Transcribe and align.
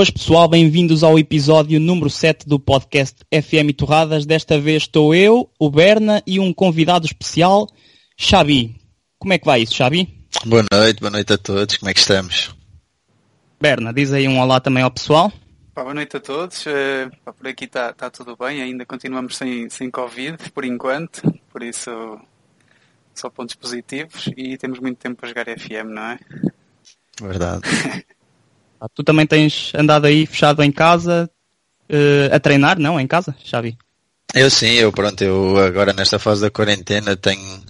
boas 0.00 0.08
pessoal, 0.08 0.48
bem-vindos 0.48 1.04
ao 1.04 1.18
episódio 1.18 1.78
número 1.78 2.08
7 2.08 2.48
do 2.48 2.58
podcast 2.58 3.18
FM 3.30 3.76
Torradas. 3.76 4.24
Desta 4.24 4.58
vez 4.58 4.84
estou 4.84 5.14
eu, 5.14 5.50
o 5.58 5.70
Berna 5.70 6.22
e 6.26 6.40
um 6.40 6.54
convidado 6.54 7.04
especial, 7.04 7.68
Xabi. 8.16 8.80
Como 9.18 9.34
é 9.34 9.38
que 9.38 9.44
vai 9.44 9.60
isso, 9.60 9.74
Xabi? 9.74 10.08
Boa 10.46 10.64
noite, 10.72 11.00
boa 11.00 11.10
noite 11.10 11.34
a 11.34 11.36
todos, 11.36 11.76
como 11.76 11.90
é 11.90 11.92
que 11.92 12.00
estamos? 12.00 12.56
Berna, 13.60 13.92
diz 13.92 14.10
aí 14.10 14.26
um 14.26 14.40
olá 14.40 14.58
também 14.58 14.82
ao 14.82 14.90
pessoal. 14.90 15.30
boa 15.74 15.92
noite 15.92 16.16
a 16.16 16.20
todos, 16.20 16.64
uh, 16.64 17.34
por 17.36 17.46
aqui 17.46 17.66
está 17.66 17.92
tá 17.92 18.08
tudo 18.08 18.34
bem, 18.38 18.62
ainda 18.62 18.86
continuamos 18.86 19.36
sem, 19.36 19.68
sem 19.68 19.90
Covid 19.90 20.38
por 20.54 20.64
enquanto, 20.64 21.30
por 21.52 21.62
isso 21.62 21.90
só 23.14 23.28
pontos 23.28 23.54
positivos 23.54 24.30
e 24.34 24.56
temos 24.56 24.78
muito 24.78 24.96
tempo 24.96 25.16
para 25.16 25.28
jogar 25.28 25.44
FM, 25.44 25.90
não 25.90 26.02
é? 26.04 26.18
Verdade. 27.20 27.64
Ah, 28.80 28.88
tu 28.94 29.04
também 29.04 29.26
tens 29.26 29.72
andado 29.74 30.06
aí 30.06 30.24
fechado 30.24 30.62
em 30.62 30.72
casa 30.72 31.30
uh, 31.90 32.34
a 32.34 32.40
treinar, 32.40 32.78
não? 32.78 32.98
Em 32.98 33.06
casa, 33.06 33.34
Xavi? 33.44 33.76
Eu 34.32 34.48
sim, 34.48 34.70
eu 34.74 34.92
pronto, 34.92 35.22
eu 35.22 35.58
agora 35.58 35.92
nesta 35.92 36.18
fase 36.18 36.40
da 36.40 36.50
quarentena 36.50 37.16
tenho, 37.16 37.62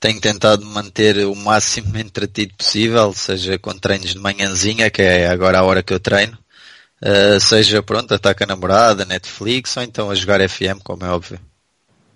tenho 0.00 0.18
tentado 0.18 0.64
manter 0.64 1.18
o 1.26 1.34
máximo 1.34 1.96
entretido 1.98 2.54
possível, 2.54 3.12
seja 3.12 3.58
com 3.58 3.74
treinos 3.74 4.14
de 4.14 4.18
manhãzinha, 4.18 4.90
que 4.90 5.02
é 5.02 5.28
agora 5.28 5.58
a 5.58 5.62
hora 5.62 5.82
que 5.82 5.92
eu 5.92 6.00
treino, 6.00 6.36
uh, 7.02 7.38
seja 7.38 7.82
pronto, 7.82 8.14
ataca 8.14 8.44
a 8.44 8.46
namorada, 8.46 9.04
Netflix, 9.04 9.76
ou 9.76 9.82
então 9.82 10.10
a 10.10 10.14
jogar 10.14 10.46
FM, 10.48 10.80
como 10.82 11.04
é 11.04 11.10
óbvio. 11.10 11.38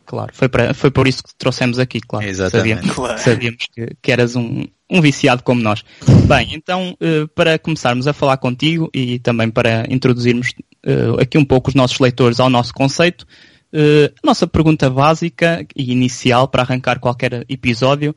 Claro, 0.06 0.32
foi, 0.34 0.48
para, 0.48 0.74
foi 0.74 0.90
por 0.90 1.06
isso 1.06 1.22
que 1.22 1.28
te 1.28 1.36
trouxemos 1.36 1.78
aqui, 1.78 2.00
claro. 2.00 2.26
Exatamente. 2.26 2.70
Sabíamos, 2.70 2.96
claro. 2.96 3.18
sabíamos 3.18 3.66
que, 3.72 3.96
que, 4.02 4.10
eras 4.10 4.34
um, 4.34 4.66
um 4.90 5.00
viciado 5.00 5.42
como 5.42 5.62
nós. 5.62 5.84
Bem, 6.26 6.48
então, 6.52 6.96
uh, 7.00 7.28
para 7.28 7.58
começarmos 7.58 8.06
a 8.06 8.12
falar 8.12 8.36
contigo 8.38 8.90
e 8.92 9.18
também 9.18 9.50
para 9.50 9.86
introduzirmos 9.88 10.48
uh, 10.86 11.20
aqui 11.20 11.38
um 11.38 11.44
pouco 11.44 11.68
os 11.68 11.74
nossos 11.74 11.98
leitores 11.98 12.40
ao 12.40 12.50
nosso 12.50 12.74
conceito, 12.74 13.22
uh, 13.72 14.12
a 14.22 14.26
nossa 14.26 14.46
pergunta 14.46 14.90
básica 14.90 15.64
e 15.76 15.92
inicial 15.92 16.48
para 16.48 16.62
arrancar 16.62 16.98
qualquer 16.98 17.44
episódio 17.48 18.14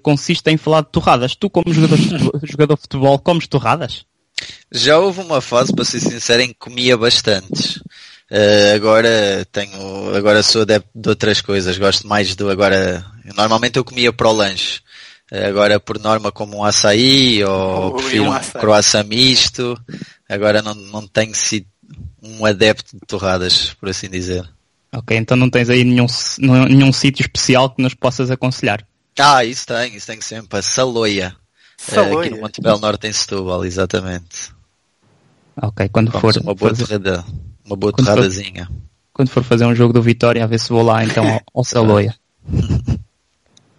consiste 0.00 0.48
em 0.48 0.56
falar 0.56 0.82
de 0.82 0.92
torradas. 0.92 1.34
Tu, 1.34 1.50
como 1.50 1.74
jogador, 1.74 1.98
jogador 2.46 2.76
de 2.76 2.82
futebol, 2.82 3.18
comes 3.18 3.48
torradas? 3.48 4.06
Já 4.70 4.96
houve 4.98 5.22
uma 5.22 5.40
fase, 5.40 5.74
para 5.74 5.84
ser 5.84 5.98
sincero, 5.98 6.42
em 6.42 6.48
que 6.50 6.54
comia 6.54 6.96
bastantes. 6.96 7.82
Uh, 8.30 8.74
agora 8.74 9.46
tenho, 9.52 10.14
agora 10.16 10.42
sou 10.42 10.62
adepto 10.62 10.90
de 10.92 11.08
outras 11.08 11.40
coisas, 11.40 11.78
gosto 11.78 12.08
mais 12.08 12.34
do 12.34 12.50
agora, 12.50 13.06
normalmente 13.36 13.76
eu 13.76 13.84
comia 13.84 14.12
para 14.12 14.28
o 14.28 14.32
lanche, 14.32 14.80
agora 15.32 15.78
por 15.80 15.98
norma 15.98 16.30
como 16.30 16.58
um 16.58 16.64
açaí 16.64 17.42
ou 17.44 17.94
Ui, 17.94 18.00
prefiro 18.02 18.24
um 18.24 18.32
açaí. 18.32 18.60
croissant 18.60 19.04
misto, 19.06 19.78
agora 20.28 20.62
não, 20.62 20.74
não 20.74 21.06
tenho 21.06 21.34
sido 21.34 21.66
um 22.22 22.44
adepto 22.44 22.94
de 22.96 23.00
torradas, 23.06 23.74
por 23.74 23.88
assim 23.88 24.08
dizer. 24.08 24.48
Ok, 24.94 25.16
então 25.16 25.36
não 25.36 25.50
tens 25.50 25.68
aí 25.68 25.84
nenhum, 25.84 26.06
nenhum 26.68 26.92
sítio 26.92 27.22
especial 27.22 27.70
que 27.70 27.82
nos 27.82 27.94
possas 27.94 28.30
aconselhar? 28.30 28.86
Ah, 29.18 29.44
isso 29.44 29.66
tem, 29.66 29.94
isso 29.96 30.06
tem 30.06 30.20
sempre, 30.20 30.58
a 30.58 30.62
Saloia. 30.62 31.34
Saloia. 31.76 32.20
Aqui 32.20 32.30
no 32.30 32.40
Montebello 32.40 32.78
Norte 32.78 33.06
em 33.06 33.12
Setúbal, 33.12 33.64
exatamente. 33.64 34.50
Ok, 35.60 35.88
quando 35.90 36.10
Vamos 36.10 36.20
for 36.36 36.42
uma 36.42 36.54
boa 36.54 36.70
fazer- 36.74 36.86
torrada, 36.98 37.24
uma 37.64 37.76
boa 37.76 37.92
Quando 37.92 38.06
for- 38.06 38.14
torradazinha. 38.14 38.68
quando 39.12 39.28
for 39.30 39.42
fazer 39.42 39.64
um 39.66 39.74
jogo 39.74 39.92
do 39.92 40.02
Vitória, 40.02 40.44
a 40.44 40.46
ver 40.46 40.58
se 40.60 40.68
vou 40.68 40.82
lá 40.82 41.02
então 41.04 41.26
ao, 41.26 41.42
ao 41.54 41.64
Saloia. 41.64 42.14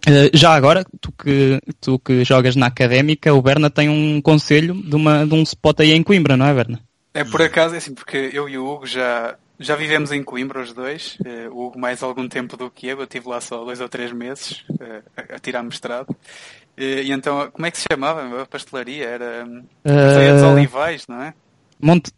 Eh, 0.08 0.30
já 0.32 0.54
agora, 0.54 0.84
tu 1.00 1.12
que, 1.12 1.60
tu 1.80 1.98
que 1.98 2.24
jogas 2.24 2.56
na 2.56 2.66
académica, 2.66 3.34
o 3.34 3.42
Berna 3.42 3.68
tem 3.68 3.88
um 3.88 4.20
conselho 4.20 4.74
de, 4.74 4.96
uma, 4.96 5.26
de 5.26 5.34
um 5.34 5.42
spot 5.42 5.80
aí 5.80 5.92
em 5.92 6.02
Coimbra, 6.02 6.36
não 6.36 6.46
é, 6.46 6.54
Berna? 6.54 6.80
É 7.12 7.24
por 7.24 7.42
acaso, 7.42 7.74
é 7.74 7.78
assim, 7.78 7.94
porque 7.94 8.30
eu 8.32 8.48
e 8.48 8.56
o 8.56 8.66
Hugo 8.66 8.86
já, 8.86 9.36
já 9.58 9.76
vivemos 9.76 10.12
em 10.12 10.22
Coimbra 10.22 10.62
os 10.62 10.72
dois, 10.72 11.18
eh, 11.24 11.48
o 11.50 11.66
Hugo 11.66 11.78
mais 11.78 12.02
algum 12.02 12.28
tempo 12.28 12.56
do 12.56 12.70
que 12.70 12.86
eu, 12.86 12.98
eu 12.98 13.04
estive 13.04 13.28
lá 13.28 13.40
só 13.40 13.64
dois 13.64 13.80
ou 13.80 13.88
três 13.88 14.12
meses 14.12 14.64
eh, 14.80 15.02
a, 15.34 15.38
tirar 15.38 15.62
mestrado. 15.62 16.14
Eh, 16.76 17.02
E 17.02 17.12
então, 17.12 17.50
como 17.50 17.66
é 17.66 17.70
que 17.70 17.78
se 17.78 17.86
chamava 17.90 18.42
a 18.42 18.46
pastelaria? 18.46 19.04
Era 19.04 19.44
hum, 19.46 19.64
Pastelaria 19.82 20.34
dos 20.34 20.42
Olivais, 20.42 21.06
não 21.08 21.22
é? 21.22 21.34
Monte, 21.80 22.12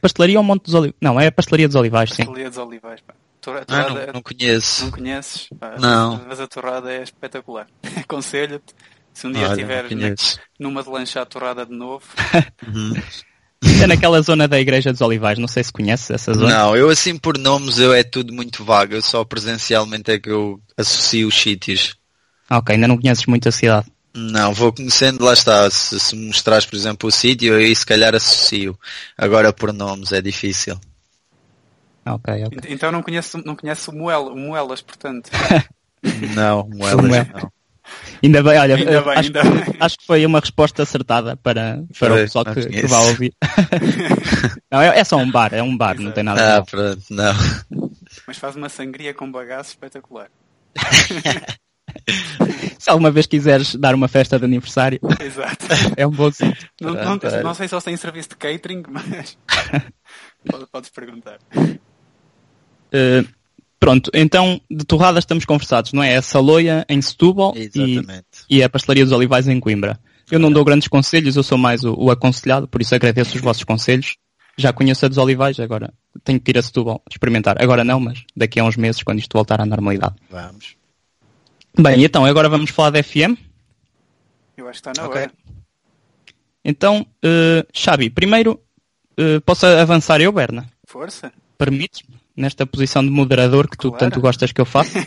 pastelaria 0.00 0.38
ou 0.38 0.44
Monte 0.44 0.64
dos 0.64 0.74
Olivais? 0.74 0.96
Não, 1.00 1.20
é 1.20 1.26
a 1.26 1.32
Pastelaria 1.32 1.68
dos 1.68 1.76
Olivais, 1.76 2.10
sim. 2.10 2.24
Pastelaria 2.24 2.48
dos 2.48 2.58
Olivais. 2.58 3.00
pá. 3.00 3.14
Tora- 3.48 3.64
Ah, 3.68 3.84
torrada- 3.84 4.06
não, 4.06 4.12
não 4.14 4.22
conheço. 4.22 4.84
Não 4.84 4.90
conheces? 4.90 5.48
Pá, 5.58 5.76
Não. 5.78 6.24
Mas 6.28 6.38
a 6.40 6.46
torrada 6.46 6.92
é 6.92 7.02
espetacular. 7.02 7.66
Aconselho-te. 7.96 8.74
Se 9.14 9.26
um 9.26 9.32
dia 9.32 9.46
estiveres 9.48 10.38
numa 10.60 10.82
de 10.82 10.88
lanchar 10.90 11.26
torrada 11.26 11.64
de 11.66 11.72
novo, 11.72 12.04
Uhum. 12.66 12.92
É 13.82 13.86
naquela 13.88 14.20
zona 14.22 14.46
da 14.46 14.60
Igreja 14.60 14.92
dos 14.92 15.00
Olivais, 15.00 15.36
não 15.38 15.48
sei 15.48 15.64
se 15.64 15.72
conheces 15.72 16.08
essa 16.10 16.32
zona. 16.32 16.48
Não, 16.56 16.76
eu 16.76 16.88
assim 16.88 17.16
por 17.18 17.36
nomes 17.36 17.78
eu 17.80 17.92
é 17.92 18.04
tudo 18.04 18.32
muito 18.32 18.64
vago, 18.64 18.94
eu 18.94 19.02
só 19.02 19.24
presencialmente 19.24 20.12
é 20.12 20.18
que 20.20 20.30
eu 20.30 20.60
associo 20.76 21.26
os 21.26 21.34
sítios. 21.34 21.96
Ah, 22.48 22.58
Ok, 22.58 22.74
ainda 22.76 22.86
não 22.86 22.96
conheces 22.96 23.26
muito 23.26 23.48
a 23.48 23.52
cidade. 23.52 23.90
Não, 24.14 24.54
vou 24.54 24.72
conhecendo, 24.72 25.24
lá 25.24 25.32
está, 25.32 25.68
se, 25.70 25.98
se 25.98 26.14
me 26.14 26.26
mostrares 26.28 26.66
por 26.66 26.76
exemplo 26.76 27.08
o 27.08 27.12
sítio, 27.12 27.56
aí 27.56 27.74
se 27.74 27.84
calhar 27.84 28.14
associo. 28.14 28.78
Agora 29.16 29.52
por 29.52 29.72
nomes 29.72 30.12
é 30.12 30.20
difícil. 30.22 30.78
Ok, 32.14 32.44
ok. 32.44 32.58
Ent- 32.58 32.66
então 32.70 32.90
não 32.92 33.02
conheço, 33.02 33.40
não 33.44 33.54
conheço 33.56 33.92
Moel, 33.92 34.34
Moelas, 34.36 34.80
portanto. 34.82 35.30
Não, 36.36 36.68
moelas 36.68 37.04
não. 37.04 37.50
Ainda 38.22 38.40
bem, 38.42 38.56
olha, 38.58 38.76
Ainda 38.76 38.90
eh, 38.92 39.00
bem, 39.02 39.12
acho, 39.14 39.20
ainda 39.26 39.42
que, 39.42 39.48
bem. 39.50 39.76
acho 39.80 39.98
que 39.98 40.06
foi 40.06 40.24
uma 40.26 40.38
resposta 40.38 40.82
acertada 40.84 41.36
para, 41.36 41.82
para 41.98 42.12
o 42.14 42.16
pessoal 42.18 42.44
que, 42.44 42.66
que 42.66 42.86
vai 42.86 43.06
ouvir. 43.08 43.32
não, 44.70 44.80
é, 44.80 45.00
é 45.00 45.02
só 45.04 45.16
um 45.16 45.28
bar, 45.28 45.52
é 45.52 45.60
um 45.62 45.76
bar, 45.76 45.98
não 45.98 46.12
tem 46.12 46.22
nada 46.22 46.40
a 46.40 46.44
ver. 46.44 46.58
Ah, 46.60 46.64
pronto, 46.70 47.02
não. 47.10 47.34
Mas 48.28 48.38
faz 48.38 48.54
uma 48.54 48.68
sangria 48.68 49.12
com 49.12 49.30
bagaço 49.30 49.70
espetacular. 49.70 50.28
Se 52.78 52.90
alguma 52.90 53.10
vez 53.10 53.26
quiseres 53.26 53.74
dar 53.74 53.94
uma 53.94 54.06
festa 54.08 54.38
de 54.38 54.44
aniversário, 54.44 55.00
Exato. 55.20 55.66
é 55.96 56.06
um 56.06 56.10
bom 56.10 56.30
sítio. 56.30 56.68
Não, 56.80 56.94
não, 56.94 57.18
não 57.42 57.54
sei 57.54 57.66
se 57.66 57.74
eles 57.74 57.84
têm 57.84 57.96
serviço 57.96 58.28
de 58.30 58.36
catering, 58.36 58.82
mas 58.88 59.36
Pode- 60.48 60.66
podes 60.70 60.90
perguntar. 60.90 61.38
Eh, 62.92 63.24
pronto, 63.78 64.10
então 64.14 64.60
de 64.70 64.84
torradas 64.84 65.22
estamos 65.22 65.44
conversados, 65.44 65.92
não 65.92 66.02
é? 66.02 66.14
É 66.14 66.16
a 66.16 66.22
Saloia 66.22 66.84
em 66.88 67.00
Setúbal 67.00 67.54
e, 67.56 68.00
e 68.50 68.62
a 68.62 68.68
Pastelaria 68.68 69.04
dos 69.04 69.12
Olivais 69.12 69.46
em 69.48 69.60
Coimbra. 69.60 69.98
Eu 70.30 70.38
não 70.38 70.52
dou 70.52 70.64
grandes 70.64 70.88
conselhos, 70.88 71.36
eu 71.36 71.42
sou 71.42 71.56
mais 71.56 71.84
o, 71.84 71.94
o 71.94 72.10
aconselhado, 72.10 72.68
por 72.68 72.82
isso 72.82 72.94
agradeço 72.94 73.36
os 73.36 73.42
vossos 73.42 73.64
conselhos. 73.64 74.16
Já 74.56 74.72
conheço 74.72 75.06
a 75.06 75.08
dos 75.08 75.18
Olivais, 75.18 75.58
agora 75.60 75.94
tenho 76.24 76.40
que 76.40 76.50
ir 76.50 76.58
a 76.58 76.62
Setúbal 76.62 77.00
experimentar. 77.10 77.62
Agora 77.62 77.84
não, 77.84 78.00
mas 78.00 78.24
daqui 78.36 78.58
a 78.58 78.64
uns 78.64 78.76
meses, 78.76 79.02
quando 79.02 79.20
isto 79.20 79.32
voltar 79.32 79.60
à 79.60 79.64
normalidade. 79.64 80.16
Vamos. 80.28 80.76
Bem, 81.78 82.02
então 82.04 82.24
agora 82.24 82.48
vamos 82.48 82.70
falar 82.70 82.90
da 82.90 83.02
FM. 83.02 83.38
Eu 84.56 84.68
acho 84.68 84.82
que 84.82 84.88
está 84.90 85.00
na 85.00 85.08
Ok. 85.08 85.20
hora. 85.22 85.32
Então, 86.64 87.06
Xabi, 87.72 88.10
primeiro, 88.10 88.60
eh, 89.16 89.40
posso 89.40 89.64
avançar 89.64 90.20
eu, 90.20 90.32
Berna? 90.32 90.68
Força. 90.84 91.32
Permites-me? 91.56 92.17
Nesta 92.38 92.64
posição 92.64 93.02
de 93.02 93.10
moderador 93.10 93.68
que 93.68 93.76
tu 93.76 93.90
Claro. 93.90 93.98
tanto 93.98 94.20
gostas 94.20 94.52
que 94.52 94.60
eu 94.60 94.64
faça? 94.64 95.04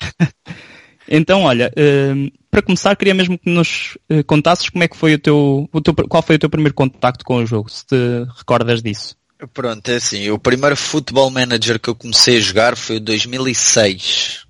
então, 1.06 1.42
olha, 1.42 1.70
eh, 1.76 2.14
para 2.50 2.62
começar, 2.62 2.96
queria 2.96 3.12
mesmo 3.12 3.38
que 3.38 3.50
nos 3.50 3.98
eh, 4.08 4.22
contasses 4.22 4.70
como 4.70 4.82
é 4.82 4.88
que 4.88 4.96
foi 4.96 5.14
o 5.14 5.18
teu, 5.18 5.68
o 5.70 5.80
teu, 5.82 5.94
qual 5.94 6.22
foi 6.22 6.36
o 6.36 6.38
teu 6.38 6.48
primeiro 6.48 6.74
contacto 6.74 7.26
com 7.26 7.36
o 7.36 7.46
jogo, 7.46 7.70
se 7.70 7.84
te 7.86 7.94
recordas 8.38 8.82
disso. 8.82 9.14
Pronto, 9.52 9.86
é 9.90 9.96
assim, 9.96 10.30
o 10.30 10.38
primeiro 10.38 10.76
Football 10.76 11.30
Manager 11.30 11.78
que 11.78 11.90
eu 11.90 11.94
comecei 11.94 12.38
a 12.38 12.40
jogar 12.40 12.76
foi 12.76 12.96
o 12.96 13.00
2006. 13.00 14.46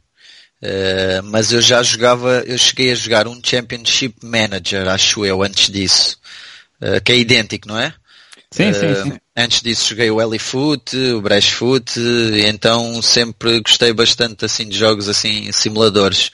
Eh, 0.63 1.21
mas 1.25 1.53
eu 1.53 1.61
já 1.61 1.83
jogava, 1.83 2.45
eu 2.47 2.57
cheguei 2.57 2.93
a 2.93 2.95
jogar 2.95 3.27
um 3.27 3.41
Championship 3.43 4.25
Manager, 4.25 4.87
acho 4.89 5.27
eu, 5.27 5.43
antes 5.43 5.69
disso. 5.69 6.19
Eh, 6.81 7.01
que 7.01 7.13
é 7.13 7.17
idêntico, 7.17 7.67
não 7.69 7.79
é? 7.79 7.93
Sim, 8.53 8.73
sim, 8.75 8.87
Eh, 8.87 9.03
sim. 9.03 9.13
Antes 9.35 9.63
disso 9.63 9.89
joguei 9.89 10.11
o 10.11 10.21
Elifoot, 10.21 10.95
o 10.95 11.23
Brashfoot, 11.23 11.99
então 12.47 13.01
sempre 13.01 13.61
gostei 13.61 13.91
bastante 13.93 14.45
assim 14.45 14.69
de 14.69 14.77
jogos 14.77 15.09
assim, 15.09 15.51
simuladores. 15.53 16.31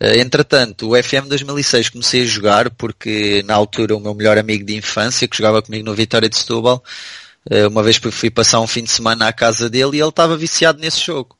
Eh, 0.00 0.18
entretanto, 0.20 0.88
o 0.90 0.96
FM 1.02 1.28
2006 1.28 1.90
comecei 1.90 2.22
a 2.22 2.26
jogar 2.26 2.70
porque 2.70 3.42
na 3.46 3.54
altura 3.54 3.94
o 3.94 4.00
meu 4.00 4.14
melhor 4.14 4.38
amigo 4.38 4.64
de 4.64 4.76
infância, 4.76 5.28
que 5.28 5.36
jogava 5.36 5.60
comigo 5.60 5.84
no 5.84 5.94
Vitória 5.94 6.28
de 6.28 6.38
Setúbal, 6.38 6.82
eh, 7.50 7.66
uma 7.66 7.82
vez 7.82 7.96
fui 7.98 8.30
passar 8.30 8.60
um 8.60 8.66
fim 8.66 8.82
de 8.84 8.90
semana 8.90 9.28
à 9.28 9.32
casa 9.32 9.68
dele 9.68 9.98
e 9.98 10.00
ele 10.00 10.08
estava 10.08 10.36
viciado 10.36 10.80
nesse 10.80 11.00
jogo. 11.04 11.36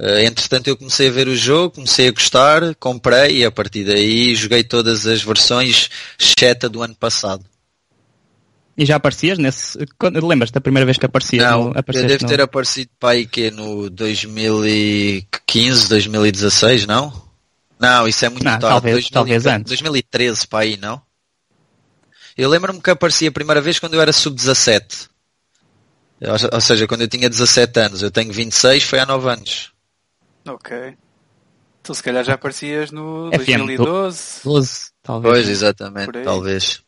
Entretanto 0.00 0.68
eu 0.68 0.76
comecei 0.76 1.08
a 1.08 1.10
ver 1.10 1.26
o 1.26 1.36
jogo, 1.36 1.74
comecei 1.74 2.06
a 2.08 2.12
gostar, 2.12 2.74
comprei 2.76 3.38
e 3.38 3.44
a 3.44 3.50
partir 3.50 3.84
daí 3.84 4.34
joguei 4.36 4.62
todas 4.62 5.06
as 5.08 5.22
versões, 5.22 5.90
exceto 6.20 6.68
do 6.68 6.82
ano 6.82 6.94
passado. 6.94 7.44
E 8.78 8.86
já 8.86 8.94
aparecias 8.96 9.38
nesse. 9.38 9.76
Lembras-te 10.22 10.54
da 10.54 10.60
primeira 10.60 10.86
vez 10.86 10.96
que 10.96 11.04
aparecias? 11.04 11.42
Não, 11.44 11.64
no, 11.64 11.70
eu 11.70 11.80
apareceste 11.80 12.06
devo 12.08 12.22
no- 12.22 12.28
ter 12.28 12.40
aparecido 12.40 12.90
para 13.00 13.10
aí 13.10 13.26
que 13.26 13.50
no 13.50 13.90
2015, 13.90 15.88
2016, 15.88 16.86
não? 16.86 17.12
Não, 17.78 18.06
isso 18.06 18.24
é 18.24 18.28
muito 18.28 18.44
Não, 18.44 18.52
tarde. 18.52 18.66
talvez- 18.68 18.94
2000 18.94 19.10
talvez 19.12 19.46
antes. 19.46 19.68
2013 19.70 20.46
para 20.46 20.60
aí, 20.60 20.76
não? 20.76 21.02
Eu 22.36 22.48
lembro-me 22.48 22.80
que 22.80 22.90
apareci 22.90 23.26
a 23.26 23.32
primeira 23.32 23.60
vez 23.60 23.78
quando 23.80 23.94
eu 23.94 24.00
era 24.00 24.12
sub-17. 24.12 25.08
Ou, 26.20 26.36
ou 26.54 26.60
seja, 26.60 26.86
quando 26.86 27.00
eu 27.02 27.08
tinha 27.08 27.28
17 27.28 27.80
anos, 27.80 28.02
eu 28.02 28.10
tenho 28.12 28.32
26, 28.32 28.84
foi 28.84 29.00
há 29.00 29.06
9 29.06 29.28
anos. 29.28 29.72
Ok. 30.46 30.96
Tu 31.82 31.94
se 31.94 32.02
calhar 32.02 32.22
já 32.24 32.34
aparecias 32.34 32.90
no 32.92 33.28
FM, 33.32 33.66
2012. 33.66 34.40
12, 34.44 34.90
talvez. 35.02 35.34
Pois, 35.34 35.48
exatamente, 35.48 36.22
talvez. 36.22 36.82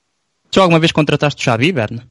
Tu 0.51 0.61
alguma 0.61 0.79
vez 0.81 0.93
contrataste 0.93 1.41
o 1.41 1.45
Xavi, 1.45 1.73
Berna? 1.73 2.09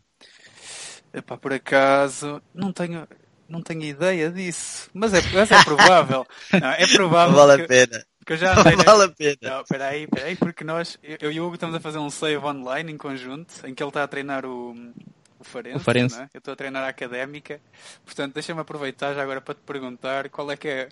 Epá, 1.13 1.37
por 1.37 1.51
acaso, 1.53 2.41
não 2.53 2.71
tenho, 2.71 3.07
não 3.47 3.61
tenho 3.61 3.81
ideia 3.83 4.29
disso. 4.29 4.89
Mas 4.93 5.13
é, 5.13 5.21
mas 5.33 5.51
é 5.51 5.63
provável. 5.63 6.25
Não, 6.53 6.69
é 6.71 6.81
Não 6.85 6.93
provável 6.93 7.35
vale 7.35 7.57
que, 7.57 7.63
a 7.63 7.67
pena. 7.67 8.05
que 8.25 8.33
eu 8.33 8.37
já 8.37 8.53
Não 8.53 8.61
andei 8.61 8.75
na- 8.75 8.83
vale 8.83 9.03
a 9.05 9.09
pena. 9.09 9.37
Não, 9.41 9.63
peraí, 9.63 10.07
peraí, 10.07 10.35
porque 10.35 10.63
nós, 10.63 10.97
eu 11.01 11.17
eu 11.21 11.31
e 11.31 11.41
o 11.41 11.45
Hugo 11.45 11.55
estamos 11.55 11.75
a 11.75 11.79
fazer 11.79 11.97
um 11.97 12.09
save 12.11 12.37
online 12.45 12.91
em 12.91 12.97
conjunto, 12.97 13.53
em 13.65 13.73
que 13.73 13.81
ele 13.81 13.89
está 13.89 14.03
a 14.03 14.07
treinar 14.07 14.45
o, 14.45 14.71
o 15.39 15.43
Farense, 15.43 15.77
O 15.77 15.79
Farense. 15.79 16.15
não 16.15 16.23
é? 16.23 16.29
eu 16.33 16.37
estou 16.37 16.53
a 16.53 16.55
treinar 16.55 16.83
a 16.83 16.89
Académica, 16.89 17.59
portanto 18.05 18.35
deixa-me 18.35 18.61
aproveitar 18.61 19.13
já 19.15 19.23
agora 19.23 19.41
para 19.41 19.55
te 19.55 19.61
perguntar 19.65 20.29
qual 20.29 20.51
é 20.51 20.55
que 20.57 20.67
é, 20.67 20.89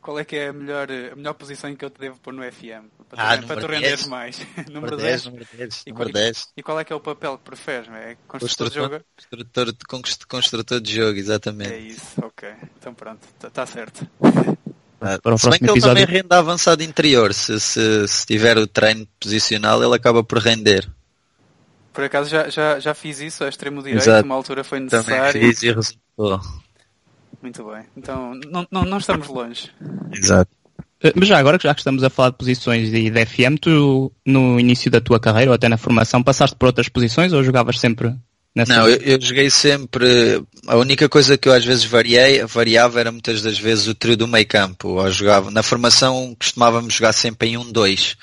qual 0.00 0.18
é 0.18 0.24
que 0.24 0.36
é 0.36 0.48
a 0.48 0.52
melhor, 0.52 0.88
a 0.90 1.16
melhor 1.16 1.34
posição 1.34 1.68
em 1.70 1.76
que 1.76 1.84
eu 1.84 1.90
te 1.90 1.98
devo 2.00 2.18
pôr 2.20 2.32
no 2.32 2.42
FM, 2.42 2.86
para, 3.08 3.22
Ah, 3.32 3.38
tu, 3.38 3.46
para 3.46 3.60
tu 3.60 3.66
renderes 3.66 4.00
10. 4.00 4.06
mais. 4.08 4.38
número 4.68 4.72
Número 4.72 4.96
10. 4.96 5.02
10, 5.08 5.24
número 5.26 5.46
10, 5.56 5.82
E 5.86 5.90
número 5.92 6.10
qual- 6.10 6.22
10. 6.24 6.48
E 6.56 6.62
qual 6.62 6.80
é 6.80 6.84
que 6.84 6.92
é 6.92 6.96
o 6.96 7.00
papel 7.00 7.38
que 7.38 7.44
preferes? 7.44 7.88
É 7.90 8.16
construtor 8.26 8.68
de 8.68 8.74
jogo? 8.74 9.00
Construtor, 9.16 9.66
de- 9.72 9.78
const- 9.88 10.26
construtor 10.26 10.80
de 10.80 10.94
jogo, 10.94 11.16
É 11.16 11.20
exatamente. 11.20 11.74
isso, 11.88 12.24
ok. 12.24 12.48
Então 12.78 12.94
pronto, 12.94 13.20
está 13.44 13.66
certo. 13.66 14.06
Ah, 15.00 15.16
Para 15.22 15.34
o 15.34 15.38
se 15.38 15.48
bem 15.48 15.50
próximo 15.50 15.58
que 15.58 15.64
ele 15.64 15.70
episódio. 15.72 16.02
também 16.06 16.22
rende 16.22 16.34
avançado 16.34 16.82
interior. 16.82 17.32
Se, 17.32 17.60
se, 17.60 18.08
se 18.08 18.26
tiver 18.26 18.58
o 18.58 18.66
treino 18.66 19.06
posicional, 19.20 19.82
ele 19.82 19.94
acaba 19.94 20.24
por 20.24 20.38
render. 20.38 20.90
Por 21.92 22.04
acaso 22.04 22.28
já, 22.30 22.48
já, 22.48 22.78
já 22.80 22.94
fiz 22.94 23.20
isso 23.20 23.42
a 23.44 23.48
extremo 23.48 23.80
direito, 23.82 24.02
Exato. 24.02 24.24
uma 24.24 24.34
altura 24.34 24.62
foi 24.64 24.78
Também 24.86 24.90
necessário. 25.18 25.40
fiz 25.40 25.62
e 25.62 25.72
resultou. 25.72 26.40
Muito 27.42 27.64
bem. 27.64 27.84
Então 27.96 28.34
não, 28.50 28.66
não, 28.70 28.84
não 28.84 28.98
estamos 28.98 29.28
longe. 29.28 29.70
Exato. 30.12 30.50
Eh, 31.02 31.12
Mas 31.14 31.28
já 31.28 31.38
agora, 31.38 31.58
que 31.58 31.64
já 31.64 31.74
que 31.74 31.80
estamos 31.80 32.02
a 32.02 32.10
falar 32.10 32.30
de 32.30 32.36
posições 32.36 32.88
e 32.92 33.10
de 33.10 33.26
FM, 33.26 33.58
tu 33.60 34.12
no 34.26 34.58
início 34.58 34.90
da 34.90 35.00
tua 35.00 35.20
carreira 35.20 35.50
ou 35.50 35.54
até 35.54 35.68
na 35.68 35.76
formação 35.76 36.22
passaste 36.22 36.56
por 36.56 36.66
outras 36.66 36.88
posições 36.88 37.32
ou 37.32 37.42
jogavas 37.44 37.78
sempre 37.78 38.14
nessa? 38.54 38.74
Não, 38.74 38.88
eu, 38.88 38.96
eu 38.96 39.20
joguei 39.20 39.48
sempre. 39.50 40.42
A 40.66 40.76
única 40.76 41.08
coisa 41.08 41.38
que 41.38 41.48
eu 41.48 41.52
às 41.52 41.64
vezes 41.64 41.84
variei, 41.84 42.44
variava 42.44 43.00
era 43.00 43.12
muitas 43.12 43.40
das 43.42 43.58
vezes 43.58 43.86
o 43.86 43.94
trio 43.94 44.16
do 44.16 44.26
meio 44.28 44.46
campo. 44.46 44.88
Ou 44.88 45.10
jogava, 45.10 45.50
na 45.50 45.62
formação 45.62 46.34
costumávamos 46.38 46.92
jogar 46.94 47.12
sempre 47.12 47.50
em 47.50 47.56
um 47.56 47.70
dois 47.70 48.16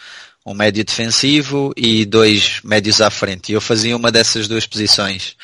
Um 0.45 0.53
médio 0.53 0.83
defensivo 0.83 1.73
e 1.77 2.05
dois 2.05 2.59
médios 2.63 2.99
à 3.01 3.09
frente. 3.09 3.51
E 3.51 3.55
eu 3.55 3.61
fazia 3.61 3.95
uma 3.95 4.11
dessas 4.11 4.47
duas 4.47 4.67
posições. 4.67 5.35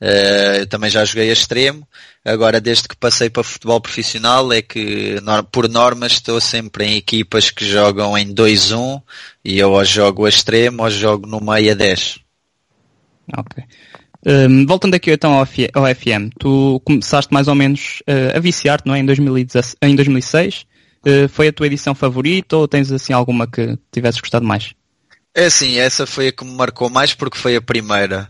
Eh, 0.00 0.60
eu 0.60 0.66
também 0.66 0.88
já 0.88 1.04
joguei 1.04 1.30
a 1.30 1.32
extremo. 1.32 1.86
Agora, 2.24 2.60
desde 2.60 2.88
que 2.88 2.96
passei 2.96 3.28
para 3.28 3.42
futebol 3.42 3.80
profissional, 3.80 4.52
é 4.52 4.62
que, 4.62 5.16
por 5.52 5.68
norma, 5.68 6.06
estou 6.06 6.40
sempre 6.40 6.84
em 6.84 6.96
equipas 6.96 7.50
que 7.50 7.64
jogam 7.64 8.16
em 8.16 8.32
2-1 8.32 9.02
e 9.44 9.58
eu 9.58 9.72
ou 9.72 9.84
jogo 9.84 10.26
a 10.26 10.28
extremo 10.28 10.82
ou 10.82 10.90
jogo 10.90 11.26
no 11.26 11.40
meio 11.40 11.72
a 11.72 11.74
10. 11.74 12.18
Ok. 13.36 13.64
Hum, 14.26 14.66
voltando 14.66 14.94
aqui 14.94 15.10
então 15.10 15.32
ao, 15.32 15.46
FM, 15.46 16.28
tu 16.38 16.80
começaste 16.84 17.32
mais 17.32 17.48
ou 17.48 17.54
menos 17.54 18.02
eh, 18.06 18.36
a 18.36 18.40
viciar-te, 18.40 18.86
não 18.86 18.94
é? 18.94 18.98
Em, 18.98 19.06
2016, 19.06 19.76
em 19.82 19.94
2006. 19.96 20.66
Eh, 21.06 21.28
foi 21.28 21.48
a 21.48 21.52
tua 21.52 21.66
edição 21.66 21.94
favorita 21.94 22.56
ou 22.56 22.68
tens 22.68 22.92
assim 22.92 23.12
alguma 23.12 23.46
que 23.46 23.78
tivesses 23.90 24.20
gostado 24.20 24.44
mais? 24.44 24.74
É 25.34 25.46
assim, 25.46 25.78
essa 25.78 26.06
foi 26.06 26.28
a 26.28 26.32
que 26.32 26.44
me 26.44 26.52
marcou 26.52 26.90
mais 26.90 27.14
porque 27.14 27.38
foi 27.38 27.56
a 27.56 27.62
primeira. 27.62 28.28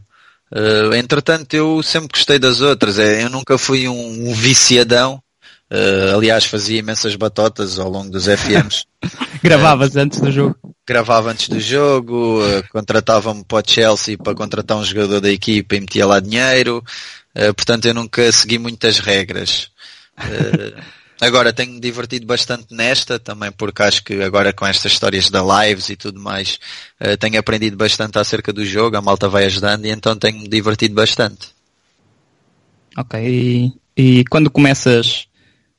Eh, 0.53 0.99
entretanto, 0.99 1.55
eu 1.55 1.83
sempre 1.83 2.09
gostei 2.13 2.39
das 2.39 2.61
outras. 2.61 2.99
É, 2.99 3.23
Eu 3.23 3.31
nunca 3.31 3.57
fui 3.57 3.89
um, 3.89 4.31
um 4.31 4.35
viciadão. 4.35 5.23
Eh, 5.71 6.13
aliás, 6.15 6.45
fazia 6.47 6.81
imensas 6.81 7.15
batotas 7.15 7.79
ao 7.79 7.89
longo 7.89 8.11
dos 8.11 8.27
FMs. 8.27 8.85
Gravavas 9.43 9.97
antes 9.97 10.21
do 10.21 10.31
jogo? 10.33 10.57
Gravava 10.87 11.31
antes 11.31 11.49
do 11.49 11.61
jogo, 11.61 12.43
eh, 12.45 12.63
contratava-me 12.73 13.45
para 13.45 13.59
o 13.59 13.63
Chelsea 13.65 14.19
para 14.19 14.35
contratar 14.35 14.77
um 14.77 14.85
jogador 14.85 15.21
da 15.21 15.31
equipa 15.31 15.77
e 15.77 15.81
metia 15.81 16.07
lá 16.07 16.19
dinheiro. 16.19 16.83
Portanto, 17.55 17.87
eu 17.87 17.95
nunca 17.95 18.33
segui 18.33 18.59
muitas 18.59 18.99
regras. 18.99 19.71
Agora, 21.21 21.53
tenho-me 21.53 21.81
divertido 21.81 22.25
bastante 22.27 22.75
nesta, 22.75 23.19
também 23.19 23.53
porque 23.53 23.83
acho 23.83 24.03
que 24.03 24.23
agora 24.23 24.53
com 24.53 24.67
estas 24.67 24.93
histórias 24.93 25.29
da 25.29 25.43
lives 25.67 25.91
e 25.91 25.97
tudo 25.97 26.19
mais, 26.19 26.59
eh, 26.99 27.17
tenho 27.17 27.39
aprendido 27.39 27.77
bastante 27.77 28.19
acerca 28.19 28.53
do 28.53 28.65
jogo, 28.65 28.97
a 28.97 29.03
malta 29.03 29.29
vai 29.29 29.45
ajudando 29.45 29.85
e 29.85 29.91
então 29.91 30.17
tenho-me 30.17 30.49
divertido 30.49 30.95
bastante. 30.95 31.49
Ok. 32.97 33.21
E, 33.21 33.73
e 33.97 34.25
quando 34.25 34.51
começas. 34.51 35.27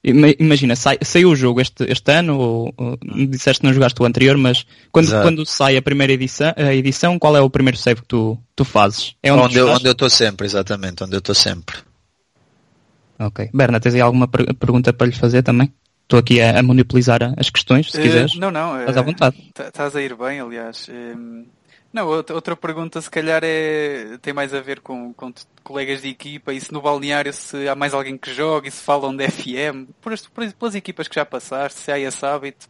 ima- 0.04 0.34
Imagina, 0.40 0.76
sai, 0.76 0.98
saiu 1.04 1.30
o 1.32 1.36
jogo 1.36 1.60
este, 1.60 1.84
este 1.90 2.12
ano, 2.12 2.38
ou, 2.38 2.74
ou 2.78 2.98
disseste 3.28 3.62
que 3.62 3.66
não 3.68 3.74
jogaste 3.74 4.02
o 4.02 4.06
anterior, 4.06 4.38
mas 4.38 4.66
quando, 4.92 5.08
Exato. 5.08 5.24
quando 5.24 5.46
sai 5.46 5.76
a 5.76 5.82
primeira 5.82 6.14
edição, 6.14 6.54
a 6.56 6.74
edição, 6.74 7.20
qual 7.20 7.36
é 7.36 7.42
o 7.42 7.50
primeiro 7.50 7.78
save 7.78 8.02
que 8.02 8.08
tu, 8.08 8.38
tu 8.56 8.64
fazes? 8.64 9.16
É 9.22 9.34
onde, 9.34 9.60
onde 9.60 9.88
eu 9.88 9.92
estou 9.92 10.10
sempre, 10.10 10.46
exatamente, 10.46 11.04
onde 11.04 11.16
eu 11.16 11.20
estou 11.20 11.36
sempre. 11.36 11.78
Ok. 13.28 13.50
Berna, 13.54 13.80
tens 13.80 13.94
aí 13.96 14.02
alguma 14.02 14.28
per- 14.28 14.54
pergunta 14.56 14.92
para 14.94 15.08
lhe 15.08 15.14
fazer 15.16 15.44
também? 15.44 15.72
Estou 16.04 16.20
aqui 16.20 16.42
a, 16.42 16.60
a 16.60 16.64
monopolizar 16.64 17.22
as 17.38 17.50
questões, 17.50 17.92
se 17.92 18.00
Eh, 18.00 18.04
quiseres. 18.04 18.36
não, 18.36 18.52
não. 18.52 18.78
Estás 18.80 18.98
à 18.98 19.02
vontade. 19.02 19.36
Estás 19.58 19.96
a 19.96 20.02
ir 20.02 20.16
bem, 20.16 20.40
aliás. 20.40 20.88
Hum, 20.90 21.46
Não, 21.94 22.08
outra, 22.08 22.56
pergunta 22.56 23.02
se 23.02 23.10
calhar 23.10 23.42
é, 23.44 24.18
tem 24.22 24.34
mais 24.34 24.54
a 24.54 24.62
ver 24.62 24.80
com, 24.80 25.14
com 25.14 25.34
colegas 25.62 26.02
de 26.02 26.08
equipa 26.08 26.54
e 26.54 26.62
se 26.62 26.72
no 26.72 26.82
balneário 26.82 27.34
se 27.34 27.68
há 27.68 27.76
mais 27.76 27.94
alguém 27.94 28.18
que 28.18 28.34
joga 28.34 28.68
e 28.68 28.72
se 28.72 28.82
falam 28.82 29.14
de 29.16 29.26
FM, 29.30 29.90
por, 30.02 30.14
as- 30.14 30.26
por- 30.26 30.54
pelas 30.54 30.74
equipas 30.76 31.10
que 31.10 31.16
já 31.16 31.26
passaste, 31.26 31.80
se 31.82 31.92
há 31.92 32.00
esse 32.00 32.26
hábito 32.26 32.68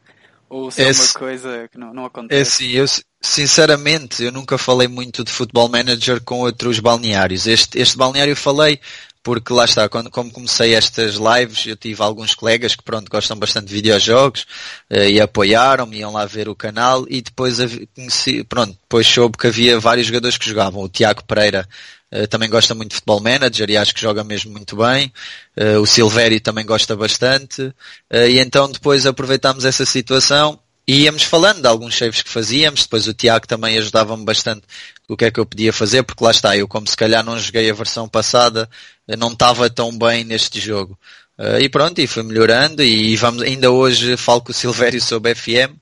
ou 0.50 0.72
se 0.72 0.82
é 0.84 0.90
Esse- 0.90 1.02
uma 1.14 1.20
coisa 1.20 1.70
que 1.72 1.78
não, 1.78 1.94
não 1.94 2.04
É 2.04 2.08
acontece. 2.08 2.42
assim, 2.66 2.72
eu 2.72 2.86
sinceramente 3.22 4.24
eu 4.24 4.32
nunca 4.32 4.58
falei 4.58 4.88
muito 4.88 5.24
de 5.24 5.32
futebol 5.32 5.70
manager 5.70 6.22
com 6.24 6.40
outros 6.40 6.80
balneários. 6.80 7.48
Este, 7.48 7.80
este 7.80 7.98
balneário 7.98 8.36
falei 8.36 8.80
porque 9.24 9.54
lá 9.54 9.66
está, 9.66 9.88
quando, 9.88 10.10
como 10.10 10.32
comecei 10.32 10.74
estas 10.74 11.16
lives, 11.16 11.66
eu 11.68 11.76
tive 11.76 12.02
alguns 12.02 12.34
colegas 12.34 12.76
que 12.76 12.84
pronto, 12.84 13.10
gostam 13.10 13.38
bastante 13.38 13.68
de 13.68 13.74
videojogos 13.74 14.48
eh, 14.90 15.12
e 15.12 15.22
apoiaram-me, 15.22 16.00
iam 16.00 16.12
lá 16.12 16.26
ver 16.26 16.50
o 16.50 16.56
canal 16.56 17.06
e 17.08 17.22
depois 17.22 17.58
conheci, 17.96 18.44
pronto, 18.44 18.78
depois 18.82 19.06
soube 19.06 19.38
que 19.38 19.48
havia 19.48 19.80
vários 19.80 20.08
jogadores 20.08 20.38
que 20.38 20.50
jogavam. 20.50 20.82
O 20.82 20.90
Tiago 20.90 21.24
Pereira 21.24 21.68
eh, 22.12 22.26
também 22.26 22.50
gosta 22.50 22.74
muito 22.74 22.92
de 22.92 22.96
futebol 22.96 23.20
manager 23.20 23.70
e 23.70 23.78
acho 23.78 23.94
que 23.94 24.02
joga 24.02 24.24
mesmo 24.24 24.52
muito 24.52 24.76
bem. 24.76 25.14
Eh, 25.56 25.78
o 25.78 25.86
Silvério 25.86 26.42
também 26.42 26.66
gosta 26.66 26.96
bastante. 26.96 27.74
E 28.12 28.40
então 28.40 28.72
depois 28.72 29.06
aproveitámos 29.06 29.66
essa 29.66 29.86
situação 29.86 30.60
e 30.94 31.04
íamos 31.04 31.24
falando 31.24 31.62
de 31.62 31.68
alguns 31.68 31.98
saves 31.98 32.22
que 32.22 32.30
fazíamos, 32.30 32.84
depois 32.84 33.08
o 33.08 33.14
Tiago 33.14 33.48
também 33.48 33.78
ajudava-me 33.78 34.26
bastante 34.26 34.64
o 35.08 35.16
que 35.16 35.26
é 35.26 35.32
que 35.32 35.40
eu 35.40 35.46
podia 35.46 35.72
fazer, 35.74 36.04
porque 36.04 36.24
lá 36.24 36.32
está, 36.32 36.56
eu 36.58 36.68
como 36.68 36.88
se 36.88 36.96
calhar 36.98 37.24
não 37.24 37.40
joguei 37.40 37.70
a 37.70 37.74
versão 37.74 38.08
passada, 38.08 38.70
não 39.18 39.32
estava 39.32 39.70
tão 39.70 39.98
bem 39.98 40.24
neste 40.24 40.60
jogo. 40.60 40.98
Eh, 41.38 41.62
e 41.64 41.70
pronto, 41.70 42.00
e 42.00 42.08
fui 42.08 42.24
melhorando 42.24 42.82
e 42.84 43.16
vamos, 43.16 43.42
ainda 43.44 43.70
hoje 43.72 44.16
falo 44.18 44.42
com 44.42 44.52
o 44.52 44.54
Silvério 44.56 45.02
sobre 45.02 45.36
FM. 45.36 45.76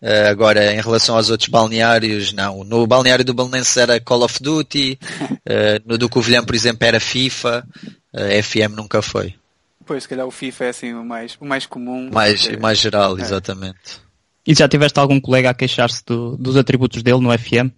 Eh, 0.00 0.28
agora, 0.28 0.72
em 0.74 0.80
relação 0.80 1.16
aos 1.16 1.30
outros 1.30 1.48
balneários, 1.48 2.32
não. 2.32 2.64
No 2.64 2.84
balneário 2.86 3.24
do 3.24 3.32
Belenenses 3.34 3.76
era 3.76 4.00
Call 4.00 4.22
of 4.24 4.42
Duty, 4.42 4.98
eh, 5.46 5.80
no 5.86 5.96
do 5.96 6.08
Covilhã, 6.08 6.42
por 6.44 6.54
exemplo, 6.56 6.86
era 6.86 6.98
FIFA, 6.98 7.64
FM 8.42 8.74
nunca 8.76 9.00
foi. 9.00 9.34
Pois, 9.86 10.02
se 10.04 10.08
calhar 10.08 10.26
o 10.26 10.30
FIFA 10.30 10.64
é 10.64 10.68
assim 10.70 10.92
o 10.92 11.04
mais, 11.04 11.36
o 11.40 11.44
mais 11.44 11.66
comum. 11.66 12.10
Mais, 12.12 12.46
É. 12.48 12.56
mais 12.56 12.78
geral, 12.78 13.16
É. 13.18 13.22
exatamente. 13.22 14.00
E 14.46 14.54
já 14.54 14.68
tiveste 14.68 14.98
algum 14.98 15.20
colega 15.20 15.50
a 15.50 15.54
queixar-se 15.54 16.02
do- 16.04 16.36
dos 16.36 16.56
atributos 16.56 17.02
dele 17.02 17.20
no 17.20 17.30
FM? 17.32 17.70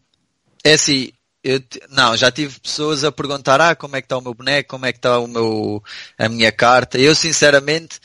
É 0.64 0.74
assim, 0.74 1.10
eu 1.42 1.62
não, 1.90 2.16
já 2.16 2.30
tive 2.30 2.58
pessoas 2.58 3.04
a 3.04 3.12
perguntar, 3.12 3.60
ah, 3.60 3.74
como 3.76 3.96
é 3.96 4.00
que 4.00 4.06
está 4.06 4.16
o 4.16 4.22
meu 4.22 4.32
boneco, 4.32 4.70
como 4.70 4.86
é 4.86 4.92
que 4.92 4.98
está 4.98 5.18
o 5.18 5.26
meu, 5.28 5.82
a 6.18 6.28
minha 6.28 6.50
carta. 6.50 6.98
Eu, 6.98 7.14
sinceramente, 7.14 8.00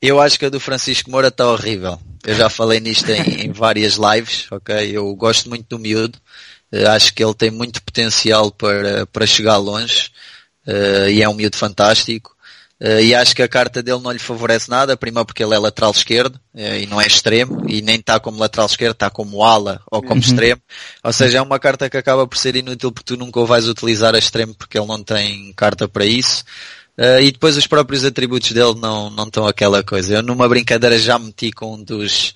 eu 0.00 0.20
acho 0.20 0.38
que 0.38 0.44
a 0.44 0.50
do 0.50 0.60
Francisco 0.60 1.10
Moura 1.10 1.28
está 1.28 1.46
horrível. 1.50 1.98
Eu 2.24 2.34
já 2.34 2.50
falei 2.50 2.80
nisto 2.80 3.08
em, 3.10 3.46
em 3.46 3.52
várias 3.52 3.94
lives, 3.96 4.46
ok? 4.52 4.90
Eu 4.96 5.14
gosto 5.14 5.48
muito 5.48 5.66
do 5.70 5.78
miúdo. 5.78 6.18
Eh, 6.70 6.86
acho 6.86 7.14
que 7.14 7.24
ele 7.24 7.34
tem 7.34 7.50
muito 7.50 7.82
potencial 7.82 8.50
para, 8.52 9.06
para 9.06 9.26
chegar 9.26 9.56
longe. 9.56 10.10
eh, 10.66 11.12
e 11.12 11.22
é 11.22 11.28
um 11.28 11.34
miúdo 11.34 11.56
fantástico. 11.56 12.36
Eh, 12.84 13.04
e 13.04 13.14
acho 13.14 13.36
que 13.36 13.42
a 13.42 13.48
carta 13.48 13.80
dele 13.80 14.00
não 14.02 14.10
lhe 14.10 14.18
favorece 14.18 14.68
nada, 14.68 14.96
primeiro 14.96 15.24
porque 15.24 15.40
ele 15.44 15.54
é 15.54 15.58
lateral 15.58 15.92
esquerdo 15.92 16.40
eh, 16.52 16.80
e 16.82 16.86
não 16.86 17.00
é 17.00 17.06
extremo, 17.06 17.62
e 17.68 17.80
nem 17.80 17.96
está 18.00 18.18
como 18.18 18.40
lateral 18.40 18.66
esquerdo, 18.66 18.92
está 18.94 19.08
como 19.08 19.44
ala 19.44 19.80
ou 19.88 20.00
como 20.02 20.14
Uhum. 20.14 20.18
extremo. 20.18 20.60
Ou 21.04 21.12
seja, 21.12 21.38
é 21.38 21.42
uma 21.42 21.60
carta 21.60 21.88
que 21.88 21.96
acaba 21.96 22.26
por 22.26 22.36
ser 22.36 22.56
inútil 22.56 22.90
porque 22.90 23.14
tu 23.14 23.16
nunca 23.16 23.38
o 23.38 23.46
vais 23.46 23.68
utilizar 23.68 24.16
a 24.16 24.18
extremo 24.18 24.52
porque 24.54 24.76
ele 24.76 24.86
não 24.88 25.00
tem 25.02 25.52
carta 25.54 25.86
para 25.86 26.04
isso. 26.04 26.42
Eh, 26.98 27.22
e 27.24 27.30
depois 27.32 27.56
os 27.56 27.68
próprios 27.68 28.04
atributos 28.04 28.50
dele 28.50 28.74
não, 28.80 29.08
não 29.10 29.24
estão 29.24 29.46
aquela 29.46 29.82
coisa. 29.84 30.16
Eu 30.16 30.22
numa 30.22 30.48
brincadeira 30.48 30.98
já 30.98 31.18
meti 31.20 31.52
com 31.52 31.74
um 31.74 31.82
dos, 31.84 32.34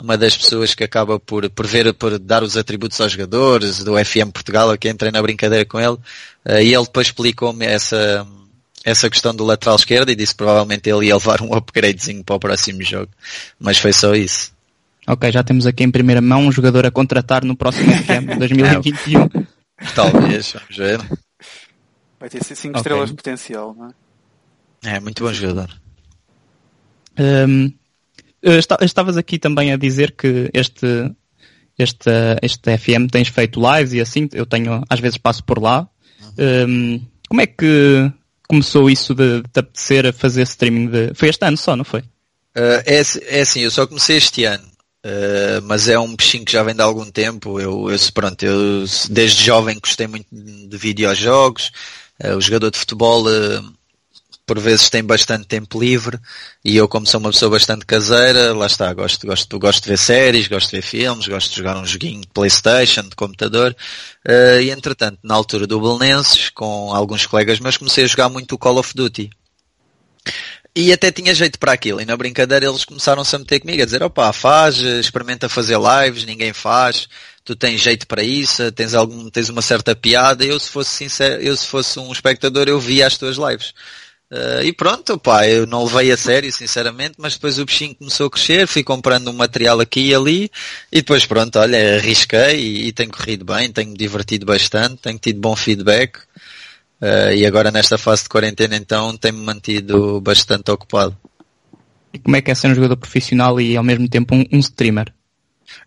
uma 0.00 0.16
das 0.16 0.34
pessoas 0.36 0.74
que 0.74 0.84
acaba 0.84 1.20
por, 1.20 1.48
por 1.50 1.66
ver, 1.66 1.92
por 1.94 2.18
dar 2.18 2.42
os 2.42 2.56
atributos 2.56 2.98
aos 3.00 3.12
jogadores 3.12 3.84
do 3.84 4.02
FM 4.02 4.30
Portugal, 4.32 4.76
que 4.78 4.88
entrei 4.88 5.12
na 5.12 5.20
brincadeira 5.20 5.64
com 5.66 5.78
ele, 5.78 5.98
eh, 6.46 6.64
e 6.64 6.74
ele 6.74 6.84
depois 6.84 7.08
explicou-me 7.08 7.66
essa, 7.66 8.26
essa 8.84 9.08
questão 9.08 9.34
do 9.34 9.44
lateral 9.44 9.76
esquerdo 9.76 10.10
e 10.10 10.16
disse 10.16 10.32
que 10.32 10.38
provavelmente 10.38 10.88
ele 10.90 11.06
ia 11.06 11.14
levar 11.14 11.40
um 11.40 11.54
upgradezinho 11.54 12.24
para 12.24 12.36
o 12.36 12.40
próximo 12.40 12.82
jogo. 12.82 13.10
Mas 13.58 13.78
foi 13.78 13.92
só 13.92 14.14
isso. 14.14 14.52
Ok, 15.06 15.30
já 15.32 15.42
temos 15.42 15.66
aqui 15.66 15.82
em 15.82 15.90
primeira 15.90 16.20
mão 16.20 16.46
um 16.46 16.52
jogador 16.52 16.86
a 16.86 16.90
contratar 16.90 17.44
no 17.44 17.56
próximo 17.56 17.90
FM 18.04 18.38
2021. 18.38 19.28
Talvez, 19.94 20.52
vamos 20.52 20.76
ver. 20.76 20.98
Vai 22.20 22.28
ter 22.28 22.42
5 22.44 22.68
okay. 22.68 22.78
estrelas 22.78 23.10
de 23.10 23.16
potencial, 23.16 23.74
não 23.76 23.88
é? 23.88 24.96
É, 24.96 25.00
muito 25.00 25.22
bom 25.22 25.32
jogador. 25.32 25.68
Um, 27.18 27.72
estavas 28.80 29.16
aqui 29.16 29.38
também 29.38 29.72
a 29.72 29.76
dizer 29.76 30.12
que 30.12 30.50
este, 30.52 31.12
este, 31.78 32.10
este 32.42 32.78
FM 32.78 33.08
tens 33.10 33.28
feito 33.28 33.60
lives 33.60 33.92
e 33.92 34.00
assim, 34.00 34.28
eu 34.32 34.46
tenho, 34.46 34.82
às 34.88 34.98
vezes 35.00 35.18
passo 35.18 35.44
por 35.44 35.60
lá. 35.60 35.88
Um, 36.38 37.00
como 37.28 37.40
é 37.40 37.46
que 37.46 38.12
começou 38.48 38.90
isso 38.90 39.14
de, 39.14 39.42
de 39.42 39.60
apetecer 39.60 40.06
a 40.06 40.12
fazer 40.12 40.42
streaming 40.42 40.86
de. 40.88 41.14
Foi 41.14 41.28
este 41.28 41.44
ano 41.44 41.56
só, 41.56 41.76
não 41.76 41.84
foi? 41.84 42.00
Uh, 42.00 42.82
é, 42.84 43.02
é 43.28 43.40
assim, 43.40 43.60
eu 43.60 43.70
só 43.70 43.86
comecei 43.86 44.16
este 44.16 44.44
ano. 44.44 44.72
Uh, 45.04 45.60
mas 45.64 45.88
é 45.88 45.98
um 45.98 46.14
bichinho 46.14 46.44
que 46.44 46.52
já 46.52 46.62
vem 46.62 46.74
de 46.74 46.82
algum 46.82 47.10
tempo. 47.10 47.58
Eu, 47.58 47.90
eu 47.90 47.98
pronto, 48.14 48.42
eu 48.44 48.84
desde 49.10 49.44
jovem 49.44 49.78
gostei 49.80 50.06
muito 50.06 50.26
de 50.30 50.76
videojogos. 50.76 51.72
Uh, 52.22 52.36
o 52.36 52.40
jogador 52.40 52.70
de 52.70 52.78
futebol 52.78 53.26
uh, 53.26 53.74
por 54.46 54.58
vezes 54.58 54.90
tem 54.90 55.02
bastante 55.04 55.46
tempo 55.46 55.80
livre 55.80 56.18
e 56.64 56.76
eu 56.76 56.88
como 56.88 57.06
sou 57.06 57.20
uma 57.20 57.30
pessoa 57.30 57.50
bastante 57.50 57.86
caseira, 57.86 58.52
lá 58.52 58.66
está, 58.66 58.92
gosto, 58.92 59.26
gosto, 59.26 59.58
gosto 59.58 59.84
de 59.84 59.90
ver 59.90 59.98
séries, 59.98 60.48
gosto 60.48 60.70
de 60.70 60.76
ver 60.76 60.82
filmes, 60.82 61.28
gosto 61.28 61.50
de 61.50 61.56
jogar 61.56 61.76
um 61.76 61.86
joguinho 61.86 62.20
de 62.20 62.28
Playstation, 62.28 63.02
de 63.02 63.16
computador, 63.16 63.74
uh, 64.28 64.60
e 64.60 64.70
entretanto, 64.70 65.18
na 65.22 65.34
altura 65.34 65.66
do 65.66 65.80
Belenenses, 65.80 66.50
com 66.50 66.94
alguns 66.94 67.26
colegas 67.26 67.60
meus, 67.60 67.76
comecei 67.76 68.04
a 68.04 68.08
jogar 68.08 68.28
muito 68.28 68.54
o 68.54 68.58
Call 68.58 68.78
of 68.78 68.92
Duty. 68.94 69.30
E 70.74 70.90
até 70.90 71.12
tinha 71.12 71.34
jeito 71.34 71.58
para 71.58 71.72
aquilo. 71.72 72.00
E 72.00 72.06
na 72.06 72.16
brincadeira 72.16 72.64
eles 72.64 72.84
começaram-se 72.84 73.36
a 73.36 73.38
meter 73.38 73.60
comigo, 73.60 73.82
a 73.82 73.84
dizer, 73.84 74.02
opá, 74.02 74.32
faz, 74.32 74.78
experimenta 74.78 75.46
fazer 75.48 75.76
lives, 75.78 76.24
ninguém 76.24 76.54
faz, 76.54 77.08
tu 77.44 77.54
tens 77.54 77.78
jeito 77.80 78.06
para 78.06 78.22
isso, 78.22 78.72
tens 78.72 78.94
algum, 78.94 79.28
tens 79.28 79.50
uma 79.50 79.60
certa 79.60 79.94
piada. 79.94 80.44
Eu 80.44 80.58
se 80.58 80.70
fosse 80.70 80.90
sincero, 80.90 81.42
eu 81.42 81.54
se 81.54 81.66
fosse 81.66 81.98
um 81.98 82.10
espectador, 82.10 82.68
eu 82.68 82.80
via 82.80 83.06
as 83.06 83.18
tuas 83.18 83.36
lives. 83.36 83.74
Uh, 84.32 84.64
e 84.64 84.72
pronto, 84.72 85.18
pá, 85.18 85.46
eu 85.46 85.66
não 85.66 85.84
levei 85.84 86.10
a 86.10 86.16
sério, 86.16 86.50
sinceramente, 86.50 87.16
mas 87.18 87.34
depois 87.34 87.58
o 87.58 87.66
bichinho 87.66 87.94
começou 87.94 88.28
a 88.28 88.30
crescer, 88.30 88.66
fui 88.66 88.82
comprando 88.82 89.28
um 89.28 89.34
material 89.34 89.78
aqui 89.78 90.08
e 90.08 90.14
ali, 90.14 90.50
e 90.90 91.02
depois 91.02 91.26
pronto, 91.26 91.58
olha, 91.58 91.96
arrisquei 91.96 92.58
e, 92.58 92.88
e 92.88 92.92
tem 92.92 93.08
corrido 93.08 93.44
bem, 93.44 93.70
tenho 93.70 93.94
divertido 93.94 94.46
bastante, 94.46 95.02
tenho 95.02 95.18
tido 95.18 95.38
bom 95.38 95.54
feedback, 95.54 96.16
uh, 96.16 97.30
e 97.36 97.44
agora 97.44 97.70
nesta 97.70 97.98
fase 97.98 98.22
de 98.22 98.30
quarentena 98.30 98.74
então 98.74 99.14
tenho-me 99.18 99.44
mantido 99.44 100.18
bastante 100.22 100.70
ocupado. 100.70 101.14
E 102.10 102.18
como 102.18 102.34
é 102.34 102.40
que 102.40 102.50
é 102.50 102.54
ser 102.54 102.68
um 102.68 102.74
jogador 102.74 102.96
profissional 102.96 103.60
e 103.60 103.76
ao 103.76 103.84
mesmo 103.84 104.08
tempo 104.08 104.34
um, 104.34 104.46
um 104.50 104.58
streamer? 104.60 105.12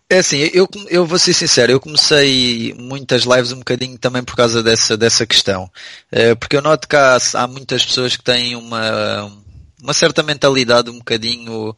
É 0.08 0.18
assim, 0.18 0.38
eu, 0.52 0.68
eu 0.88 1.04
vou 1.06 1.18
ser 1.18 1.34
sincero, 1.34 1.72
eu 1.72 1.80
comecei 1.80 2.74
muitas 2.78 3.24
lives 3.24 3.52
um 3.52 3.58
bocadinho 3.58 3.98
também 3.98 4.22
por 4.22 4.36
causa 4.36 4.62
dessa, 4.62 4.96
dessa 4.96 5.26
questão. 5.26 5.70
Eh, 6.12 6.34
porque 6.34 6.56
eu 6.56 6.62
noto 6.62 6.88
que 6.88 6.96
há, 6.96 7.18
há 7.34 7.46
muitas 7.46 7.84
pessoas 7.84 8.16
que 8.16 8.22
têm 8.22 8.54
uma, 8.56 9.32
uma 9.82 9.92
certa 9.92 10.22
mentalidade 10.22 10.90
um 10.90 10.98
bocadinho 10.98 11.70
uh, 11.70 11.74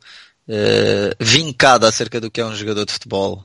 vincada 1.20 1.88
acerca 1.88 2.20
do 2.20 2.30
que 2.30 2.40
é 2.40 2.46
um 2.46 2.54
jogador 2.54 2.84
de 2.84 2.92
futebol. 2.92 3.44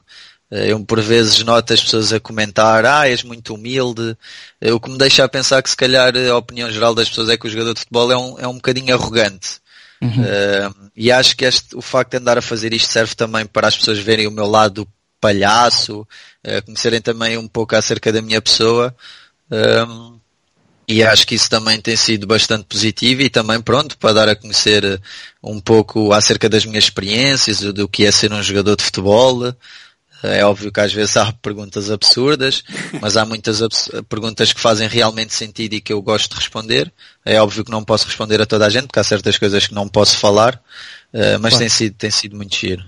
Eh, 0.52 0.72
eu 0.72 0.86
por 0.86 1.02
vezes 1.02 1.42
noto 1.44 1.74
as 1.74 1.82
pessoas 1.82 2.14
a 2.14 2.20
comentar, 2.20 2.86
ah, 2.86 3.08
és 3.10 3.24
muito 3.24 3.56
humilde, 3.56 4.18
o 4.62 4.80
que 4.80 4.90
me 4.90 4.98
deixa 4.98 5.24
a 5.24 5.30
pensar 5.30 5.62
que 5.64 5.70
se 5.70 5.78
calhar 5.78 6.14
a 6.16 6.38
opinião 6.38 6.70
geral 6.72 6.94
das 6.94 7.10
pessoas 7.10 7.30
é 7.30 7.38
que 7.38 7.48
o 7.48 7.50
jogador 7.50 7.74
de 7.74 7.80
futebol 7.82 8.12
é 8.12 8.18
um, 8.18 8.40
é 8.40 8.48
um 8.48 8.56
bocadinho 8.56 8.94
arrogante. 8.94 9.63
Uhum. 10.04 10.22
Uh, 10.22 10.92
e 10.96 11.12
acho 11.12 11.36
que 11.36 11.46
este, 11.46 11.76
o 11.76 11.82
facto 11.82 12.12
de 12.12 12.18
andar 12.18 12.38
a 12.38 12.42
fazer 12.42 12.74
isto 12.74 12.92
serve 12.92 13.16
também 13.16 13.46
para 13.46 13.68
as 13.68 13.78
pessoas 13.78 14.00
verem 14.00 14.28
o 14.28 14.32
meu 14.32 14.46
lado 14.46 14.88
palhaço, 15.22 16.02
uh, 16.02 16.66
conhecerem 16.66 17.02
também 17.02 17.38
um 17.38 17.48
pouco 17.48 17.76
acerca 17.76 18.12
da 18.12 18.22
minha 18.22 18.42
pessoa. 18.42 18.96
Um, 19.50 20.20
e 20.88 21.02
acho 21.02 21.26
que 21.26 21.36
isso 21.36 21.50
também 21.50 21.80
tem 21.80 21.96
sido 21.96 22.28
bastante 22.28 22.66
positivo 22.66 23.22
e 23.22 23.30
também 23.30 23.62
pronto 23.62 23.98
para 23.98 24.14
dar 24.14 24.30
a 24.30 24.36
conhecer 24.36 25.02
um 25.42 25.60
pouco 25.60 26.12
acerca 26.12 26.50
das 26.50 26.66
minhas 26.66 26.84
experiências, 26.84 27.62
do 27.62 27.88
que 27.88 28.06
é 28.06 28.12
ser 28.12 28.34
um 28.34 28.44
jogador 28.44 28.76
de 28.76 28.84
futebol, 28.84 29.56
é 30.24 30.46
óbvio 30.46 30.72
que 30.72 30.80
às 30.80 30.94
vezes 30.94 31.18
há 31.18 31.32
perguntas 31.34 31.92
absurdas, 31.92 32.64
mas 33.02 33.18
há 33.18 33.26
muitas 33.26 33.62
perguntas 34.08 34.54
que 34.54 34.60
fazem 34.60 34.88
realmente 34.88 35.34
sentido 35.34 35.74
e 35.74 35.82
que 35.82 35.92
eu 35.92 36.02
gosto 36.02 36.32
de 36.32 36.38
responder. 36.38 36.92
É 37.26 37.42
óbvio 37.42 37.64
que 37.66 37.72
não 37.72 37.84
posso 37.84 38.08
responder 38.08 38.42
a 38.42 38.46
toda 38.46 38.66
a 38.66 38.70
gente, 38.70 38.88
porque 38.88 39.00
há 39.00 39.04
certas 39.04 39.38
coisas 39.38 39.68
que 39.68 39.74
não 39.74 39.88
posso 39.88 40.18
falar, 40.18 40.56
uh, 41.14 41.40
mas 41.42 41.52
claro. 41.52 41.58
tem, 41.58 41.70
sido, 41.70 41.96
tem 41.96 42.12
sido 42.12 42.36
muito 42.36 42.56
giro. 42.56 42.84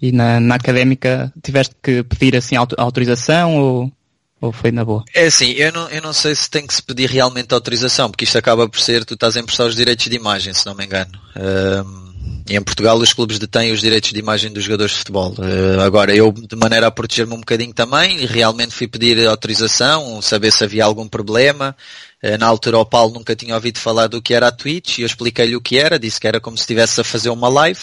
E 0.00 0.12
na, 0.12 0.40
na 0.40 0.54
académica 0.54 1.32
tiveste 1.42 1.74
que 1.82 2.02
pedir 2.02 2.34
assim 2.36 2.56
autorização 2.56 3.56
ou, 3.58 3.92
ou 4.40 4.52
foi 4.52 4.72
na 4.72 4.84
boa? 4.84 5.04
É 5.14 5.26
assim, 5.26 5.50
eu 5.50 5.72
não, 5.72 5.88
eu 5.90 6.00
não 6.00 6.12
sei 6.12 6.34
se 6.34 6.48
tem 6.48 6.66
que 6.66 6.72
se 6.72 6.82
pedir 6.82 7.10
realmente 7.10 7.52
autorização, 7.52 8.10
porque 8.10 8.24
isto 8.24 8.38
acaba 8.38 8.66
por 8.68 8.80
ser, 8.80 9.04
tu 9.04 9.14
estás 9.14 9.36
a 9.36 9.40
emprestar 9.40 9.66
os 9.66 9.76
direitos 9.76 10.06
de 10.06 10.16
imagem, 10.16 10.54
se 10.54 10.64
não 10.64 10.74
me 10.74 10.86
engano. 10.86 11.12
Um, 11.36 12.39
em 12.56 12.62
Portugal 12.62 12.96
os 12.98 13.12
clubes 13.12 13.38
detêm 13.38 13.72
os 13.72 13.80
direitos 13.80 14.12
de 14.12 14.18
imagem 14.18 14.52
dos 14.52 14.64
jogadores 14.64 14.92
de 14.92 14.98
futebol. 14.98 15.34
Uh, 15.38 15.80
agora, 15.80 16.14
eu, 16.14 16.32
de 16.32 16.56
maneira 16.56 16.86
a 16.86 16.90
proteger-me 16.90 17.34
um 17.34 17.40
bocadinho 17.40 17.72
também, 17.72 18.26
realmente 18.26 18.74
fui 18.74 18.88
pedir 18.88 19.26
autorização, 19.26 20.20
saber 20.20 20.50
se 20.50 20.64
havia 20.64 20.84
algum 20.84 21.08
problema. 21.08 21.76
Uh, 22.22 22.36
na 22.38 22.46
altura 22.46 22.78
o 22.78 22.84
Paulo 22.84 23.14
nunca 23.14 23.34
tinha 23.34 23.54
ouvido 23.54 23.78
falar 23.78 24.06
do 24.06 24.20
que 24.20 24.34
era 24.34 24.48
a 24.48 24.52
Twitch 24.52 24.98
e 24.98 25.02
eu 25.02 25.06
expliquei-lhe 25.06 25.56
o 25.56 25.60
que 25.60 25.78
era, 25.78 25.98
disse 25.98 26.20
que 26.20 26.26
era 26.26 26.40
como 26.40 26.56
se 26.56 26.62
estivesse 26.62 27.00
a 27.00 27.04
fazer 27.04 27.30
uma 27.30 27.48
live 27.48 27.80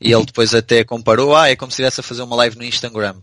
e 0.00 0.12
ele 0.12 0.26
depois 0.26 0.54
até 0.54 0.84
comparou, 0.84 1.34
ah, 1.34 1.48
é 1.48 1.56
como 1.56 1.70
se 1.70 1.76
estivesse 1.76 2.00
a 2.00 2.02
fazer 2.02 2.22
uma 2.22 2.36
live 2.36 2.56
no 2.56 2.64
Instagram. 2.64 3.16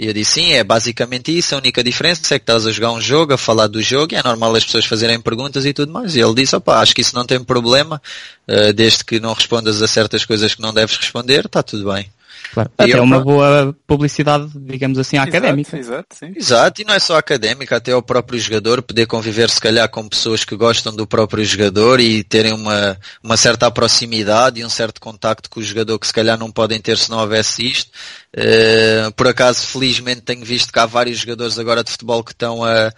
E 0.00 0.06
eu 0.06 0.14
disse, 0.14 0.40
sim, 0.40 0.52
é 0.52 0.64
basicamente 0.64 1.36
isso, 1.36 1.54
a 1.54 1.58
única 1.58 1.84
diferença 1.84 2.34
é 2.34 2.38
que 2.38 2.44
estás 2.44 2.66
a 2.66 2.72
jogar 2.72 2.90
um 2.90 3.00
jogo, 3.02 3.34
a 3.34 3.36
falar 3.36 3.66
do 3.66 3.82
jogo, 3.82 4.14
e 4.14 4.16
é 4.16 4.22
normal 4.22 4.56
as 4.56 4.64
pessoas 4.64 4.86
fazerem 4.86 5.20
perguntas 5.20 5.66
e 5.66 5.74
tudo 5.74 5.92
mais. 5.92 6.16
E 6.16 6.20
ele 6.20 6.32
disse, 6.32 6.56
opa, 6.56 6.78
acho 6.78 6.94
que 6.94 7.02
isso 7.02 7.14
não 7.14 7.26
tem 7.26 7.38
problema, 7.44 8.00
uh, 8.48 8.72
desde 8.72 9.04
que 9.04 9.20
não 9.20 9.34
respondas 9.34 9.82
a 9.82 9.86
certas 9.86 10.24
coisas 10.24 10.39
que 10.54 10.62
não 10.62 10.72
deves 10.72 10.96
responder, 10.96 11.46
está 11.46 11.62
tudo 11.62 11.92
bem. 11.92 12.10
Claro. 12.52 12.70
Até 12.76 12.94
eu, 12.94 13.02
uma 13.02 13.20
boa 13.20 13.76
publicidade, 13.86 14.50
digamos 14.56 14.98
assim, 14.98 15.16
exato, 15.16 15.28
académica. 15.28 15.78
Exato, 15.78 16.16
sim. 16.16 16.32
exato, 16.34 16.82
e 16.82 16.84
não 16.84 16.94
é 16.94 16.98
só 16.98 17.16
académica, 17.16 17.76
até 17.76 17.94
o 17.94 18.02
próprio 18.02 18.38
jogador 18.40 18.82
poder 18.82 19.06
conviver 19.06 19.48
se 19.50 19.60
calhar 19.60 19.88
com 19.88 20.08
pessoas 20.08 20.44
que 20.44 20.56
gostam 20.56 20.94
do 20.94 21.06
próprio 21.06 21.44
jogador 21.44 22.00
e 22.00 22.24
terem 22.24 22.52
uma, 22.52 22.98
uma 23.22 23.36
certa 23.36 23.70
proximidade 23.70 24.60
e 24.60 24.64
um 24.64 24.68
certo 24.68 25.00
contacto 25.00 25.48
com 25.48 25.60
o 25.60 25.62
jogador 25.62 25.98
que 25.98 26.06
se 26.06 26.12
calhar 26.12 26.36
não 26.36 26.50
podem 26.50 26.80
ter 26.80 26.98
se 26.98 27.10
não 27.10 27.18
houvesse 27.18 27.66
isto. 27.66 27.90
Uh, 28.36 29.12
por 29.12 29.28
acaso, 29.28 29.66
felizmente 29.66 30.22
tenho 30.22 30.44
visto 30.44 30.72
que 30.72 30.78
há 30.78 30.86
vários 30.86 31.18
jogadores 31.18 31.58
agora 31.58 31.84
de 31.84 31.90
futebol 31.90 32.24
que 32.24 32.32
estão 32.32 32.64
a 32.64 32.92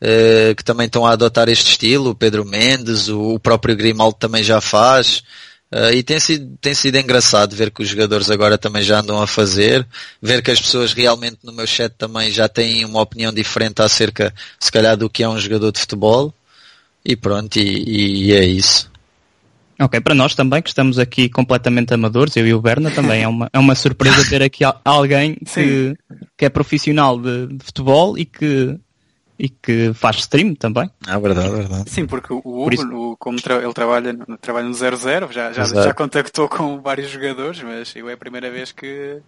Uh, 0.00 0.54
que 0.54 0.62
também 0.62 0.86
estão 0.86 1.04
a 1.04 1.10
adotar 1.10 1.48
este 1.48 1.70
estilo, 1.72 2.10
o 2.10 2.14
Pedro 2.14 2.44
Mendes, 2.44 3.08
o, 3.08 3.34
o 3.34 3.40
próprio 3.40 3.74
Grimaldo 3.74 4.16
também 4.16 4.44
já 4.44 4.60
faz. 4.60 5.24
Uh, 5.70 5.92
e 5.92 6.02
tem 6.02 6.18
sido, 6.18 6.56
tem 6.62 6.72
sido 6.72 6.96
engraçado 6.96 7.54
ver 7.54 7.70
que 7.70 7.82
os 7.82 7.88
jogadores 7.88 8.30
agora 8.30 8.56
também 8.56 8.82
já 8.82 9.00
andam 9.00 9.20
a 9.20 9.26
fazer, 9.26 9.86
ver 10.20 10.42
que 10.42 10.50
as 10.50 10.60
pessoas 10.60 10.94
realmente 10.94 11.38
no 11.44 11.52
meu 11.52 11.66
chat 11.66 11.92
também 11.92 12.30
já 12.30 12.48
têm 12.48 12.86
uma 12.86 13.02
opinião 13.02 13.32
diferente 13.32 13.82
acerca, 13.82 14.32
se 14.58 14.72
calhar, 14.72 14.96
do 14.96 15.10
que 15.10 15.22
é 15.22 15.28
um 15.28 15.38
jogador 15.38 15.70
de 15.70 15.80
futebol. 15.80 16.32
E 17.04 17.14
pronto, 17.14 17.56
e, 17.56 18.28
e 18.28 18.32
é 18.32 18.44
isso. 18.44 18.90
Ok, 19.80 20.00
para 20.00 20.14
nós 20.14 20.34
também, 20.34 20.60
que 20.60 20.70
estamos 20.70 20.98
aqui 20.98 21.28
completamente 21.28 21.94
amadores, 21.94 22.36
eu 22.36 22.46
e 22.46 22.52
o 22.52 22.60
Berna 22.60 22.90
também, 22.90 23.22
é 23.22 23.28
uma, 23.28 23.48
é 23.52 23.58
uma 23.58 23.76
surpresa 23.76 24.24
ter 24.28 24.42
aqui 24.42 24.64
alguém 24.84 25.36
que, 25.36 25.96
que 26.36 26.44
é 26.44 26.48
profissional 26.48 27.16
de, 27.16 27.46
de 27.46 27.64
futebol 27.64 28.18
e 28.18 28.24
que 28.24 28.76
e 29.38 29.48
que 29.48 29.94
faz 29.94 30.16
stream 30.16 30.54
também. 30.54 30.90
É 31.06 31.18
verdade, 31.18 31.48
é 31.48 31.52
verdade. 31.52 31.90
Sim, 31.90 32.06
porque 32.06 32.32
o 32.32 32.38
Hugo, 32.38 32.74
isso... 32.74 32.88
o, 32.88 33.16
como 33.16 33.40
tra 33.40 33.56
ele 33.62 33.72
trabalha, 33.72 34.16
trabalha 34.40 34.66
no 34.66 34.74
00, 34.74 35.32
já, 35.32 35.52
já, 35.52 35.64
já 35.64 35.94
contactou 35.94 36.48
com 36.48 36.80
vários 36.80 37.08
jogadores, 37.08 37.62
mas 37.62 37.94
eu 37.94 38.08
é 38.08 38.14
a 38.14 38.16
primeira 38.16 38.50
vez 38.50 38.72
que 38.72 39.20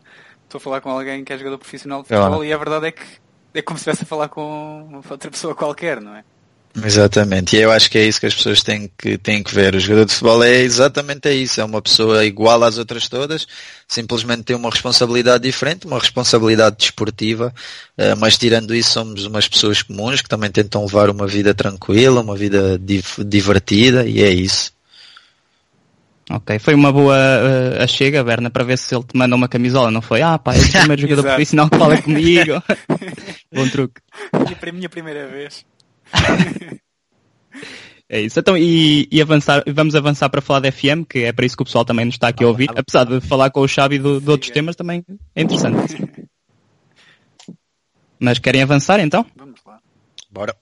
estou 0.45 0.59
a 0.59 0.61
falar 0.61 0.81
com 0.81 0.91
alguém 0.91 1.23
que 1.23 1.33
é 1.33 1.39
jogador 1.39 1.59
profissional 1.59 2.03
de 2.03 2.09
futebol 2.09 2.43
é 2.43 2.49
e 2.49 2.53
a 2.53 2.57
verdade 2.57 2.87
é 2.89 2.93
que 2.93 3.03
é 3.55 3.63
como 3.63 3.79
se 3.79 3.83
estivesse 3.83 4.05
a 4.05 4.07
falar 4.07 4.29
com 4.29 5.01
outra 5.09 5.31
pessoa 5.31 5.55
qualquer, 5.55 6.01
não 6.01 6.15
é? 6.15 6.25
Exatamente, 6.73 7.57
e 7.57 7.61
eu 7.61 7.73
acho 7.73 7.91
que 7.91 7.99
é 7.99 8.07
isso 8.07 8.21
que 8.21 8.27
as 8.27 8.35
pessoas 8.35 8.63
têm 8.63 8.89
que, 8.97 9.19
têm 9.19 9.43
que 9.43 9.53
ver. 9.53 9.75
O 9.75 9.81
jogador 9.81 10.05
de 10.05 10.13
futebol 10.13 10.45
é 10.45 10.61
exatamente 10.61 11.29
isso, 11.31 11.61
é 11.61 11.65
uma 11.65 11.83
pessoa 11.83 12.25
igual 12.25 12.63
às 12.63 12.79
outras 12.79 13.09
todas, 13.09 13.47
simplesmente 13.89 14.45
tem 14.45 14.55
uma 14.55 14.71
responsabilidade 14.71 15.43
diferente, 15.43 15.87
uma 15.87 15.99
responsabilidade 15.99 16.77
desportiva, 16.79 17.53
eh, 17.99 18.15
mas 18.15 18.39
tirando 18.39 18.73
isso 18.73 18.93
somos 18.93 19.27
umas 19.27 19.49
pessoas 19.49 19.83
comuns 19.83 20.23
que 20.23 20.29
também 20.29 20.49
tentam 20.49 20.85
levar 20.85 21.11
uma 21.11 21.27
vida 21.27 21.53
tranquila, 21.53 22.21
uma 22.21 22.37
vida 22.37 22.81
divertida, 23.27 24.07
e 24.07 24.23
é 24.23 24.31
isso. 24.31 24.73
Ok, 26.31 26.61
foi 26.61 26.75
uma 26.75 26.93
boa 26.93 27.17
uh, 27.17 27.83
a 27.83 27.87
chega, 27.89 28.23
Berna, 28.23 28.49
para 28.49 28.63
ver 28.63 28.79
se 28.79 28.95
ele 28.95 29.03
te 29.03 29.17
manda 29.17 29.35
uma 29.35 29.49
camisola, 29.49 29.91
não 29.91 30.01
foi? 30.01 30.23
Ah, 30.23 30.39
pá, 30.39 30.55
é 30.55 30.61
o 30.61 30.71
primeiro 30.71 31.03
jogador 31.03 31.23
profissional 31.25 31.69
que 31.69 31.77
fala 31.77 32.01
comigo. 32.01 32.63
Bom 33.53 33.69
truque. 33.69 34.01
Minha 34.73 34.89
primeira 34.89 35.27
vez. 35.27 35.65
É 38.13 38.21
isso. 38.21 38.41
Então, 38.41 38.59
e, 38.59 39.07
e, 39.09 39.23
avançar, 39.23 39.63
vamos 39.73 39.95
avançar 39.95 40.29
para 40.29 40.41
falar 40.41 40.59
da 40.59 40.73
FM, 40.73 41.05
que 41.09 41.21
é 41.21 41.33
para 41.33 41.47
isso 41.47 41.57
que 41.57 41.63
o 41.63 41.65
pessoal 41.65 41.85
também 41.85 42.05
nos 42.05 42.17
está 42.17 42.27
aqui 42.27 42.43
a 42.43 42.49
ouvir. 42.49 42.69
Apesar 42.75 43.05
de 43.05 43.21
falar 43.21 43.51
com 43.51 43.61
o 43.61 43.69
Xavi 43.69 44.01
de, 44.01 44.21
de 44.21 44.29
outros 44.29 44.51
temas, 44.51 44.75
também 44.75 45.05
é 45.33 45.43
interessante. 45.43 45.97
Mas 48.19 48.41
querem 48.41 48.63
avançar 48.63 48.99
então? 48.99 49.25
Vamos 49.37 49.61
lá. 49.65 49.79
Bora. 50.29 50.57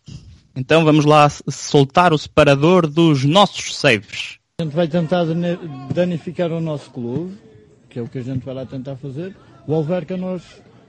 Então 0.54 0.84
vamos 0.84 1.06
lá 1.06 1.26
soltar 1.48 2.12
o 2.12 2.18
separador 2.18 2.86
dos 2.86 3.24
nossos 3.24 3.74
saves. 3.74 4.38
A 4.58 4.64
gente 4.64 4.74
vai 4.74 4.86
tentar 4.86 5.24
danificar 5.94 6.52
o 6.52 6.60
nosso 6.60 6.90
clube, 6.90 7.34
que 7.88 7.98
é 7.98 8.02
o 8.02 8.08
que 8.08 8.18
a 8.18 8.22
gente 8.22 8.44
vai 8.44 8.54
lá 8.54 8.66
tentar 8.66 8.96
fazer. 8.96 9.34
O 9.66 9.74
Alverca 9.74 10.18
nós 10.18 10.42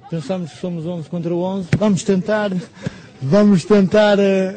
pensamos 0.09 0.51
que 0.51 0.57
somos 0.57 0.85
11 0.85 1.09
contra 1.09 1.33
11. 1.33 1.69
Vamos 1.77 2.03
tentar, 2.03 2.51
vamos 3.21 3.65
tentar, 3.65 4.19
eh, 4.19 4.55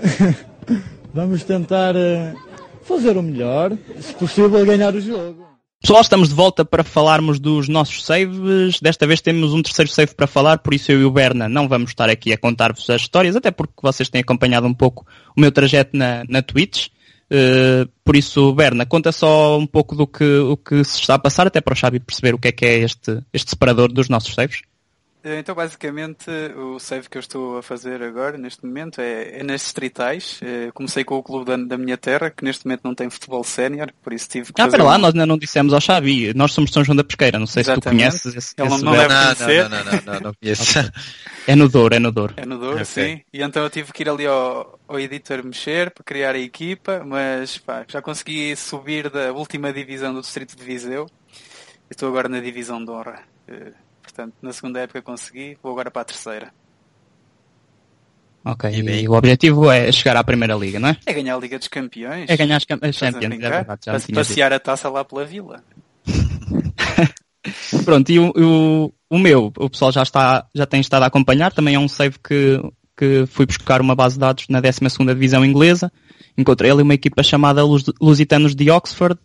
vamos 1.12 1.44
tentar 1.44 1.94
eh, 1.96 2.34
fazer 2.82 3.16
o 3.16 3.22
melhor, 3.22 3.76
se 4.00 4.14
possível 4.14 4.64
ganhar 4.64 4.94
o 4.94 5.00
jogo. 5.00 5.52
Pessoal, 5.80 6.00
estamos 6.00 6.28
de 6.28 6.34
volta 6.34 6.64
para 6.64 6.84
falarmos 6.84 7.40
dos 7.40 7.68
nossos 7.68 8.04
saves. 8.04 8.78
Desta 8.80 9.04
vez 9.04 9.20
temos 9.20 9.52
um 9.52 9.60
terceiro 9.60 9.90
save 9.90 10.14
para 10.14 10.28
falar, 10.28 10.58
por 10.58 10.72
isso 10.72 10.92
eu 10.92 11.00
e 11.00 11.04
o 11.04 11.10
Berna 11.10 11.48
não 11.48 11.68
vamos 11.68 11.90
estar 11.90 12.08
aqui 12.08 12.32
a 12.32 12.38
contar-vos 12.38 12.88
as 12.88 13.00
histórias, 13.00 13.34
até 13.34 13.50
porque 13.50 13.74
vocês 13.82 14.08
têm 14.08 14.20
acompanhado 14.20 14.64
um 14.66 14.74
pouco 14.74 15.04
o 15.36 15.40
meu 15.40 15.50
trajeto 15.50 15.96
na, 15.96 16.22
na 16.28 16.40
Twitch. 16.40 16.86
Uh, 17.32 17.90
por 18.04 18.14
isso, 18.14 18.52
Berna, 18.52 18.86
conta 18.86 19.10
só 19.10 19.58
um 19.58 19.66
pouco 19.66 19.96
do 19.96 20.06
que, 20.06 20.22
o 20.22 20.56
que 20.56 20.84
se 20.84 21.00
está 21.00 21.14
a 21.14 21.18
passar, 21.18 21.48
até 21.48 21.60
para 21.60 21.72
o 21.72 21.76
Xavi 21.76 21.98
perceber 21.98 22.34
o 22.34 22.38
que 22.38 22.48
é 22.48 22.52
que 22.52 22.64
é 22.64 22.78
este, 22.78 23.20
este 23.32 23.50
separador 23.50 23.90
dos 23.90 24.08
nossos 24.08 24.34
saves. 24.34 24.60
Eh, 25.24 25.38
então, 25.38 25.54
basicamente, 25.54 26.28
o 26.56 26.78
save 26.80 27.08
que 27.08 27.16
eu 27.16 27.20
estou 27.20 27.58
a 27.58 27.62
fazer 27.62 28.02
agora, 28.02 28.36
neste 28.36 28.66
momento, 28.66 29.00
é, 29.00 29.38
é 29.38 29.42
nas 29.42 29.60
distritais. 29.62 30.40
Eh, 30.42 30.70
comecei 30.74 31.04
com 31.04 31.16
o 31.16 31.22
clube 31.22 31.44
da, 31.46 31.56
da, 31.56 31.78
minha 31.78 31.96
terra, 31.96 32.28
que 32.28 32.44
neste 32.44 32.66
momento 32.66 32.80
não 32.82 32.94
tem 32.94 33.08
futebol 33.08 33.44
sénior, 33.44 33.92
por 34.02 34.12
isso 34.12 34.28
tive 34.28 34.52
que 34.52 34.60
Ah, 34.60 34.66
para 34.66 34.82
lá, 34.82 34.98
nós 34.98 35.14
ainda 35.14 35.26
não 35.26 35.38
dissemos 35.38 35.72
ao 35.72 35.80
Xavi. 35.80 36.34
Nós 36.34 36.52
somos 36.52 36.72
São 36.72 36.84
João 36.84 36.96
da 36.96 37.04
Pesqueira, 37.04 37.38
não 37.38 37.46
sei 37.46 37.60
Exatamente. 37.60 37.82
se 37.84 37.90
tu 37.90 38.22
conheces 38.22 38.36
esse, 38.36 38.54
Ele 38.58 38.74
esse 38.74 38.84
não, 38.84 38.92
não. 38.92 39.02
Não, 39.02 39.08
não, 39.08 39.84
não, 39.84 40.14
não, 40.14 40.20
não 40.20 40.34
conheço. 40.34 40.92
é 41.46 41.54
no 41.54 41.68
Douro, 41.68 41.94
é 41.94 41.98
no 42.00 42.10
Douro. 42.10 42.34
É 42.36 42.44
no 42.44 42.58
Douro, 42.58 42.82
okay. 42.82 42.84
sim. 42.84 43.20
E 43.32 43.42
então 43.42 43.62
eu 43.62 43.70
tive 43.70 43.92
que 43.92 44.02
ir 44.02 44.08
ali 44.08 44.26
ao, 44.26 44.80
ao 44.88 44.98
editor 44.98 45.44
mexer 45.44 45.92
para 45.92 46.02
criar 46.02 46.34
a 46.34 46.38
equipa, 46.38 47.04
mas 47.06 47.58
pá, 47.58 47.84
já 47.86 48.02
consegui 48.02 48.56
subir 48.56 49.08
da 49.08 49.32
última 49.32 49.72
divisão 49.72 50.12
do 50.12 50.20
Distrito 50.20 50.56
de 50.56 50.64
Viseu. 50.64 51.08
Estou 51.88 52.08
agora 52.08 52.28
na 52.28 52.40
divisão 52.40 52.84
de 52.84 52.90
honra. 52.90 53.22
Portanto, 54.14 54.34
na 54.42 54.52
segunda 54.52 54.78
época 54.80 55.00
consegui, 55.00 55.56
vou 55.62 55.72
agora 55.72 55.90
para 55.90 56.02
a 56.02 56.04
terceira. 56.04 56.52
Ok, 58.44 58.70
e, 58.70 59.02
e 59.02 59.08
o 59.08 59.12
objetivo 59.12 59.70
é 59.70 59.90
chegar 59.90 60.16
à 60.16 60.24
Primeira 60.24 60.54
Liga, 60.54 60.78
não 60.78 60.90
é? 60.90 60.96
É 61.06 61.12
ganhar 61.14 61.34
a 61.36 61.38
Liga 61.38 61.58
dos 61.58 61.68
Campeões. 61.68 62.28
É 62.28 62.36
ganhar 62.36 62.56
as, 62.56 62.66
as 62.82 62.96
Champions, 62.96 63.24
é 63.24 63.50
verdade. 63.50 63.80
Já 63.86 63.98
passear 64.14 64.52
a 64.52 64.60
taça 64.60 64.90
lá 64.90 65.02
pela 65.02 65.24
vila. 65.24 65.64
Pronto, 67.86 68.10
e 68.10 68.18
o, 68.18 68.32
o, 68.36 68.92
o, 69.08 69.18
meu, 69.18 69.50
o 69.56 69.70
pessoal 69.70 69.90
já, 69.90 70.02
está, 70.02 70.46
já 70.54 70.66
tem 70.66 70.80
estado 70.80 71.04
a 71.04 71.06
acompanhar, 71.06 71.52
também 71.52 71.74
é 71.74 71.78
um 71.78 71.88
save 71.88 72.16
que, 72.18 72.60
que 72.96 73.24
fui 73.26 73.46
buscar 73.46 73.80
uma 73.80 73.94
base 73.94 74.16
de 74.16 74.20
dados 74.20 74.46
na 74.48 74.60
12 74.60 74.80
Divisão 75.06 75.44
Inglesa. 75.44 75.90
Encontrei 76.36 76.70
ali 76.70 76.82
uma 76.82 76.94
equipa 76.94 77.22
chamada 77.22 77.62
Lusitanos 78.00 78.54
de 78.54 78.70
Oxford, 78.70 79.18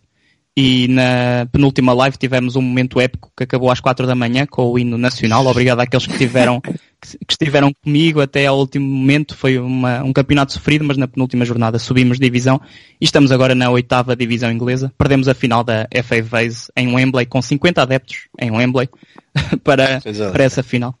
e 0.56 0.88
na 0.88 1.46
penúltima 1.52 1.92
live 1.92 2.16
tivemos 2.16 2.56
um 2.56 2.60
momento 2.60 3.00
épico 3.00 3.30
que 3.36 3.44
acabou 3.44 3.70
às 3.70 3.78
quatro 3.78 4.06
da 4.06 4.14
manhã 4.14 4.44
com 4.44 4.64
o 4.64 4.78
hino 4.78 4.98
nacional. 4.98 5.46
Obrigado 5.46 5.80
àqueles 5.80 6.06
que 6.06 6.12
estiveram, 6.12 6.60
que 7.00 7.32
estiveram 7.32 7.72
comigo 7.82 8.20
até 8.20 8.46
ao 8.46 8.58
último 8.58 8.84
momento. 8.84 9.36
Foi 9.36 9.56
uma, 9.56 10.02
um 10.02 10.12
campeonato 10.12 10.52
sofrido, 10.52 10.84
mas 10.84 10.96
na 10.96 11.06
penúltima 11.06 11.44
jornada 11.44 11.78
subimos 11.78 12.18
divisão 12.18 12.60
e 13.00 13.04
estamos 13.04 13.30
agora 13.30 13.54
na 13.54 13.70
oitava 13.70 14.16
divisão 14.16 14.50
inglesa. 14.50 14.92
Perdemos 14.98 15.28
a 15.28 15.34
final 15.34 15.62
da 15.62 15.88
FA 16.02 16.20
Vase 16.22 16.66
em 16.76 16.92
Wembley 16.92 17.26
com 17.26 17.40
50 17.40 17.80
adeptos 17.80 18.28
em 18.40 18.50
Wembley 18.50 18.88
para, 19.62 20.00
para 20.32 20.44
essa 20.44 20.62
final. 20.62 20.98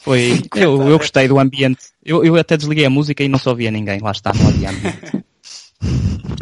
Foi, 0.00 0.42
eu, 0.54 0.82
eu 0.88 0.98
gostei 0.98 1.28
do 1.28 1.38
ambiente. 1.38 1.80
Eu, 2.04 2.24
eu 2.24 2.36
até 2.36 2.56
desliguei 2.56 2.84
a 2.84 2.90
música 2.90 3.22
e 3.22 3.28
não 3.28 3.38
só 3.38 3.50
ouvia 3.50 3.70
ninguém. 3.70 4.00
Lá 4.00 4.12
está, 4.12 4.32
não 4.34 4.48
havia 4.48 4.70
ambiente. 4.70 5.24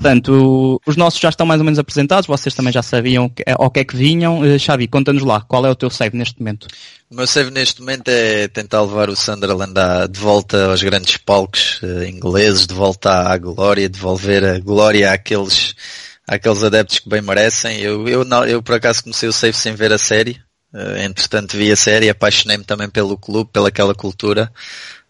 Portanto, 0.03 0.81
os 0.85 0.97
nossos 0.97 1.21
já 1.21 1.29
estão 1.29 1.47
mais 1.47 1.61
ou 1.61 1.65
menos 1.65 1.79
apresentados, 1.79 2.27
vocês 2.27 2.55
também 2.55 2.73
já 2.73 2.83
sabiam 2.83 3.31
ao 3.57 3.71
que 3.71 3.81
é 3.81 3.85
que 3.85 3.97
vinham. 3.97 4.41
Uh, 4.41 4.59
Xavi, 4.59 4.89
conta-nos 4.89 5.23
lá, 5.23 5.41
qual 5.43 5.65
é 5.65 5.71
o 5.71 5.77
teu 5.77 5.91
save 5.91 6.17
neste 6.17 6.41
momento? 6.41 6.67
O 7.11 7.15
meu 7.15 7.27
save 7.27 7.51
neste 7.51 7.81
momento 7.81 8.09
é 8.09 8.49
tentar 8.49 8.83
levar 8.83 9.09
o 9.11 9.15
Sunderland 9.17 9.75
de 10.11 10.19
volta 10.19 10.71
aos 10.71 10.83
grandes 10.83 11.17
palcos 11.19 11.81
uh, 11.83 12.05
ingleses, 12.05 12.67
de 12.67 12.75
volta 12.75 13.29
à 13.29 13.39
glória, 13.39 13.89
devolver 13.89 14.45
a 14.45 14.59
glória 14.59 15.13
àqueles, 15.13 15.75
àqueles 16.27 16.63
adeptos 16.63 16.99
que 16.99 17.09
bem 17.09 17.23
merecem. 17.23 17.79
Eu, 17.79 18.09
eu, 18.09 18.25
não, 18.25 18.45
eu 18.45 18.63
por 18.63 18.75
acaso 18.75 19.05
comecei 19.05 19.29
o 19.29 19.33
save 19.33 19.57
sem 19.57 19.75
ver 19.75 19.93
a 19.93 19.99
série, 19.99 20.41
uh, 20.75 21.03
entretanto 21.03 21.57
vi 21.57 21.71
a 21.71 21.77
série, 21.77 22.09
apaixonei-me 22.09 22.65
também 22.65 22.89
pelo 22.89 23.17
clube, 23.17 23.51
pelaquela 23.53 23.95
cultura. 23.95 24.51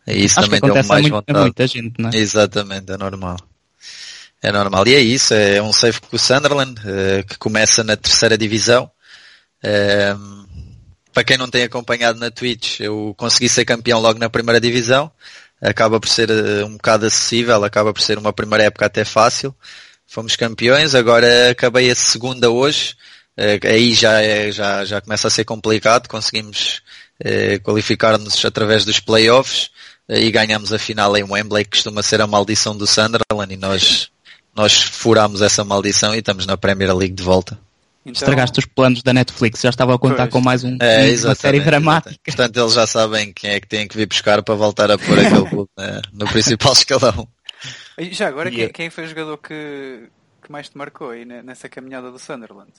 E 0.06 0.24
isso 0.24 0.40
Acho 0.40 0.50
também 0.50 0.60
deu 0.60 0.74
mais 0.84 1.02
muito, 1.02 1.14
vontade. 1.14 1.38
A 1.38 1.42
muita 1.42 1.66
gente, 1.66 1.94
não 1.98 2.10
é? 2.10 2.16
Exatamente, 2.16 2.90
é 2.90 2.96
normal. 2.98 3.36
É 4.42 4.50
normal. 4.50 4.84
E 4.88 4.94
é 4.96 5.00
isso, 5.00 5.32
é 5.32 5.62
um 5.62 5.72
save 5.72 6.00
com 6.00 6.16
o 6.16 6.18
Sunderland, 6.18 6.74
uh, 6.80 7.24
que 7.24 7.38
começa 7.38 7.84
na 7.84 7.96
terceira 7.96 8.36
divisão. 8.36 8.90
Uh, 9.62 10.42
para 11.12 11.22
quem 11.22 11.38
não 11.38 11.48
tem 11.48 11.62
acompanhado 11.62 12.18
na 12.18 12.28
Twitch, 12.28 12.80
eu 12.80 13.14
consegui 13.16 13.48
ser 13.48 13.64
campeão 13.64 14.00
logo 14.00 14.18
na 14.18 14.28
primeira 14.28 14.60
divisão. 14.60 15.12
Acaba 15.60 16.00
por 16.00 16.08
ser 16.08 16.28
uh, 16.28 16.66
um 16.66 16.72
bocado 16.72 17.06
acessível, 17.06 17.62
acaba 17.62 17.92
por 17.92 18.02
ser 18.02 18.18
uma 18.18 18.32
primeira 18.32 18.64
época 18.64 18.86
até 18.86 19.04
fácil. 19.04 19.54
Fomos 20.08 20.34
campeões, 20.34 20.96
agora 20.96 21.50
acabei 21.50 21.88
a 21.88 21.94
segunda 21.94 22.50
hoje. 22.50 22.96
aí 23.64 23.94
já, 23.94 24.20
é, 24.20 24.50
já, 24.50 24.84
já 24.84 25.00
começa 25.00 25.28
a 25.28 25.30
ser 25.30 25.44
complicado, 25.44 26.08
conseguimos 26.08 26.82
qualificar-nos 27.62 28.44
através 28.44 28.84
dos 28.84 29.00
playoffs 29.00 29.70
e 30.08 30.30
ganhamos 30.30 30.72
a 30.72 30.78
final 30.78 31.16
em 31.16 31.22
Wembley, 31.22 31.64
que 31.64 31.70
costuma 31.70 32.02
ser 32.02 32.20
a 32.20 32.26
maldição 32.26 32.76
do 32.76 32.86
Sunderland, 32.86 33.54
e 33.54 33.56
nós 33.56 34.11
nós 34.54 34.82
furámos 34.82 35.42
essa 35.42 35.64
maldição 35.64 36.14
e 36.14 36.18
estamos 36.18 36.46
na 36.46 36.56
Premier 36.56 36.94
League 36.94 37.14
de 37.14 37.22
volta. 37.22 37.58
Então... 38.04 38.12
Estragaste 38.12 38.58
os 38.58 38.66
planos 38.66 39.02
da 39.02 39.12
Netflix, 39.12 39.60
já 39.60 39.70
estava 39.70 39.94
a 39.94 39.98
contar 39.98 40.24
pois. 40.24 40.30
com 40.30 40.40
mais 40.40 40.64
um, 40.64 40.76
é, 40.80 41.10
uma 41.24 41.34
série 41.34 41.60
dramática. 41.60 42.10
Exatamente. 42.10 42.36
Portanto, 42.36 42.60
eles 42.60 42.72
já 42.74 42.86
sabem 42.86 43.32
quem 43.32 43.50
é 43.50 43.60
que 43.60 43.68
tem 43.68 43.86
que 43.86 43.96
vir 43.96 44.06
buscar 44.06 44.42
para 44.42 44.54
voltar 44.54 44.90
a 44.90 44.98
pôr 44.98 45.18
aquele 45.18 45.48
clube 45.48 45.70
né, 45.78 46.02
no 46.12 46.26
principal 46.26 46.72
escalão. 46.74 47.28
E 47.96 48.12
já 48.12 48.26
agora, 48.26 48.50
quem, 48.50 48.68
quem 48.70 48.90
foi 48.90 49.04
o 49.04 49.08
jogador 49.08 49.38
que, 49.38 50.08
que 50.42 50.50
mais 50.50 50.68
te 50.68 50.76
marcou 50.76 51.10
aí 51.10 51.24
nessa 51.24 51.68
caminhada 51.68 52.10
do 52.10 52.18
Sunderland? 52.18 52.72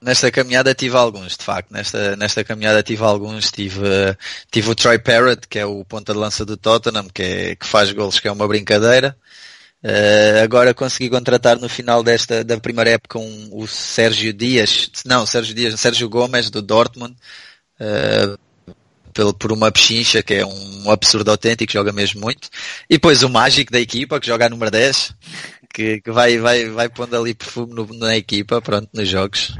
Nesta 0.00 0.30
caminhada 0.30 0.74
tive 0.74 0.96
alguns, 0.96 1.36
de 1.36 1.44
facto. 1.44 1.70
Nesta, 1.72 2.16
nesta 2.16 2.42
caminhada 2.42 2.82
tive 2.82 3.02
alguns. 3.02 3.50
Tive, 3.50 4.16
tive 4.50 4.70
o 4.70 4.74
Troy 4.74 4.98
Parrott, 4.98 5.46
que 5.46 5.58
é 5.58 5.66
o 5.66 5.84
ponta 5.84 6.12
de 6.14 6.18
lança 6.18 6.44
do 6.46 6.56
Tottenham, 6.56 7.06
que, 7.12 7.22
é, 7.22 7.56
que 7.56 7.66
faz 7.66 7.92
golos, 7.92 8.18
que 8.18 8.26
é 8.26 8.32
uma 8.32 8.48
brincadeira. 8.48 9.16
Uh, 9.82 10.44
agora 10.44 10.74
consegui 10.74 11.08
contratar 11.08 11.58
no 11.58 11.68
final 11.68 12.02
desta 12.02 12.44
da 12.44 12.58
primeira 12.60 12.90
época 12.90 13.18
um, 13.18 13.48
o 13.52 13.66
Sérgio 13.66 14.30
Dias, 14.30 14.90
não, 15.06 15.24
Sérgio 15.24 15.54
Dias, 15.54 15.80
Sérgio 15.80 16.06
Gomes 16.06 16.50
do 16.50 16.60
Dortmund, 16.60 17.16
uh, 17.80 18.38
pelo, 19.14 19.32
por 19.32 19.52
uma 19.52 19.72
pechincha 19.72 20.22
que 20.22 20.34
é 20.34 20.46
um 20.46 20.90
absurdo 20.90 21.30
autêntico, 21.30 21.72
joga 21.72 21.92
mesmo 21.92 22.20
muito. 22.20 22.50
E 22.90 22.94
depois 22.94 23.22
o 23.22 23.30
mágico 23.30 23.72
da 23.72 23.80
equipa 23.80 24.20
que 24.20 24.26
joga 24.26 24.46
a 24.46 24.48
número 24.50 24.70
10, 24.70 25.14
que, 25.72 26.00
que 26.02 26.10
vai, 26.10 26.38
vai, 26.38 26.68
vai 26.68 26.88
pondo 26.90 27.16
ali 27.16 27.34
perfume 27.34 27.74
no, 27.74 27.86
na 27.94 28.16
equipa, 28.16 28.60
pronto, 28.60 28.88
nos 28.92 29.08
jogos. 29.08 29.54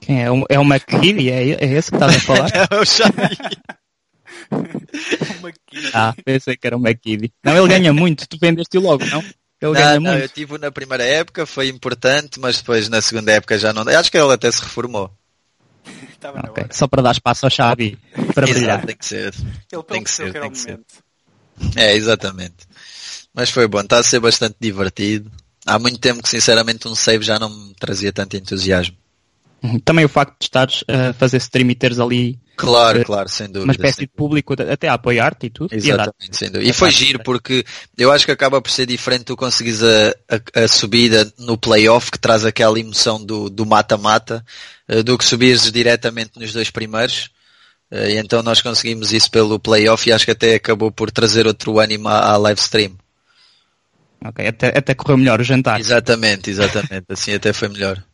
Quem 0.00 0.22
é? 0.22 0.26
É 0.50 0.58
o 0.58 0.64
McKinney? 0.64 1.30
É, 1.30 1.64
é 1.64 1.72
esse 1.72 1.90
que 1.90 1.96
estás 1.96 2.16
a 2.16 2.20
falar? 2.20 2.50
Eu 2.70 2.84
ah, 5.94 6.14
pensei 6.24 6.56
que 6.56 6.66
era 6.66 6.76
o 6.76 6.80
McKinney. 6.80 7.32
Não, 7.42 7.56
ele 7.56 7.68
ganha 7.68 7.92
muito, 7.92 8.28
tu 8.28 8.36
vendeste 8.40 8.78
logo, 8.78 9.04
não? 9.06 9.20
Ele 9.20 9.34
não, 9.60 9.72
ganha 9.72 10.00
não, 10.00 10.12
muito. 10.12 10.22
eu 10.22 10.28
tive 10.28 10.58
na 10.58 10.70
primeira 10.70 11.04
época, 11.04 11.46
foi 11.46 11.68
importante, 11.68 12.40
mas 12.40 12.58
depois 12.58 12.88
na 12.88 13.00
segunda 13.00 13.32
época 13.32 13.58
já 13.58 13.72
não. 13.72 13.82
Acho 13.82 14.10
que 14.10 14.18
ele 14.18 14.32
até 14.32 14.50
se 14.50 14.62
reformou. 14.62 15.10
okay. 16.48 16.66
Só 16.70 16.86
para 16.86 17.02
dar 17.02 17.12
espaço 17.12 17.46
ao 17.46 17.50
Xavi 17.50 17.98
para 18.34 18.48
Exato, 18.48 18.58
brilhar. 18.58 18.86
Tem 18.86 18.96
que 18.96 19.06
ser. 19.06 19.34
Ele 19.70 19.82
tem 19.82 20.02
que 20.02 20.10
ser, 20.10 20.32
que 20.32 20.40
tem 20.40 20.50
que 20.50 20.58
ser. 20.58 20.70
momento. 20.72 21.10
É, 21.76 21.94
exatamente. 21.94 22.66
Mas 23.34 23.50
foi 23.50 23.68
bom, 23.68 23.80
está 23.80 23.98
a 23.98 24.02
ser 24.02 24.18
bastante 24.18 24.56
divertido. 24.58 25.30
Há 25.66 25.78
muito 25.78 25.98
tempo 25.98 26.22
que 26.22 26.28
sinceramente 26.28 26.88
um 26.88 26.94
save 26.94 27.24
já 27.24 27.38
não 27.38 27.50
me 27.50 27.74
trazia 27.74 28.12
tanto 28.12 28.36
entusiasmo. 28.36 28.96
Também 29.84 30.04
o 30.04 30.08
facto 30.08 30.38
de 30.38 30.44
estares 30.46 30.84
a 30.88 31.12
fazer 31.12 31.36
stream 31.36 31.70
e 31.70 31.74
teres 31.74 31.98
ali 31.98 32.38
Claro, 32.60 33.00
uh, 33.00 33.04
claro, 33.04 33.28
sem 33.28 33.46
dúvida. 33.46 33.64
uma 33.64 33.72
espécie 33.72 34.00
de 34.00 34.06
público 34.06 34.52
até 34.52 34.86
a 34.88 34.92
apoiar-te 34.92 35.46
e 35.46 35.50
tudo. 35.50 35.74
Exatamente, 35.74 36.36
sem 36.36 36.50
dúvida. 36.50 36.68
E 36.68 36.74
foi 36.74 36.90
giro 36.90 37.18
porque 37.22 37.64
eu 37.96 38.12
acho 38.12 38.26
que 38.26 38.32
acaba 38.32 38.60
por 38.60 38.70
ser 38.70 38.84
diferente 38.84 39.24
tu 39.24 39.36
conseguires 39.36 39.82
a, 39.82 40.14
a, 40.28 40.64
a 40.64 40.68
subida 40.68 41.32
no 41.38 41.56
playoff 41.56 42.10
que 42.10 42.18
traz 42.18 42.44
aquela 42.44 42.78
emoção 42.78 43.24
do 43.24 43.64
mata-mata 43.64 44.44
uh, 44.90 45.02
do 45.02 45.16
que 45.16 45.24
subires 45.24 45.72
diretamente 45.72 46.38
nos 46.38 46.52
dois 46.52 46.70
primeiros. 46.70 47.30
Uh, 47.90 48.08
e 48.10 48.18
então 48.18 48.42
nós 48.42 48.60
conseguimos 48.60 49.10
isso 49.10 49.30
pelo 49.30 49.58
playoff 49.58 50.06
e 50.06 50.12
acho 50.12 50.26
que 50.26 50.32
até 50.32 50.56
acabou 50.56 50.92
por 50.92 51.10
trazer 51.10 51.46
outro 51.46 51.78
ânimo 51.78 52.08
à, 52.08 52.32
à 52.32 52.36
live 52.36 52.60
stream. 52.60 52.92
Ok, 54.22 54.46
até, 54.46 54.66
até 54.76 54.94
correu 54.94 55.16
melhor 55.16 55.40
o 55.40 55.44
jantar. 55.44 55.80
Exatamente, 55.80 56.50
exatamente. 56.50 57.06
Assim 57.08 57.32
até 57.32 57.54
foi 57.54 57.68
melhor. 57.68 58.04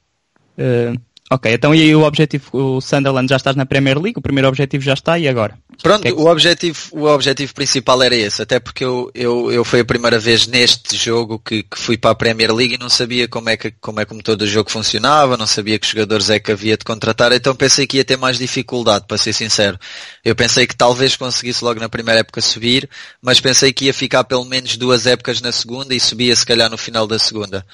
Uh, 0.56 0.96
ok, 1.30 1.52
então 1.52 1.74
e 1.74 1.82
aí 1.82 1.94
o 1.94 2.02
objetivo, 2.02 2.44
o 2.52 2.80
Sunderland 2.80 3.28
já 3.28 3.36
estás 3.36 3.56
na 3.56 3.66
Premier 3.66 3.98
League, 3.98 4.18
o 4.18 4.22
primeiro 4.22 4.48
objetivo 4.48 4.82
já 4.82 4.94
está 4.94 5.18
e 5.18 5.28
agora? 5.28 5.58
Pronto, 5.82 6.02
que 6.02 6.08
é 6.08 6.12
que... 6.12 6.18
o, 6.18 6.26
objetivo, 6.26 6.78
o 6.92 7.04
objetivo 7.04 7.54
principal 7.54 8.02
era 8.02 8.14
esse, 8.14 8.40
até 8.40 8.58
porque 8.58 8.84
eu, 8.84 9.10
eu, 9.14 9.52
eu 9.52 9.64
foi 9.64 9.80
a 9.80 9.84
primeira 9.84 10.18
vez 10.18 10.46
neste 10.46 10.96
jogo 10.96 11.38
que, 11.38 11.62
que 11.62 11.78
fui 11.78 11.98
para 11.98 12.10
a 12.10 12.14
Premier 12.14 12.52
League 12.52 12.74
e 12.74 12.78
não 12.78 12.88
sabia 12.88 13.28
como 13.28 13.50
é 13.50 13.56
que, 13.56 13.70
como 13.80 14.00
é 14.00 14.04
que 14.04 14.16
todo 14.22 14.42
o 14.42 14.46
jogo 14.46 14.70
funcionava, 14.70 15.36
não 15.36 15.46
sabia 15.46 15.78
que 15.78 15.86
jogadores 15.86 16.30
é 16.30 16.38
que 16.38 16.50
havia 16.50 16.76
de 16.76 16.84
contratar, 16.84 17.32
então 17.32 17.54
pensei 17.54 17.86
que 17.86 17.98
ia 17.98 18.04
ter 18.04 18.16
mais 18.16 18.38
dificuldade, 18.38 19.04
para 19.06 19.18
ser 19.18 19.32
sincero. 19.32 19.78
Eu 20.24 20.34
pensei 20.34 20.66
que 20.66 20.74
talvez 20.74 21.16
conseguisse 21.16 21.62
logo 21.62 21.78
na 21.78 21.88
primeira 21.88 22.20
época 22.20 22.40
subir, 22.40 22.88
mas 23.20 23.40
pensei 23.40 23.72
que 23.72 23.86
ia 23.86 23.94
ficar 23.94 24.24
pelo 24.24 24.44
menos 24.44 24.76
duas 24.76 25.06
épocas 25.06 25.40
na 25.40 25.52
segunda 25.52 25.94
e 25.94 26.00
subia 26.00 26.34
se 26.34 26.46
calhar 26.46 26.70
no 26.70 26.78
final 26.78 27.06
da 27.06 27.18
segunda. 27.18 27.64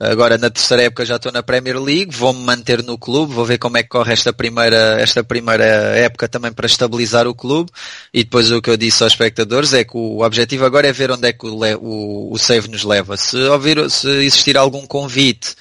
Agora 0.00 0.38
na 0.38 0.48
terceira 0.48 0.84
época 0.84 1.04
já 1.04 1.16
estou 1.16 1.30
na 1.30 1.42
Premier 1.42 1.78
League, 1.78 2.16
vou-me 2.16 2.40
manter 2.40 2.82
no 2.82 2.96
clube, 2.96 3.34
vou 3.34 3.44
ver 3.44 3.58
como 3.58 3.76
é 3.76 3.82
que 3.82 3.90
corre 3.90 4.14
esta 4.14 4.32
primeira, 4.32 4.98
esta 4.98 5.22
primeira 5.22 5.62
época 5.64 6.26
também 6.26 6.50
para 6.50 6.64
estabilizar 6.64 7.26
o 7.28 7.34
clube 7.34 7.70
e 8.12 8.24
depois 8.24 8.50
o 8.50 8.62
que 8.62 8.70
eu 8.70 8.78
disse 8.78 9.02
aos 9.02 9.12
espectadores 9.12 9.74
é 9.74 9.84
que 9.84 9.94
o 9.94 10.24
objetivo 10.24 10.64
agora 10.64 10.88
é 10.88 10.92
ver 10.92 11.10
onde 11.10 11.28
é 11.28 11.34
que 11.34 11.46
o, 11.46 11.54
o, 11.78 12.32
o 12.32 12.38
save 12.38 12.68
nos 12.68 12.82
leva. 12.82 13.14
Se, 13.18 13.36
ouvir, 13.36 13.90
se 13.90 14.08
existir 14.24 14.56
algum 14.56 14.86
convite 14.86 15.54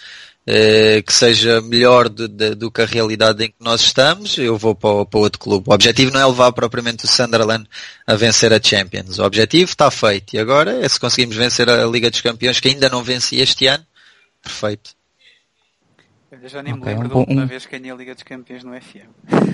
eh, 0.48 1.04
que 1.04 1.14
seja 1.14 1.62
melhor 1.62 2.10
de, 2.10 2.28
de, 2.28 2.56
do 2.56 2.72
que 2.72 2.82
a 2.82 2.86
realidade 2.86 3.44
em 3.44 3.50
que 3.50 3.56
nós 3.60 3.82
estamos, 3.82 4.36
eu 4.38 4.58
vou 4.58 4.74
para, 4.74 5.06
para 5.06 5.20
outro 5.20 5.40
clube. 5.40 5.70
O 5.70 5.74
objetivo 5.74 6.12
não 6.12 6.20
é 6.20 6.26
levar 6.26 6.52
propriamente 6.54 7.06
o 7.06 7.08
Sunderland 7.08 7.68
a 8.08 8.16
vencer 8.16 8.52
a 8.52 8.60
Champions. 8.60 9.20
O 9.20 9.24
objetivo 9.24 9.70
está 9.70 9.92
feito 9.92 10.34
e 10.34 10.40
agora 10.40 10.84
é 10.84 10.90
se 10.90 11.00
conseguimos 11.00 11.36
vencer 11.36 11.70
a 11.70 11.86
Liga 11.86 12.10
dos 12.10 12.22
Campeões 12.22 12.60
que 12.60 12.70
ainda 12.70 12.90
não 12.90 13.04
venci 13.04 13.36
este 13.40 13.68
ano, 13.68 13.86
perfeito. 14.42 14.96
Eu 16.32 16.48
já 16.48 16.62
nem 16.62 16.74
okay, 16.74 16.86
me 16.86 16.90
lembro 16.92 17.08
um, 17.08 17.10
da 17.10 17.16
última 17.16 17.44
um... 17.44 17.48
vez 17.48 17.66
que 17.66 17.78
ganhei 17.78 17.92
a 17.92 17.96
Liga 17.96 18.14
dos 18.14 18.24
Campeões 18.24 18.64
no 18.64 18.80
FM. 18.80 19.10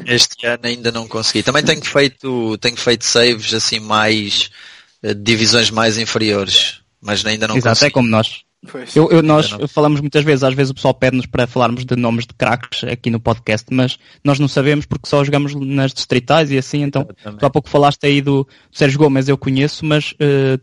Este 0.06 0.46
ano 0.46 0.66
ainda 0.66 0.92
não 0.92 1.08
consegui. 1.08 1.42
Também 1.42 1.64
tenho 1.64 1.84
feito, 1.84 2.58
tenho 2.58 2.76
feito 2.76 3.06
saves 3.06 3.54
assim 3.54 3.80
mais, 3.80 4.50
uh, 5.02 5.16
divisões 5.16 5.72
mais 5.72 5.98
inferiores, 5.98 6.82
mas 7.02 7.26
ainda 7.26 7.48
não 7.48 7.56
Exato, 7.56 7.76
consegui. 7.76 7.88
é 7.88 7.92
como 7.92 8.10
nós. 8.10 8.44
Eu, 8.96 9.10
eu, 9.12 9.22
nós 9.22 9.48
falamos 9.70 10.02
muitas 10.02 10.24
vezes, 10.24 10.44
às 10.44 10.54
vezes 10.54 10.72
o 10.72 10.74
pessoal 10.74 10.94
pede-nos 10.94 11.28
para 11.28 11.46
falarmos 11.46 11.86
de 11.86 11.96
nomes 11.96 12.26
de 12.26 12.34
craques 12.34 12.84
aqui 12.84 13.12
no 13.12 13.20
podcast, 13.20 13.68
mas 13.72 13.98
nós 14.24 14.40
não 14.40 14.48
sabemos 14.48 14.88
porque 14.88 15.08
só 15.08 15.24
jogamos 15.24 15.54
nas 15.54 15.94
distritais 15.94 16.50
e 16.50 16.58
assim, 16.58 16.82
então 16.82 17.08
tu 17.38 17.46
há 17.46 17.50
pouco 17.50 17.70
falaste 17.70 18.04
aí 18.06 18.22
do, 18.22 18.44
do 18.44 18.78
Sérgio 18.78 18.98
Gomes, 18.98 19.30
eu 19.30 19.38
conheço, 19.38 19.86
mas 19.86 20.14
uh, 20.14 20.60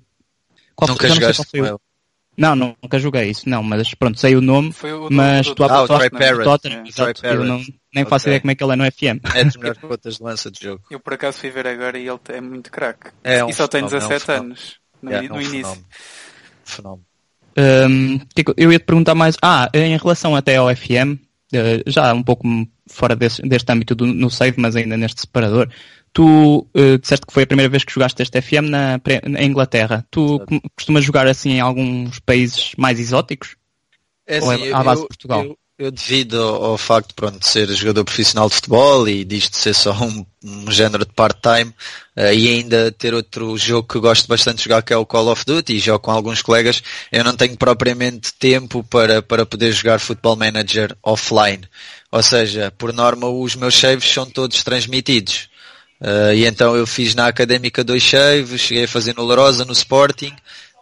qual, 0.75 0.89
nunca 0.89 1.09
jogaste 1.09 1.47
com 1.47 1.65
ele. 1.65 1.77
Não, 2.37 2.57
nunca 2.57 2.99
joguei 2.99 3.31
isso, 3.31 3.49
não, 3.49 3.63
mas 3.63 3.93
pronto, 3.95 4.19
sei 4.19 4.35
o 4.35 4.41
nome, 4.41 4.75
o 4.83 5.13
mas 5.13 5.47
tu 5.49 5.65
há 5.65 5.69
pouco 5.69 5.87
falaste 5.87 6.11
do 6.11 6.45
Tottenham, 6.45 6.85
é, 7.23 7.35
eu 7.35 7.45
não, 7.45 7.63
nem 7.95 8.05
faço 8.07 8.25
okay. 8.25 8.31
ideia 8.31 8.41
como 8.41 8.51
é 8.51 8.55
que 8.55 8.65
ele 8.65 8.73
é 8.73 8.77
no 8.77 8.91
FM. 8.91 9.37
É 9.37 9.45
dos 9.45 9.57
melhores 9.57 9.81
pontas 9.81 10.17
de 10.17 10.23
lança 10.23 10.51
de 10.51 10.61
jogo. 10.63 10.83
Eu 10.91 10.99
por 10.99 11.13
acaso 11.13 11.39
fui 11.39 11.51
ver 11.51 11.67
agora 11.67 11.99
e 11.99 12.09
ele 12.09 12.19
é 12.29 12.41
muito 12.41 12.71
craque. 12.71 13.11
É 13.23 13.45
um 13.45 13.51
e 13.51 13.53
só 13.53 13.69
tem 13.69 13.85
17 13.85 14.31
é 14.31 14.35
um 14.35 14.37
anos 14.45 14.77
no, 15.03 15.11
yeah, 15.11 15.29
no 15.29 15.35
é 15.35 15.39
um 15.39 15.43
início. 15.43 15.85
Fenómeno. 16.65 17.05
Um, 17.55 18.19
eu 18.57 18.73
ia 18.73 18.79
te 18.79 18.87
perguntar 18.87 19.15
mais, 19.15 19.37
ah, 19.43 19.69
em 19.75 19.97
relação 19.99 20.35
até 20.35 20.57
ao 20.57 20.75
FM, 20.75 21.21
eh, 21.53 21.83
já 21.87 22.15
um 22.15 22.23
pouco 22.23 22.49
fora 22.89 23.15
desse, 23.15 23.43
deste 23.43 23.71
âmbito 23.71 23.95
do, 23.95 24.07
no 24.07 24.31
save, 24.31 24.59
mas 24.59 24.75
ainda 24.75 24.97
neste 24.97 25.21
separador, 25.21 25.69
tu 26.13 26.67
uh, 26.75 26.99
disseste 27.01 27.27
que 27.27 27.33
foi 27.33 27.45
a 27.45 27.47
primeira 27.47 27.71
vez 27.71 27.85
que 27.85 27.93
jogaste 27.93 28.23
este 28.23 28.41
FM 28.41 28.69
na, 28.69 29.01
na 29.29 29.43
Inglaterra. 29.43 30.07
Tu 30.11 30.37
Exato. 30.37 30.63
costumas 30.77 31.05
jogar 31.05 31.27
assim 31.27 31.53
em 31.53 31.61
alguns 31.61 32.19
países 32.21 32.73
mais 32.77 33.01
exóticos? 33.01 33.57
É 34.27 34.39
assim, 34.39 34.47
Ou 34.47 34.53
é 34.53 34.73
à 34.73 34.85
base 34.85 35.01
eu, 35.01 35.05
de 35.05 35.09
Portugal? 35.09 35.45
Eu, 35.45 35.59
eu 35.79 35.91
devido 35.91 36.41
ao, 36.41 36.65
ao, 36.65 36.79
facto 36.79 37.15
pronto, 37.15 37.39
de 37.39 37.47
ser 37.47 37.67
jogador 37.73 38.05
profissional 38.05 38.49
de 38.49 38.55
futebol 38.57 39.09
e 39.09 39.25
disto 39.25 39.57
ser 39.57 39.75
só 39.75 39.93
um, 39.93 40.25
um 40.45 40.71
género 40.71 41.07
de 41.07 41.13
part-time 41.13 41.73
uh, 42.17 42.33
e 42.33 42.49
ainda 42.49 42.93
ter 42.93 43.15
outro 43.15 43.57
jogo 43.57 43.89
que 43.89 43.99
gosto 43.99 44.29
bastante 44.29 44.59
de 44.59 44.65
jogar 44.65 44.83
que 44.83 44.93
é 44.93 44.97
o 44.97 45.07
Call 45.07 45.29
of 45.29 45.45
Duty 45.47 45.75
e 45.75 45.79
jogo 45.79 46.01
com 46.01 46.11
alguns 46.11 46.43
colegas, 46.43 46.83
eu 47.11 47.25
não 47.25 47.35
tenho 47.35 47.57
propriamente 47.57 48.35
tempo 48.35 48.85
para, 48.85 49.23
para 49.23 49.47
poder 49.47 49.73
jogar 49.73 49.99
Football 49.99 50.37
Manager 50.37 50.95
offline. 51.03 51.67
Ou 52.13 52.23
seja, 52.23 52.71
por 52.77 52.93
norma 52.93 53.29
os 53.29 53.57
meus 53.57 53.75
saves 53.75 54.05
são 54.05 54.27
todos 54.27 54.63
transmitidos. 54.63 55.49
Uh, 56.03 56.35
e 56.35 56.47
então 56.47 56.75
eu 56.75 56.85
fiz 56.85 57.15
na 57.15 57.29
Académica 57.29 57.85
dois 57.85 58.03
saves, 58.03 58.61
cheguei 58.61 58.85
a 58.85 58.89
fazer 58.89 59.15
no 59.17 59.25
Larosa, 59.25 59.65
no 59.65 59.73
Sporting, 59.73 60.35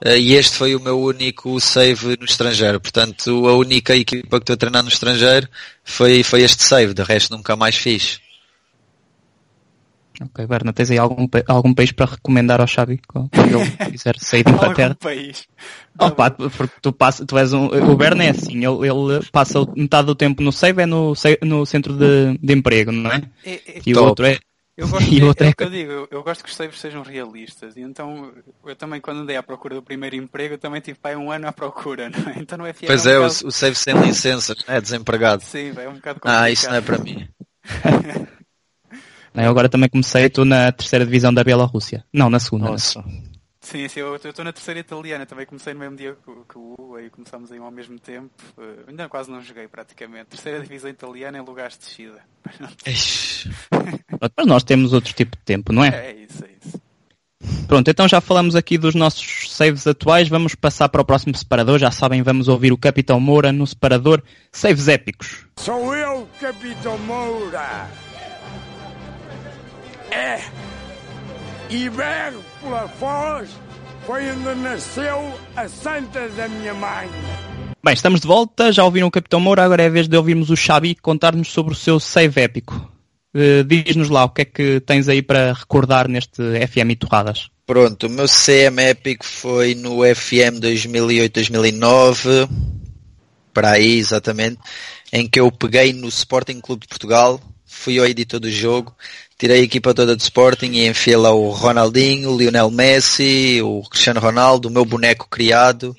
uh, 0.03 0.17
e 0.17 0.33
este 0.33 0.57
foi 0.57 0.75
o 0.75 0.81
meu 0.81 0.99
único 0.99 1.61
save 1.61 2.17
no 2.17 2.25
estrangeiro. 2.25 2.81
Portanto, 2.81 3.47
a 3.47 3.55
única 3.55 3.95
equipa 3.95 4.39
que 4.39 4.45
estou 4.45 4.55
a 4.55 4.57
treinar 4.57 4.83
no 4.83 4.89
estrangeiro 4.89 5.47
foi, 5.85 6.23
foi 6.23 6.41
este 6.41 6.63
save, 6.63 6.95
de 6.95 7.03
resto 7.03 7.37
nunca 7.37 7.55
mais 7.55 7.77
fiz. 7.77 8.19
Ok, 10.23 10.47
Berna, 10.47 10.73
tens 10.73 10.91
aí 10.91 10.99
algum, 10.99 11.27
algum 11.47 11.75
país 11.75 11.93
para 11.93 12.13
recomendar 12.13 12.61
ao 12.61 12.67
Xavi 12.67 13.01
quando 13.07 13.31
ele 13.35 13.71
quiser 13.93 14.19
sair 14.19 14.45
de 14.45 14.53
Inglaterra? 14.53 14.97
algum 15.01 15.01
país? 15.01 15.49
Oh, 15.99 16.11
pá, 16.11 16.31
porque 16.31 16.75
tu, 16.81 16.93
passa, 16.93 17.27
tu 17.27 17.37
és 17.37 17.53
um, 17.53 17.67
o 17.67 17.97
Berna 17.97 18.25
é 18.25 18.31
assim, 18.31 18.57
ele, 18.57 18.89
ele, 18.89 19.21
passa 19.31 19.67
metade 19.77 20.07
do 20.07 20.15
tempo 20.15 20.43
no 20.43 20.53
save 20.53 20.83
é 20.83 20.87
no, 20.87 21.15
no 21.43 21.67
centro 21.67 21.95
de, 21.95 22.39
de 22.39 22.55
emprego, 22.55 22.91
não 22.91 23.11
é? 23.11 23.23
é, 23.45 23.53
é 23.53 23.81
e 23.85 23.95
o 23.95 24.03
outro 24.03 24.27
é 24.27 24.39
eu 24.81 24.89
gosto, 24.89 25.09
e 25.13 25.23
outra 25.23 25.47
é, 25.47 25.51
é 25.51 25.53
que 25.53 25.63
eu 25.63 25.71
digo, 25.71 25.93
eu, 25.93 26.09
eu, 26.11 26.23
gosto 26.23 26.43
que 26.43 26.49
os 26.49 26.57
saves 26.57 26.81
sejam 26.81 27.03
realistas. 27.03 27.77
E 27.77 27.83
então, 27.83 28.33
eu 28.65 28.75
também 28.75 29.01
quando 29.01 29.21
andei 29.21 29.37
à 29.37 29.43
procura 29.43 29.75
do 29.75 29.83
primeiro 29.83 30.17
emprego, 30.17 30.55
eu 30.55 30.59
também 30.59 30.81
tive 30.81 30.99
pai 30.99 31.15
um 31.15 31.31
ano 31.31 31.47
à 31.47 31.53
procura, 31.53 32.09
não 32.11 32.33
é? 32.33 32.39
Então 32.39 32.57
não 32.57 32.67
é 32.67 32.73
fiel. 32.73 32.89
Pois 32.89 33.07
é, 33.07 33.13
é 33.13 33.19
um 33.19 33.25
o, 33.25 33.29
bocado... 33.29 33.47
o 33.47 33.53
save 33.53 33.77
sem 33.77 33.95
licenças, 34.01 34.57
é 34.67 34.81
desempregado. 34.81 35.43
Sim, 35.43 35.73
é 35.77 35.89
um 35.89 35.95
bocado 35.95 36.21
complicado. 36.21 36.45
Ah, 36.45 36.51
isso 36.51 36.67
não 36.69 36.77
é 36.77 36.81
para 36.81 36.99
mim. 36.99 37.29
eu 39.35 39.51
agora 39.51 39.69
também 39.69 39.89
comecei, 39.91 40.27
estou 40.27 40.47
na 40.47 40.73
terceira 40.73 41.05
divisão 41.05 41.33
da 41.33 41.45
Bielorrússia. 41.45 42.03
Não, 42.13 42.31
na 42.31 42.41
segunda. 42.41 42.71
Nossa. 42.71 43.05
Sim, 43.71 43.87
sim, 43.87 44.01
eu 44.01 44.17
estou 44.17 44.45
na 44.45 44.53
terceira 44.53 44.81
italiana, 44.81 45.25
também 45.25 45.47
comecei 45.47 45.73
no 45.73 45.79
mesmo 45.79 45.97
dia 45.97 46.17
que, 46.49 46.59
o 46.59 46.75
Hugo, 46.77 46.97
aí 46.97 47.09
começámos 47.09 47.53
aí 47.53 47.59
ao 47.59 47.71
mesmo 47.71 48.01
tempo. 48.01 48.29
Uh, 48.59 48.89
ainda 48.89 49.09
quase 49.09 49.31
não 49.31 49.41
joguei 49.41 49.69
praticamente. 49.69 50.31
Terceira 50.31 50.61
divisão 50.61 50.91
italiana 50.91 51.39
em 51.39 51.41
lugares 51.41 51.79
de 51.79 51.85
descida. 51.85 52.21
Mas 54.37 54.47
nós 54.47 54.65
temos 54.65 54.93
outro 54.93 55.13
tipo 55.15 55.37
de 55.37 55.45
tempo, 55.45 55.73
não 55.73 55.85
é? 55.85 55.89
É 55.89 56.13
isso, 56.15 56.45
é 56.45 56.49
isso. 56.61 56.83
Pronto, 57.69 57.89
então 57.89 58.09
já 58.09 58.21
falamos 58.21 58.57
aqui 58.57 58.77
dos 58.77 58.97
nossos 58.97 59.55
saves 59.55 59.87
atuais, 59.87 60.29
vamos 60.29 60.57
passar 60.57 60.89
para 60.89 61.03
o 61.03 61.05
próximo 61.05 61.37
separador. 61.37 61.79
Já 61.79 61.93
sabem, 61.93 62.23
vamos 62.23 62.49
ouvir 62.49 62.73
o 62.73 62.79
Capitão 62.79 63.21
Moura 63.21 63.53
no 63.53 63.65
separador 63.69 64.21
Saves 64.51 64.89
Épicos. 64.89 65.47
Sou 65.57 65.95
eu, 65.95 66.29
Capitão 66.41 66.99
Moura! 66.99 67.89
É! 70.11 70.80
Berro 71.71 72.43
pela 72.61 72.89
foz 72.89 73.49
foi 74.05 74.29
onde 74.31 74.61
nasceu 74.61 75.39
a 75.55 75.69
santa 75.69 76.29
da 76.31 76.49
minha 76.49 76.75
mãe. 76.75 77.09
Bem, 77.83 77.95
estamos 77.95 78.21
de 78.21 78.27
volta, 78.27 78.73
já 78.73 78.85
ouviram 78.85 79.07
o 79.07 79.11
Capitão 79.11 79.39
Moura, 79.41 79.65
agora 79.65 79.85
é 79.85 79.87
a 79.87 79.91
vez 79.91 80.09
de 80.09 80.17
ouvirmos 80.17 80.51
o 80.51 80.57
Xabi 80.57 80.95
contar-nos 80.97 81.49
sobre 81.49 81.73
o 81.73 81.77
seu 81.77 82.01
save 82.01 82.41
épico. 82.41 82.75
Uh, 83.35 83.63
Diz-nos 83.65 84.11
lá 84.11 84.25
o 84.25 84.31
que 84.31 84.43
é 84.43 84.45
que 84.45 84.81
tens 84.81 85.09
aí 85.09 85.23
para 85.23 85.53
recordar 85.53 86.09
neste 86.09 86.43
FM 86.67 86.91
e 86.91 86.97
Torradas. 86.97 87.49
Pronto, 87.65 88.09
o 88.09 88.11
meu 88.11 88.27
CM 88.27 88.83
épico 88.83 89.25
foi 89.25 89.77
no 89.77 89.99
FM 90.03 90.59
2008-2009, 90.61 92.49
para 93.55 93.71
aí 93.73 93.97
exatamente, 93.97 94.59
em 95.13 95.29
que 95.29 95.39
eu 95.39 95.53
peguei 95.53 95.93
no 95.93 96.09
Sporting 96.09 96.61
Clube 96.61 96.83
de 96.83 96.89
Portugal, 96.89 97.41
fui 97.65 97.99
ao 98.01 98.07
editor 98.07 98.41
do 98.41 98.51
jogo, 98.51 98.93
tirei 99.41 99.61
a 99.61 99.65
equipa 99.65 99.95
toda 99.95 100.15
de 100.15 100.23
Sporting 100.23 100.73
e 100.73 100.87
enfiei 100.87 101.17
lá 101.17 101.31
o 101.31 101.49
Ronaldinho, 101.49 102.31
o 102.31 102.37
Lionel 102.37 102.71
Messi, 102.71 103.63
o 103.63 103.83
Cristiano 103.89 104.21
Ronaldo, 104.21 104.69
o 104.69 104.71
meu 104.71 104.85
boneco 104.85 105.27
criado. 105.31 105.97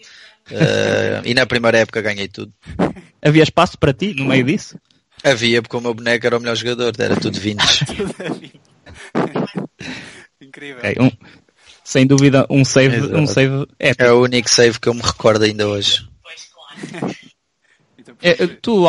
Uh, 0.51 1.25
e 1.25 1.33
na 1.33 1.47
primeira 1.47 1.79
época 1.79 2.01
ganhei 2.01 2.27
tudo. 2.27 2.53
Havia 3.19 3.41
espaço 3.41 3.79
para 3.79 3.93
ti 3.93 4.13
no 4.13 4.25
meio 4.25 4.43
disso? 4.43 4.77
Havia, 5.23 5.61
porque 5.61 5.75
o 5.75 5.81
meu 5.81 5.93
boneco 5.93 6.25
era 6.25 6.37
o 6.37 6.39
melhor 6.39 6.55
jogador, 6.55 6.93
era 6.99 7.15
tudo 7.15 7.39
vinhos. 7.39 7.79
Incrível. 10.39 10.77
Okay, 10.77 10.95
um, 10.99 11.09
sem 11.83 12.05
dúvida, 12.05 12.45
um 12.47 12.63
save, 12.63 13.15
um 13.15 13.25
save 13.25 13.65
épico. 13.79 14.03
É 14.03 14.13
o 14.13 14.21
único 14.21 14.49
save 14.49 14.79
que 14.79 14.87
eu 14.87 14.93
me 14.93 15.01
recordo 15.01 15.43
ainda 15.45 15.67
hoje. 15.67 16.07
é, 18.21 18.47
tu, 18.61 18.85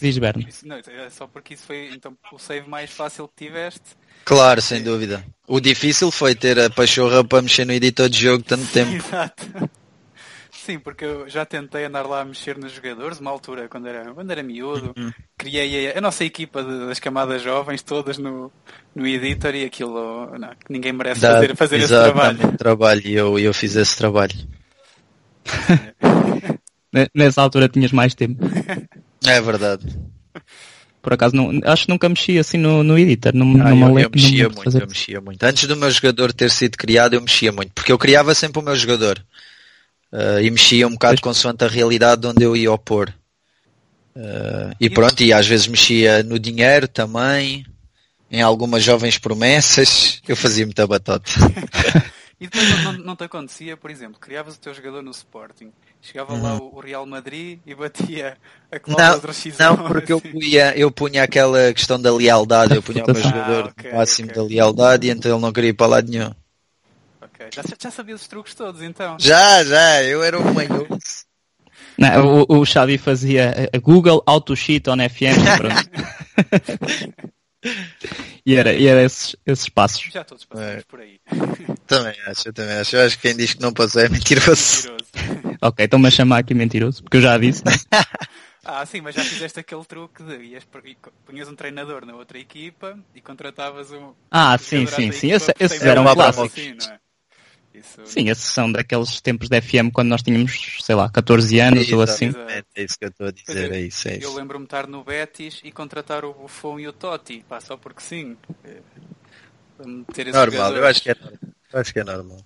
Diz 0.00 0.18
Berno. 0.18 0.46
não, 0.64 0.76
é 0.76 1.10
só 1.10 1.26
porque 1.26 1.54
isso 1.54 1.64
foi 1.64 1.90
então, 1.92 2.16
o 2.32 2.38
save 2.38 2.68
mais 2.68 2.90
fácil 2.90 3.28
que 3.28 3.46
tiveste. 3.46 3.96
Claro, 4.24 4.60
sem 4.62 4.82
dúvida. 4.82 5.24
O 5.46 5.60
difícil 5.60 6.10
foi 6.10 6.34
ter 6.34 6.58
a 6.58 6.70
pachorra 6.70 7.24
para 7.24 7.42
mexer 7.42 7.64
no 7.64 7.72
editor 7.72 8.08
de 8.08 8.18
jogo 8.18 8.42
tanto 8.42 8.66
tempo. 8.72 8.92
Exato. 8.92 9.70
Sim, 10.64 10.78
porque 10.78 11.04
eu 11.04 11.28
já 11.28 11.44
tentei 11.44 11.86
andar 11.86 12.06
lá 12.06 12.20
a 12.20 12.24
mexer 12.24 12.56
nos 12.58 12.70
jogadores, 12.70 13.18
uma 13.18 13.30
altura 13.30 13.66
quando 13.68 13.88
era, 13.88 14.12
quando 14.12 14.30
era 14.30 14.42
miúdo, 14.42 14.94
uhum. 14.96 15.10
criei 15.36 15.90
a, 15.90 15.98
a, 15.98 16.00
nossa 16.00 16.22
equipa 16.22 16.62
de, 16.62 16.86
das 16.86 17.00
camadas 17.00 17.42
jovens 17.42 17.82
todas 17.82 18.18
no, 18.18 18.52
no 18.94 19.06
editor 19.06 19.54
e 19.54 19.64
aquilo 19.64 20.30
não, 20.38 20.50
ninguém 20.68 20.92
merece 20.92 21.22
Dá, 21.22 21.32
fazer, 21.32 21.56
fazer 21.56 21.76
esse 21.78 21.88
trabalho. 21.88 22.56
trabalho 22.58 23.02
e 23.06 23.14
eu, 23.14 23.38
eu 23.38 23.54
fiz 23.54 23.74
esse 23.74 23.96
trabalho. 23.96 24.34
Nessa 27.14 27.40
altura 27.40 27.68
tinhas 27.68 27.92
mais 27.92 28.14
tempo. 28.14 28.44
É 29.26 29.40
verdade. 29.40 29.86
Por 31.02 31.14
acaso, 31.14 31.34
não, 31.34 31.50
acho 31.64 31.86
que 31.86 31.90
nunca 31.90 32.08
mexi 32.08 32.38
assim 32.38 32.58
no, 32.58 32.82
no 32.82 32.98
editor. 32.98 33.34
Não, 33.34 33.46
ah, 33.62 33.74
não 33.74 33.88
eu, 33.88 33.94
me 33.94 34.02
eu 34.02 34.10
mexia 34.10 34.48
muito, 34.48 34.62
fazer. 34.62 34.82
eu 34.82 34.86
mexia 34.86 35.20
muito. 35.20 35.42
Antes 35.42 35.66
do 35.66 35.76
meu 35.76 35.90
jogador 35.90 36.32
ter 36.32 36.50
sido 36.50 36.76
criado, 36.76 37.14
eu 37.14 37.20
mexia 37.20 37.50
muito. 37.50 37.72
Porque 37.72 37.90
eu 37.90 37.98
criava 37.98 38.34
sempre 38.34 38.60
o 38.60 38.62
meu 38.62 38.76
jogador. 38.76 39.18
Uh, 40.12 40.40
e 40.42 40.50
mexia 40.50 40.86
um 40.86 40.92
bocado 40.92 41.20
pois. 41.20 41.20
consoante 41.20 41.64
a 41.64 41.68
realidade 41.68 42.20
de 42.20 42.26
onde 42.26 42.42
eu 42.42 42.56
ia 42.56 42.70
opor. 42.70 43.12
Uh, 44.14 44.74
e 44.78 44.90
pronto, 44.90 45.22
e 45.22 45.32
às 45.32 45.46
vezes 45.46 45.68
mexia 45.68 46.22
no 46.22 46.38
dinheiro 46.38 46.88
também, 46.88 47.64
em 48.30 48.42
algumas 48.42 48.82
jovens 48.82 49.16
promessas, 49.16 50.20
eu 50.28 50.36
fazia 50.36 50.66
muita 50.66 50.86
batota. 50.86 51.30
e 52.40 52.46
depois 52.46 52.84
não, 52.84 52.92
não, 52.92 53.16
te 53.16 53.24
acontecia, 53.24 53.76
por 53.76 53.90
exemplo, 53.90 54.20
criavas 54.20 54.56
o 54.56 54.60
teu 54.60 54.74
jogador 54.74 55.02
no 55.02 55.12
Sporting, 55.12 55.72
chegava 56.00 56.32
uhum. 56.34 56.42
lá 56.42 56.54
o, 56.56 56.80
Real 56.80 57.04
Madrid 57.06 57.58
e 57.66 57.74
batia 57.74 58.36
a 58.70 58.78
cláusula 58.78 59.20
de 59.20 59.26
rescisão. 59.26 59.76
Não, 59.76 59.84
porque 59.88 60.12
eu 60.12 60.20
punha, 60.20 60.72
eu 60.76 60.90
punha 60.90 61.22
aquela 61.22 61.72
questão 61.72 62.00
da 62.00 62.12
lealdade, 62.14 62.74
eu 62.74 62.82
punha 62.82 63.04
o 63.04 63.06
meu 63.12 63.22
jogador 63.22 63.64
ah, 63.64 63.72
okay, 63.78 63.92
máximo 63.92 64.30
okay. 64.30 64.42
da 64.42 64.48
lealdade 64.48 65.06
e 65.06 65.10
então 65.10 65.32
ele 65.32 65.40
não 65.40 65.52
queria 65.52 65.70
ir 65.70 65.74
para 65.74 65.86
lá 65.86 66.02
nenhum. 66.02 66.32
Ok, 67.20 67.46
já, 67.52 67.62
já 67.78 67.90
sabia 67.90 68.14
os 68.14 68.26
truques 68.26 68.54
todos 68.54 68.82
então? 68.82 69.16
Já, 69.18 69.64
já, 69.64 70.02
eu 70.02 70.22
era 70.22 70.38
um 70.38 70.52
manhoso. 70.52 71.28
Não, 71.98 72.44
o, 72.48 72.60
o 72.60 72.64
Xavi 72.64 72.96
fazia 72.96 73.68
a 73.72 73.78
Google 73.78 74.22
Auto 74.24 74.56
Sheet 74.56 74.88
on 74.88 74.96
FM. 74.96 75.36
e 78.44 78.54
era, 78.54 78.72
e 78.72 78.86
era 78.86 79.02
esses, 79.02 79.36
esses 79.44 79.68
passos. 79.68 80.08
Já 80.12 80.24
todos 80.24 80.44
passamos 80.44 80.76
é. 80.76 80.82
por 80.82 81.00
aí. 81.00 81.20
Também 81.86 82.14
acho, 82.26 82.48
eu 82.48 82.52
também 82.52 82.76
acho. 82.76 82.94
Eu 82.94 83.04
acho 83.04 83.16
que 83.16 83.22
quem 83.22 83.36
diz 83.36 83.54
que 83.54 83.60
não 83.60 83.72
passou 83.72 84.00
é 84.00 84.08
mentiroso. 84.08 84.92
mentiroso. 84.92 85.58
ok, 85.60 85.84
então-me 85.84 86.06
a 86.06 86.10
chamar 86.10 86.38
aqui 86.38 86.54
mentiroso, 86.54 87.02
porque 87.02 87.16
eu 87.16 87.20
já 87.20 87.36
disse. 87.36 87.64
ah, 88.64 88.86
sim, 88.86 89.00
mas 89.00 89.16
já 89.16 89.24
fizeste 89.24 89.58
aquele 89.58 89.84
truque 89.84 90.22
de 90.22 90.36
ias, 90.36 90.64
punhas 91.26 91.48
um 91.48 91.56
treinador 91.56 92.06
na 92.06 92.14
outra 92.14 92.38
equipa 92.38 92.96
e 93.12 93.20
contratavas 93.20 93.90
um. 93.90 94.12
Ah, 94.30 94.56
sim, 94.56 94.86
sim, 94.86 95.10
sim. 95.10 95.32
Esse, 95.32 95.52
esses 95.58 95.82
eram 95.82 96.04
clássicos. 96.14 96.52
Assim, 96.52 96.74
não 96.80 96.94
é? 96.94 96.99
Isso... 97.80 98.04
Sim, 98.04 98.28
esses 98.28 98.44
são 98.44 98.70
daqueles 98.70 99.20
tempos 99.20 99.48
da 99.48 99.60
FM 99.60 99.90
quando 99.92 100.08
nós 100.08 100.22
tínhamos, 100.22 100.78
sei 100.82 100.94
lá, 100.94 101.08
14 101.08 101.58
anos 101.58 101.80
Exato, 101.80 101.96
ou 101.96 102.02
assim. 102.02 102.32
É 102.74 102.82
isso 102.82 102.98
que 102.98 103.06
eu 103.06 103.08
estou 103.08 103.26
a 103.28 103.30
dizer, 103.30 103.72
é 103.72 103.80
isso, 103.80 104.08
é 104.08 104.18
isso. 104.18 104.26
Eu 104.26 104.34
lembro-me 104.34 104.64
estar 104.64 104.86
no 104.86 105.02
Betis 105.02 105.60
e 105.64 105.72
contratar 105.72 106.24
o 106.24 106.34
Buffon 106.34 106.78
e 106.78 106.86
o 106.86 106.92
Totti, 106.92 107.44
pá, 107.48 107.60
só 107.60 107.76
porque 107.76 108.02
sim. 108.02 108.36
É, 108.64 108.80
normal, 110.30 110.76
eu 110.76 110.86
acho, 110.86 111.02
que 111.02 111.10
é, 111.10 111.16
eu 111.72 111.80
acho 111.80 111.92
que 111.92 112.00
é 112.00 112.04
normal. 112.04 112.44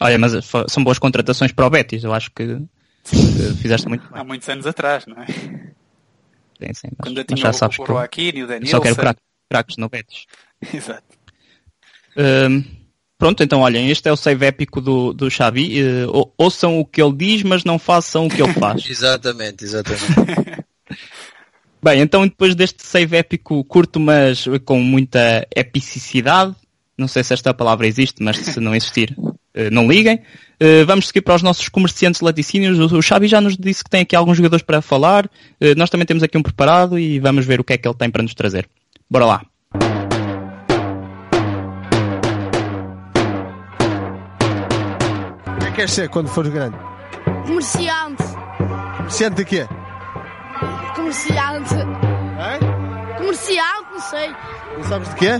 Olha, 0.00 0.18
mas 0.18 0.32
são 0.68 0.82
boas 0.82 0.98
contratações 0.98 1.52
para 1.52 1.66
o 1.66 1.70
Betis, 1.70 2.02
eu 2.02 2.12
acho 2.12 2.30
que, 2.32 2.58
que 3.04 3.54
fizeste 3.62 3.88
muito 3.88 4.02
bem. 4.10 4.20
Há 4.20 4.24
muitos 4.24 4.48
anos 4.48 4.66
atrás, 4.66 5.06
não 5.06 5.22
é? 5.22 5.26
Sim, 5.26 6.74
sim, 6.74 6.88
mas, 6.96 7.08
Quando 7.08 7.18
eu 7.18 7.24
tinha 7.24 7.36
já 7.36 7.50
o, 7.50 7.52
sabes 7.52 7.78
o 7.78 7.86
Joaquim 7.86 8.32
e 8.34 8.42
o 8.42 8.46
Daniel. 8.46 8.70
Só 8.70 8.80
quero 8.80 8.96
craques 9.48 9.76
no 9.76 9.88
Betis. 9.88 10.26
Exato. 10.74 11.04
Um, 12.16 12.83
Pronto, 13.16 13.42
então 13.42 13.60
olhem, 13.60 13.90
este 13.90 14.08
é 14.08 14.12
o 14.12 14.16
save 14.16 14.46
épico 14.46 14.80
do, 14.80 15.12
do 15.12 15.30
Xavi. 15.30 15.80
Uh, 15.82 16.32
ouçam 16.36 16.80
o 16.80 16.84
que 16.84 17.00
ele 17.00 17.14
diz, 17.14 17.42
mas 17.42 17.64
não 17.64 17.78
façam 17.78 18.26
o 18.26 18.30
que 18.30 18.42
ele 18.42 18.52
faz. 18.54 18.84
exatamente, 18.90 19.64
exatamente. 19.64 20.64
Bem, 21.82 22.00
então 22.00 22.26
depois 22.26 22.54
deste 22.54 22.84
save 22.84 23.16
épico 23.16 23.62
curto, 23.64 24.00
mas 24.00 24.46
com 24.64 24.80
muita 24.80 25.46
epicidade, 25.54 26.54
não 26.96 27.06
sei 27.06 27.22
se 27.22 27.34
esta 27.34 27.52
palavra 27.52 27.86
existe, 27.86 28.22
mas 28.22 28.38
se 28.38 28.58
não 28.58 28.74
existir, 28.74 29.14
uh, 29.18 29.34
não 29.70 29.86
liguem. 29.86 30.16
Uh, 30.60 30.84
vamos 30.86 31.06
seguir 31.06 31.20
para 31.20 31.34
os 31.36 31.42
nossos 31.42 31.68
comerciantes 31.68 32.20
laticínios. 32.20 32.78
O, 32.92 33.02
Xavi 33.02 33.28
já 33.28 33.40
nos 33.40 33.56
disse 33.56 33.84
que 33.84 33.90
tem 33.90 34.00
aqui 34.00 34.16
alguns 34.16 34.36
jogadores 34.36 34.64
para 34.64 34.82
falar. 34.82 35.30
Nós 35.76 35.88
também 35.88 36.06
temos 36.06 36.22
aqui 36.22 36.36
um 36.36 36.42
preparado 36.42 36.98
e 36.98 37.20
vamos 37.20 37.46
ver 37.46 37.60
o 37.60 37.64
que 37.64 37.74
é 37.74 37.78
que 37.78 37.86
ele 37.86 37.96
tem 37.96 38.10
para 38.10 38.22
nos 38.22 38.34
trazer. 38.34 38.68
Bora 39.08 39.26
lá. 39.26 39.53
Queres 45.74 45.92
ser 45.92 46.08
quando 46.08 46.28
fores 46.28 46.52
grande? 46.52 46.76
Comerciante. 47.46 48.22
Comerciante 48.96 49.36
de 49.36 49.44
quê? 49.44 49.66
Comerciante. 50.94 51.74
É? 52.38 53.18
Comerciante, 53.18 53.90
não 53.92 54.00
sei. 54.00 54.30
Não 54.76 54.84
sabes 54.84 55.08
de 55.10 55.14
quê? 55.16 55.30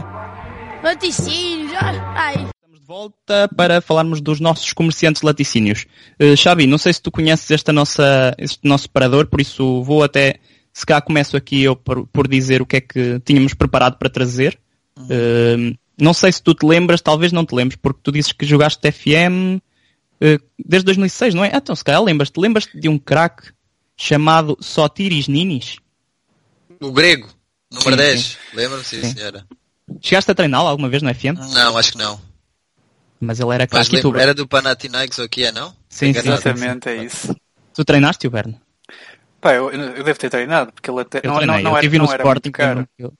Laticínios. 0.83 1.73
Ai. 1.81 2.35
Estamos 2.35 2.81
de 2.81 2.87
volta 2.87 3.49
para 3.57 3.81
falarmos 3.81 4.20
dos 4.20 4.40
nossos 4.40 4.73
comerciantes 4.73 5.23
laticínios. 5.23 5.87
Uh, 6.20 6.37
Xavi, 6.37 6.66
não 6.66 6.79
sei 6.79 6.92
se 6.92 7.01
tu 7.01 7.11
conheces 7.11 7.51
esta 7.53 7.73
nossa, 7.73 8.35
este 8.37 8.66
nosso 8.68 8.90
parador, 8.90 9.27
por 9.27 9.40
isso 9.40 9.83
vou 9.85 10.03
até, 10.03 10.40
se 10.73 10.85
cá 10.85 11.01
começo 11.01 11.37
aqui 11.37 11.62
eu 11.62 11.77
por, 11.77 12.07
por 12.09 12.27
dizer 12.27 12.61
o 12.61 12.66
que 12.66 12.77
é 12.77 12.81
que 12.81 13.20
tínhamos 13.20 13.55
preparado 13.55 13.99
para 13.99 14.11
trazer. 14.11 14.59
Uhum. 14.99 15.05
Uh, 15.07 15.79
não 15.99 16.12
sei 16.12 16.33
se 16.33 16.42
tu 16.42 16.55
te 16.55 16.66
lembras, 16.66 17.01
talvez 17.01 17.31
não 17.31 17.47
te 17.47 17.55
lembres, 17.55 17.79
porque 17.81 18.01
tu 18.03 18.11
dizes 18.11 18.33
que 18.33 18.44
jogaste 18.44 18.90
FM, 18.90 19.59
eh, 19.59 19.61
desde 20.59 20.87
2006, 20.87 21.35
não 21.35 21.44
é? 21.44 21.50
Ah, 21.53 21.59
então, 21.59 21.74
se 21.74 21.85
calhar 21.85 22.03
lembras-te. 22.03 22.38
Lembras-te 22.38 22.79
de 22.79 22.88
um 22.88 22.98
craque 22.98 23.53
chamado 23.96 24.57
Sotiris 24.61 25.29
Ninis? 25.29 25.79
O 26.81 26.92
grego, 26.92 27.29
número 27.70 27.90
sim, 27.90 27.96
10. 27.96 28.38
Lembra-me, 28.53 28.85
sim, 28.85 29.03
sim. 29.03 29.14
senhora. 29.14 29.46
Chegaste 30.00 30.31
a 30.31 30.35
treiná-lo 30.35 30.68
alguma 30.68 30.88
vez 30.88 31.03
no 31.03 31.14
FM? 31.14 31.38
Não, 31.53 31.77
acho 31.77 31.92
que 31.92 31.98
não. 31.98 32.20
Mas 33.20 33.40
ele 33.40 33.55
era 33.55 33.66
craque. 33.66 33.96
Lembro, 33.96 34.18
era 34.18 34.35
do 34.35 34.46
Panathinaikos 34.46 35.18
ou 35.18 35.29
que 35.29 35.44
é, 35.44 35.53
não? 35.53 35.70
Sim, 35.88 36.12
sim, 36.12 36.18
Exatamente, 36.18 36.88
é 36.88 37.05
isso. 37.05 37.35
Tu 37.72 37.85
treinaste 37.85 38.27
o 38.27 38.31
Berno? 38.31 38.61
Pá, 39.40 39.55
eu, 39.55 39.70
eu, 39.70 40.05
devo 40.05 40.18
ter 40.18 40.31
treinado, 40.31 40.72
porque 40.72 40.90
ele 40.90 41.00
até. 41.00 41.18
Eu 41.18 41.31
não, 41.31 41.37
treinei, 41.37 41.57
não, 41.57 41.62
não, 41.62 41.70
eu 41.72 41.77
era, 41.77 41.90
no 41.90 41.98
não 41.98 42.05
Sporting, 42.05 42.53
era 42.59 42.88
eu, 42.98 43.12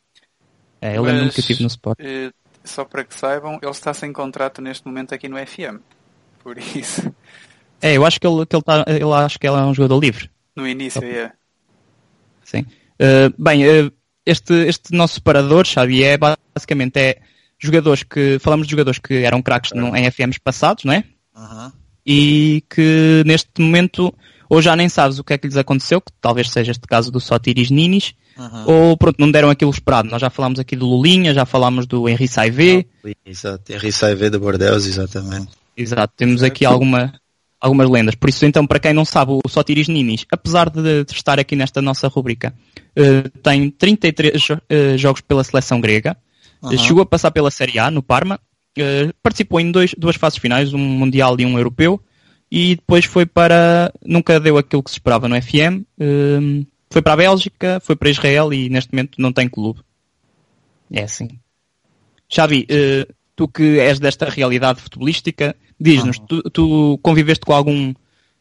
É, 0.80 0.96
eu 0.96 1.02
lembro-me 1.02 1.30
que 1.30 1.40
eu 1.40 1.42
estive 1.42 1.62
no 1.62 1.68
Sport. 1.68 1.98
Eh, 2.00 2.33
só 2.64 2.85
para 2.85 3.04
que 3.04 3.14
saibam, 3.14 3.59
ele 3.61 3.70
está 3.70 3.92
sem 3.92 4.12
contrato 4.12 4.62
neste 4.62 4.87
momento 4.87 5.14
aqui 5.14 5.28
no 5.28 5.37
FM 5.37 5.80
por 6.44 6.59
isso. 6.59 7.12
É, 7.80 7.96
eu 7.96 8.07
acho 8.07 8.20
que 8.20 8.26
ele, 8.26 8.46
que 8.46 8.54
ele, 8.54 8.62
tá, 8.62 8.85
ele 8.87 9.12
acho 9.12 9.38
que 9.38 9.46
ele 9.46 9.57
é 9.57 9.62
um 9.62 9.74
jogador 9.74 9.98
livre. 9.98 10.30
No 10.54 10.68
início, 10.68 11.02
é. 11.02 11.33
Sim. 12.44 12.61
Uh, 13.00 13.35
bem, 13.37 13.66
uh, 13.66 13.92
este, 14.24 14.52
este 14.52 14.94
nosso 14.94 15.14
separador, 15.14 15.66
Xavier, 15.66 16.18
basicamente 16.54 16.96
é 16.98 17.18
jogadores 17.59 18.02
que. 18.02 18.38
Falamos 18.38 18.66
de 18.66 18.70
jogadores 18.70 18.98
que 18.98 19.14
eram 19.24 19.42
craques 19.42 19.72
uhum. 19.72 19.96
em 19.96 20.11
FMs 20.11 20.38
passados, 20.38 20.85
não 20.85 20.92
é? 20.92 21.04
Uhum. 21.35 21.72
E 22.07 22.62
que 22.68 23.22
neste 23.26 23.61
momento 23.61 24.14
ou 24.48 24.62
já 24.62 24.76
nem 24.76 24.88
sabes 24.88 25.18
o 25.18 25.24
que 25.24 25.33
é 25.33 25.38
que 25.38 25.46
lhes 25.46 25.57
aconteceu, 25.57 26.00
que 26.00 26.12
talvez 26.20 26.50
seja 26.50 26.70
este 26.70 26.87
caso 26.87 27.11
do 27.11 27.18
Sotiris 27.18 27.70
Ninis, 27.70 28.14
uhum. 28.37 28.64
ou 28.66 28.96
pronto, 28.96 29.16
não 29.18 29.30
deram 29.30 29.50
aquilo 29.50 29.70
esperado. 29.70 30.09
Nós 30.09 30.20
já 30.20 30.30
falámos 30.30 30.59
aqui 30.59 30.76
do 30.76 30.87
Lulinha, 30.87 31.35
já 31.35 31.44
falámos 31.44 31.87
do 31.87 32.09
Henri 32.09 32.28
Saivé. 32.28 32.85
Exato, 33.24 33.72
Henri 33.72 33.90
Saivé 33.90 34.30
de 34.30 34.38
Bordeaux, 34.38 34.87
exatamente. 34.87 35.63
Exato, 35.76 36.12
temos 36.16 36.42
aqui 36.42 36.64
alguma, 36.64 37.12
algumas 37.64 37.88
lendas. 37.88 38.14
Por 38.14 38.28
isso, 38.28 38.44
então, 38.44 38.66
para 38.66 38.78
quem 38.78 38.92
não 38.92 39.04
sabe, 39.04 39.32
o 39.32 39.48
Sotiris 39.48 39.88
Ninis, 39.88 40.26
apesar 40.30 40.68
de, 40.68 41.04
de 41.04 41.12
estar 41.12 41.40
aqui 41.40 41.56
nesta 41.56 41.80
nossa 41.80 42.06
rubrica, 42.08 42.54
uh, 42.96 43.28
tem 43.40 43.70
33 43.70 44.50
uh, 44.50 44.60
eh, 44.68 44.98
jogos 44.98 45.22
pela 45.22 45.42
seleção 45.42 45.80
grega, 45.80 46.16
uhum. 46.62 46.76
chegou 46.76 47.02
a 47.02 47.06
passar 47.06 47.30
pela 47.30 47.50
Série 47.50 47.78
A 47.78 47.90
no 47.90 48.02
Parma, 48.02 48.38
uh, 48.78 49.14
participou 49.22 49.58
em 49.60 49.70
dois, 49.70 49.94
duas 49.96 50.16
fases 50.16 50.38
finais, 50.38 50.74
um 50.74 50.78
Mundial 50.78 51.37
e 51.40 51.46
um 51.46 51.56
Europeu, 51.56 52.00
e 52.50 52.76
depois 52.76 53.06
foi 53.06 53.24
para. 53.24 53.92
Nunca 54.04 54.38
deu 54.38 54.58
aquilo 54.58 54.82
que 54.82 54.90
se 54.90 54.96
esperava 54.96 55.26
no 55.26 55.40
FM, 55.40 55.82
foi 56.90 57.02
para 57.02 57.14
a 57.14 57.16
Bélgica, 57.16 57.80
foi 57.82 57.96
para 57.96 58.10
Israel 58.10 58.52
e 58.52 58.68
neste 58.68 58.92
momento 58.92 59.20
não 59.20 59.32
tem 59.32 59.48
clube. 59.48 59.80
É 60.92 61.02
assim. 61.02 61.28
Xavi, 62.28 62.68
tu 63.34 63.48
que 63.48 63.80
és 63.80 63.98
desta 63.98 64.28
realidade 64.28 64.80
futebolística, 64.80 65.56
diz-nos, 65.80 66.18
tu, 66.18 66.42
tu, 66.50 66.98
conviveste 67.02 67.44
com 67.44 67.52
algum, 67.52 67.94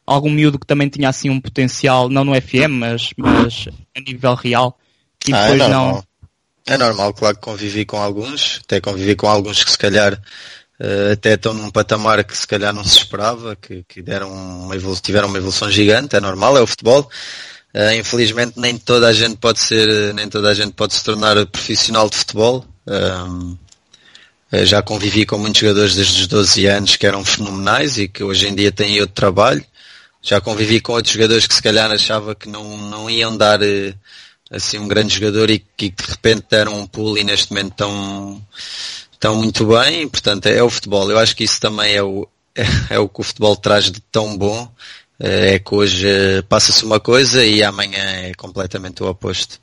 algum 0.05 0.29
miúdo 0.29 0.59
que 0.59 0.67
também 0.67 0.89
tinha 0.89 1.09
assim 1.09 1.29
um 1.29 1.41
potencial, 1.41 2.09
não 2.09 2.23
no 2.23 2.39
FM, 2.39 2.71
mas, 2.71 3.09
mas 3.17 3.67
a 3.95 3.99
nível 3.99 4.35
real, 4.35 4.77
e 5.27 5.33
ah, 5.33 5.37
é 5.37 5.41
depois 5.41 5.61
é 5.61 5.67
não. 5.67 6.03
É 6.65 6.77
normal, 6.77 7.13
claro 7.13 7.35
que 7.35 7.41
convivi 7.41 7.85
com 7.85 7.97
alguns, 7.97 8.61
até 8.63 8.79
convivi 8.79 9.15
com 9.15 9.27
alguns 9.27 9.63
que 9.63 9.71
se 9.71 9.77
calhar 9.77 10.13
uh, 10.13 11.11
até 11.11 11.33
estão 11.33 11.53
num 11.53 11.69
patamar 11.69 12.23
que 12.23 12.37
se 12.37 12.47
calhar 12.47 12.73
não 12.73 12.83
se 12.85 12.97
esperava, 12.97 13.55
que, 13.55 13.83
que 13.87 14.01
deram 14.01 14.31
uma 14.31 14.75
evolução, 14.75 15.01
tiveram 15.03 15.27
uma 15.27 15.37
evolução 15.37 15.69
gigante, 15.69 16.15
é 16.15 16.21
normal, 16.21 16.57
é 16.57 16.61
o 16.61 16.67
futebol. 16.67 17.09
Uh, 17.75 17.93
infelizmente 17.99 18.53
nem 18.55 18.77
toda 18.77 19.07
a 19.07 19.13
gente 19.13 19.35
pode 19.37 19.59
ser, 19.59 20.13
nem 20.13 20.29
toda 20.29 20.49
a 20.49 20.53
gente 20.53 20.73
pode 20.73 20.93
se 20.93 21.03
tornar 21.03 21.45
profissional 21.47 22.09
de 22.09 22.15
futebol. 22.15 22.65
Uh, 22.87 23.57
eh, 23.59 23.62
já 24.61 24.83
convivi 24.83 25.25
com 25.25 25.37
muitos 25.37 25.61
jogadores 25.61 25.95
desde 25.95 26.21
os 26.21 26.27
12 26.27 26.65
anos 26.67 26.95
que 26.95 27.07
eram 27.07 27.25
fenomenais 27.25 27.97
e 27.97 28.07
que 28.07 28.23
hoje 28.23 28.47
em 28.47 28.53
dia 28.53 28.71
têm 28.71 29.01
outro 29.01 29.15
trabalho. 29.15 29.65
Já 30.21 30.39
convivi 30.39 30.79
com 30.79 30.93
outros 30.93 31.13
jogadores 31.13 31.47
que 31.47 31.55
se 31.55 31.61
calhar 31.61 31.91
achava 31.91 32.35
que 32.35 32.47
não, 32.47 32.77
não 32.77 33.09
iam 33.09 33.35
dar 33.35 33.61
eh, 33.63 33.93
assim 34.51 34.77
um 34.77 34.87
grande 34.87 35.15
jogador 35.15 35.49
e 35.49 35.59
que 35.75 35.89
de 35.89 36.03
repente 36.07 36.45
deram 36.49 36.79
um 36.79 36.85
pulo 36.85 37.17
e 37.17 37.23
neste 37.23 37.51
momento 37.51 37.71
estão, 37.71 38.41
estão 39.11 39.35
muito 39.35 39.65
bem. 39.65 40.07
Portanto, 40.07 40.45
é 40.45 40.61
o 40.61 40.69
futebol. 40.69 41.09
Eu 41.09 41.17
acho 41.17 41.35
que 41.35 41.43
isso 41.43 41.59
também 41.59 41.95
é 41.95 42.03
o, 42.03 42.27
é, 42.55 42.63
é 42.95 42.99
o 42.99 43.09
que 43.09 43.21
o 43.21 43.23
futebol 43.23 43.55
traz 43.55 43.91
de 43.91 43.99
tão 44.11 44.37
bom. 44.37 44.71
É 45.19 45.57
que 45.59 45.73
hoje 45.73 46.07
passa-se 46.49 46.83
uma 46.83 46.99
coisa 46.99 47.45
e 47.45 47.63
amanhã 47.63 48.03
é 48.03 48.33
completamente 48.33 49.01
o 49.03 49.07
oposto. 49.07 49.59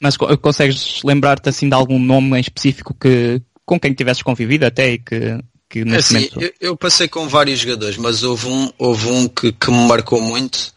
Mas 0.00 0.16
consegues 0.16 1.02
lembrar-te 1.02 1.48
assim 1.48 1.68
de 1.68 1.74
algum 1.74 1.98
nome 1.98 2.36
em 2.36 2.40
específico 2.40 2.94
que 2.94 3.42
com 3.68 3.78
quem 3.78 3.92
tivesses 3.92 4.22
convivido 4.22 4.64
até 4.64 4.92
e 4.92 4.98
que, 4.98 5.38
que 5.68 5.84
nesse 5.84 6.16
assim, 6.16 6.30
momento... 6.34 6.40
eu, 6.58 6.70
eu, 6.70 6.76
passei 6.76 7.06
com 7.06 7.28
vários 7.28 7.60
jogadores, 7.60 7.98
mas 7.98 8.22
houve 8.22 8.46
um, 8.48 8.72
houve 8.78 9.08
um 9.08 9.28
que, 9.28 9.52
que 9.52 9.70
me 9.70 9.86
marcou 9.86 10.22
muito 10.22 10.72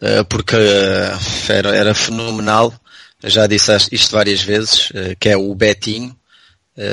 uh, 0.00 0.24
porque 0.28 0.54
uh, 0.54 1.52
era, 1.52 1.74
era 1.74 1.94
fenomenal. 1.94 2.72
Eu 3.20 3.30
já 3.30 3.48
disse 3.48 3.72
isto 3.90 4.12
várias 4.12 4.40
vezes, 4.42 4.90
uh, 4.90 5.16
que 5.18 5.28
é 5.28 5.36
o 5.36 5.52
Betinho. 5.54 6.16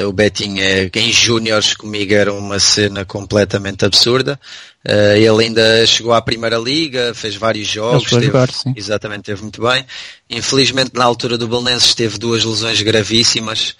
O 0.08 0.14
Betinho 0.14 0.64
é, 0.64 0.90
em 0.96 1.12
júniores 1.12 1.74
comigo 1.74 2.14
era 2.14 2.34
uma 2.34 2.58
cena 2.58 3.04
completamente 3.04 3.84
absurda. 3.84 4.40
Ele 4.86 5.44
ainda 5.44 5.86
chegou 5.86 6.14
à 6.14 6.22
primeira 6.22 6.58
liga, 6.58 7.14
fez 7.14 7.36
vários 7.36 7.68
jogos, 7.68 8.10
teve, 8.10 8.28
jogar, 8.28 8.50
exatamente, 8.78 9.24
teve 9.24 9.42
muito 9.42 9.62
bem. 9.62 9.86
Infelizmente 10.30 10.92
na 10.94 11.04
altura 11.04 11.38
do 11.38 11.50
Belenenses 11.50 11.94
teve 11.94 12.18
duas 12.18 12.46
lesões 12.46 12.82
gravíssimas, 12.82 13.76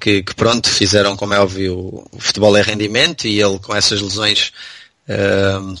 que, 0.00 0.22
que, 0.22 0.34
pronto, 0.34 0.68
fizeram, 0.68 1.16
como 1.16 1.34
é 1.34 1.40
óbvio, 1.40 2.04
o 2.12 2.20
futebol 2.20 2.56
é 2.56 2.62
rendimento 2.62 3.26
e 3.26 3.40
ele 3.40 3.58
com 3.58 3.74
essas 3.74 4.00
lesões 4.00 4.52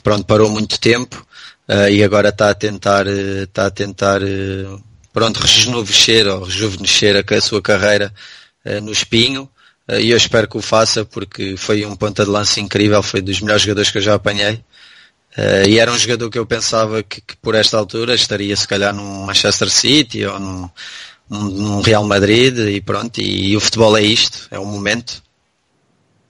pronto, 0.02 0.24
parou 0.24 0.50
muito 0.50 0.78
tempo 0.80 1.24
e 1.90 2.02
agora 2.02 2.30
está 2.30 2.50
a 2.50 2.54
tentar, 2.54 3.06
está 3.06 3.66
a 3.66 3.70
tentar 3.70 4.20
pronto, 5.12 5.38
rejuvenescer 5.38 6.26
ou 6.26 6.44
rejuvenescer 6.44 7.24
a, 7.24 7.40
sua 7.40 7.62
carreira 7.62 8.12
no 8.82 8.90
espinho 8.90 9.48
e 9.98 10.10
eu 10.10 10.16
espero 10.16 10.48
que 10.48 10.56
o 10.56 10.62
faça 10.62 11.04
porque 11.04 11.56
foi 11.56 11.84
um 11.84 11.96
ponta 11.96 12.24
de 12.24 12.30
lança 12.30 12.60
incrível, 12.60 13.02
foi 13.02 13.20
dos 13.20 13.40
melhores 13.40 13.62
jogadores 13.62 13.90
que 13.90 13.98
eu 13.98 14.02
já 14.02 14.14
apanhei. 14.14 14.62
Uh, 15.36 15.68
e 15.68 15.78
era 15.78 15.92
um 15.92 15.98
jogador 15.98 16.28
que 16.28 16.38
eu 16.38 16.44
pensava 16.44 17.02
que, 17.02 17.20
que, 17.20 17.36
por 17.36 17.54
esta 17.54 17.78
altura 17.78 18.14
estaria 18.14 18.54
se 18.56 18.66
calhar 18.66 18.92
num 18.92 19.26
Manchester 19.26 19.70
City 19.70 20.24
ou 20.24 20.40
num, 20.40 20.70
num 21.30 21.80
Real 21.80 22.04
Madrid 22.04 22.58
e 22.58 22.80
pronto, 22.80 23.20
e, 23.20 23.50
e, 23.50 23.56
o 23.56 23.60
futebol 23.60 23.96
é 23.96 24.02
isto, 24.02 24.48
é 24.50 24.58
um 24.58 24.66
momento. 24.66 25.22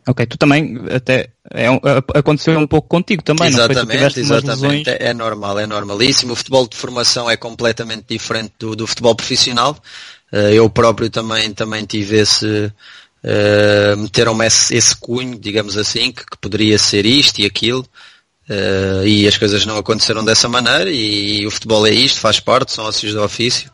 Ok, 0.06 0.26
tu 0.26 0.36
também 0.36 0.78
até 0.94 1.30
é, 1.52 1.66
aconteceu 2.14 2.58
um 2.58 2.66
pouco 2.66 2.88
contigo 2.88 3.22
também, 3.22 3.48
exatamente, 3.48 4.22
não 4.22 4.36
exatamente, 4.36 4.90
é, 4.90 5.08
é 5.10 5.14
normal, 5.14 5.58
é 5.58 5.66
normalíssimo. 5.66 6.32
O 6.32 6.36
futebol 6.36 6.66
de 6.68 6.76
formação 6.76 7.30
é 7.30 7.36
completamente 7.36 8.06
diferente 8.08 8.52
do, 8.58 8.74
do 8.76 8.86
futebol 8.86 9.14
profissional. 9.14 9.76
Uh, 10.32 10.52
eu 10.52 10.70
próprio 10.70 11.10
também, 11.10 11.52
também 11.52 11.84
tive 11.84 12.18
esse, 12.18 12.46
uh, 13.24 13.96
meteram-me 13.96 14.46
esse, 14.46 14.74
esse 14.74 14.96
cunho, 14.96 15.38
digamos 15.38 15.76
assim, 15.76 16.12
que, 16.12 16.24
que, 16.24 16.38
poderia 16.40 16.78
ser 16.78 17.04
isto 17.04 17.40
e 17.40 17.46
aquilo, 17.46 17.86
uh, 18.48 19.06
e 19.06 19.26
as 19.26 19.36
coisas 19.36 19.66
não 19.66 19.76
aconteceram 19.76 20.24
dessa 20.24 20.48
maneira, 20.48 20.90
e, 20.90 21.40
e, 21.40 21.46
o 21.46 21.50
futebol 21.50 21.86
é 21.86 21.90
isto, 21.90 22.20
faz 22.20 22.38
parte, 22.38 22.72
são 22.72 22.84
ócios 22.84 23.12
do 23.12 23.22
ofício. 23.22 23.70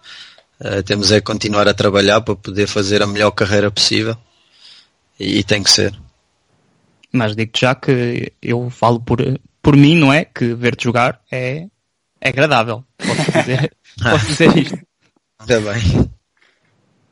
Temos 0.85 1.13
é 1.13 1.21
continuar 1.21 1.69
a 1.69 1.75
trabalhar 1.75 2.21
para 2.21 2.37
poder 2.37 2.67
fazer 2.67 3.03
a 3.03 3.07
melhor 3.07 3.31
carreira 3.31 3.71
possível, 3.71 4.17
e, 5.19 5.39
e 5.39 5.45
tem 5.45 5.63
que 5.63 5.71
ser. 5.71 5.95
Mas 7.13 7.35
digo-te 7.35 7.61
já 7.63 7.75
que 7.75 8.33
eu 8.43 8.69
falo 8.71 9.01
por, 9.01 9.19
por 9.63 9.77
mim, 9.77 9.97
não 9.97 10.13
é? 10.13 10.25
Que 10.25 10.55
ver-te 10.55 10.85
jogar 10.85 11.21
é, 11.31 11.67
é 12.21 12.29
agradável. 12.29 12.85
Posso 12.99 13.33
dizer, 13.33 13.77
posso 14.03 14.27
dizer 14.27 14.57
isto. 14.57 14.79
Está 15.41 15.61
bem. 15.61 16.11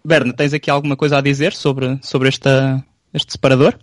Berna, 0.04 0.32
tens 0.34 0.52
aqui 0.52 0.70
alguma 0.70 0.96
coisa 0.96 1.18
a 1.18 1.20
dizer 1.20 1.54
sobre, 1.54 1.98
sobre 2.02 2.28
esta, 2.28 2.84
este 3.12 3.32
separador? 3.32 3.78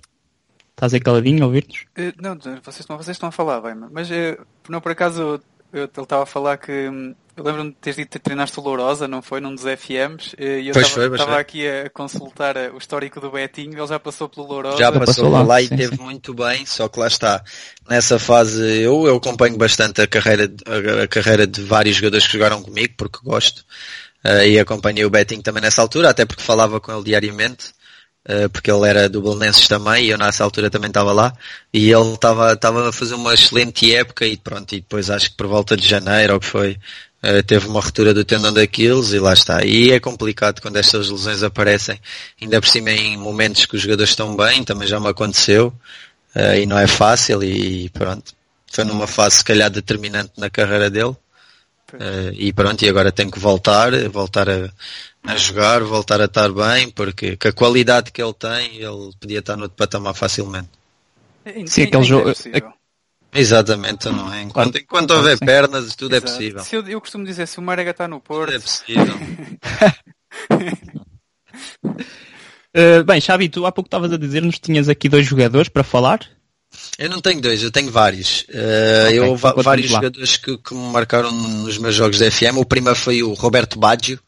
Estás 0.71 0.93
aí 0.93 1.00
caladinho 1.00 1.43
a 1.43 1.47
ouvir-nos? 1.47 1.86
Uh, 1.97 2.13
não, 2.21 2.38
vocês 2.63 2.80
estão, 2.80 2.97
vocês 2.97 3.15
estão 3.15 3.30
a 3.30 3.32
falar 3.32 3.62
bem, 3.62 3.76
mas 3.91 4.10
uh, 4.10 4.45
não 4.69 4.82
por 4.82 4.91
acaso 4.91 5.41
eu, 5.74 5.84
ele 5.84 5.86
estava 5.86 6.24
a 6.24 6.28
falar 6.28 6.58
que 6.58 6.89
hum, 6.89 7.15
eu 7.36 7.44
lembro-me 7.44 7.72
de 7.72 7.76
teres 7.78 7.98
dito 7.98 8.12
que 8.12 8.20
treinaste 8.20 8.60
o 8.60 8.63
Lourosa, 8.63 9.08
não 9.08 9.22
foi? 9.22 9.39
Num 9.39 9.56
dos 9.56 9.63
FMs 9.63 10.36
e 10.38 10.67
eu 10.67 10.74
estava 10.80 11.39
aqui 11.39 11.67
a 11.67 11.89
consultar 11.89 12.56
o 12.74 12.78
histórico 12.78 13.20
do 13.20 13.32
Betinho, 13.32 13.78
ele 13.78 13.88
já 13.88 14.00
passou 14.00 14.28
pelo 14.28 14.48
Lourosa. 14.48 14.78
Já 14.78 14.91
passou, 14.91 15.06
passou 15.06 15.30
lá, 15.30 15.41
lá 15.41 15.62
e 15.62 15.67
sim, 15.67 15.76
teve 15.76 15.96
sim. 15.96 16.02
muito 16.04 16.34
bem, 16.34 16.65
só 16.65 16.88
que 16.88 17.00
lá 17.00 17.08
está. 17.08 17.44
Nessa 17.89 18.20
fase 18.20 18.82
eu, 18.82 19.08
eu 19.08 19.15
acompanho 19.15 19.58
bastante 19.58 20.02
a 20.02 20.08
carreira, 20.08 20.52
a, 20.65 21.04
a 21.04 21.08
carreira 21.08 21.48
de 21.48 21.62
vários 21.62 21.96
jogadores 21.96 22.26
que 22.26 22.34
jogaram 22.34 22.62
comigo, 22.62 22.94
porque 22.98 23.20
gosto. 23.24 23.65
Uh, 24.24 24.46
e 24.46 24.60
acompanhei 24.60 25.04
o 25.04 25.10
Betting 25.10 25.41
também 25.41 25.63
nessa 25.63 25.82
altura, 25.82 26.10
até 26.10 26.26
porque 26.26 26.44
falava 26.44 26.80
com 26.80 26.91
ele 26.91 27.04
diariamente, 27.04 27.70
uh, 28.30 28.48
porque 28.50 28.70
ele 28.70 28.88
era 28.88 29.10
do 29.10 29.22
Belenenses 29.22 29.67
também, 29.67 30.06
e 30.06 30.10
eu 30.12 30.17
nessa 30.17 30.44
altura 30.44 30.70
também 30.70 30.89
estava 30.89 31.12
lá, 31.12 31.34
e 31.74 31.91
ele 31.91 32.13
estava 32.13 32.54
a 32.89 32.94
fazer 32.94 33.15
uma 33.15 33.34
excelente 33.34 33.94
época, 33.96 34.26
e 34.26 34.38
pronto, 34.38 34.74
e 34.76 34.82
depois 34.82 35.10
acho 35.10 35.32
que 35.32 35.38
por 35.38 35.48
volta 35.48 35.76
de 35.76 35.88
janeiro, 35.88 36.36
ou 36.36 36.39
que 36.39 36.46
foi, 36.46 36.78
uh, 37.23 37.43
teve 37.43 37.67
uma 37.67 37.81
ruptura 37.81 38.13
do 38.13 38.23
tendão 38.23 38.53
daqueles, 38.53 39.12
e 39.12 39.19
lá 39.19 39.34
está. 39.34 39.63
E 39.65 39.91
é 39.91 39.99
complicado 39.99 40.62
quando 40.62 40.77
estas 40.77 41.10
lesões 41.10 41.43
aparecem, 41.43 41.99
ainda 42.41 42.62
por 42.62 42.67
cima 42.67 42.91
em 42.91 43.17
momentos 43.17 43.65
que 43.65 43.75
os 43.75 43.81
jogadores 43.81 44.12
estão 44.12 44.36
bem, 44.36 44.63
também 44.63 44.88
já 44.88 44.99
me 44.99 45.07
aconteceu, 45.07 45.73
e 46.57 46.65
não 46.65 46.77
é 46.77 46.88
fácil, 46.88 47.43
e 47.43 47.89
pronto. 47.89 48.34
Foi 48.71 48.86
numa 48.86 49.07
fase, 49.07 49.38
se 49.38 49.43
calhar, 49.43 49.69
determinante 49.69 50.31
na 50.38 50.49
carreira 50.49 50.89
dele, 50.89 51.15
Uh, 51.93 52.31
e 52.34 52.53
pronto, 52.53 52.81
e 52.84 52.89
agora 52.89 53.12
tem 53.12 53.29
que 53.29 53.39
voltar, 53.39 53.91
voltar 54.10 54.49
a, 54.49 54.71
a, 55.25 55.36
jogar, 55.36 55.84
voltar 55.84 56.21
a 56.21 56.25
estar 56.25 56.49
bem, 56.51 56.89
porque 56.89 57.36
com 57.36 57.47
a 57.49 57.51
qualidade 57.51 58.12
que 58.12 58.21
ele 58.21 58.34
tem, 58.34 58.77
ele 58.77 59.12
podia 59.19 59.39
estar 59.39 59.57
no 59.57 59.63
outro 59.63 59.77
patamar 59.77 60.13
facilmente. 60.13 60.69
Sim, 61.65 61.84
aquele 61.84 62.03
jogo. 62.03 62.31
Exatamente, 63.34 64.10
não 64.10 64.34
é? 64.34 64.41
Enquanto, 64.44 64.78
enquanto 64.78 65.12
houver 65.12 65.38
sim. 65.38 65.46
pernas, 65.46 65.96
tudo 65.96 66.15
é 66.15 66.17
Exato. 66.17 66.32
é 66.32 66.36
possível. 66.36 66.63
Eu, 66.72 66.88
eu, 66.88 67.02
costumo 67.02 67.26
dizer, 67.26 67.48
se 67.48 67.60
o 67.60 67.62
Marega 67.62 67.91
está 67.91 68.08
no 68.08 68.20
Porto. 68.20 68.52
Tudo 68.52 68.58
é 68.58 68.60
possível. 68.60 69.15
uh, 72.76 73.04
bem, 73.08 73.22
Xavi, 73.22 73.48
tu 73.48 73.65
há 73.65 73.72
pouco 73.72 73.88
estavas 73.88 74.12
a 74.12 74.17
dizer-nos 74.17 74.56
que 74.56 74.62
tinhas 74.62 74.89
aqui 74.89 75.08
dois 75.08 75.26
jogadores 75.26 75.70
para 75.70 75.84
falar. 75.84 76.20
Eu 76.98 77.10
não 77.10 77.22
tenho 77.22 77.41
dois, 77.41 77.63
eu 77.63 77.72
tenho 77.72 77.89
vários. 77.89 78.41
Uh, 78.50 79.06
okay, 79.06 79.20
eu 79.20 79.36
vários 79.36 79.89
jogadores 79.89 80.38
que, 80.38 80.58
que, 80.58 80.74
me 80.74 80.91
marcaram 80.91 81.32
nos 81.32 81.78
meus 81.78 81.96
jogos 81.96 82.20
da 82.20 82.30
FM. 82.30 82.58
O 82.58 82.65
primeiro 82.65 82.98
foi 82.98 83.24
o 83.24 83.34
Roberto 83.34 83.80
Baggio, 83.80 84.20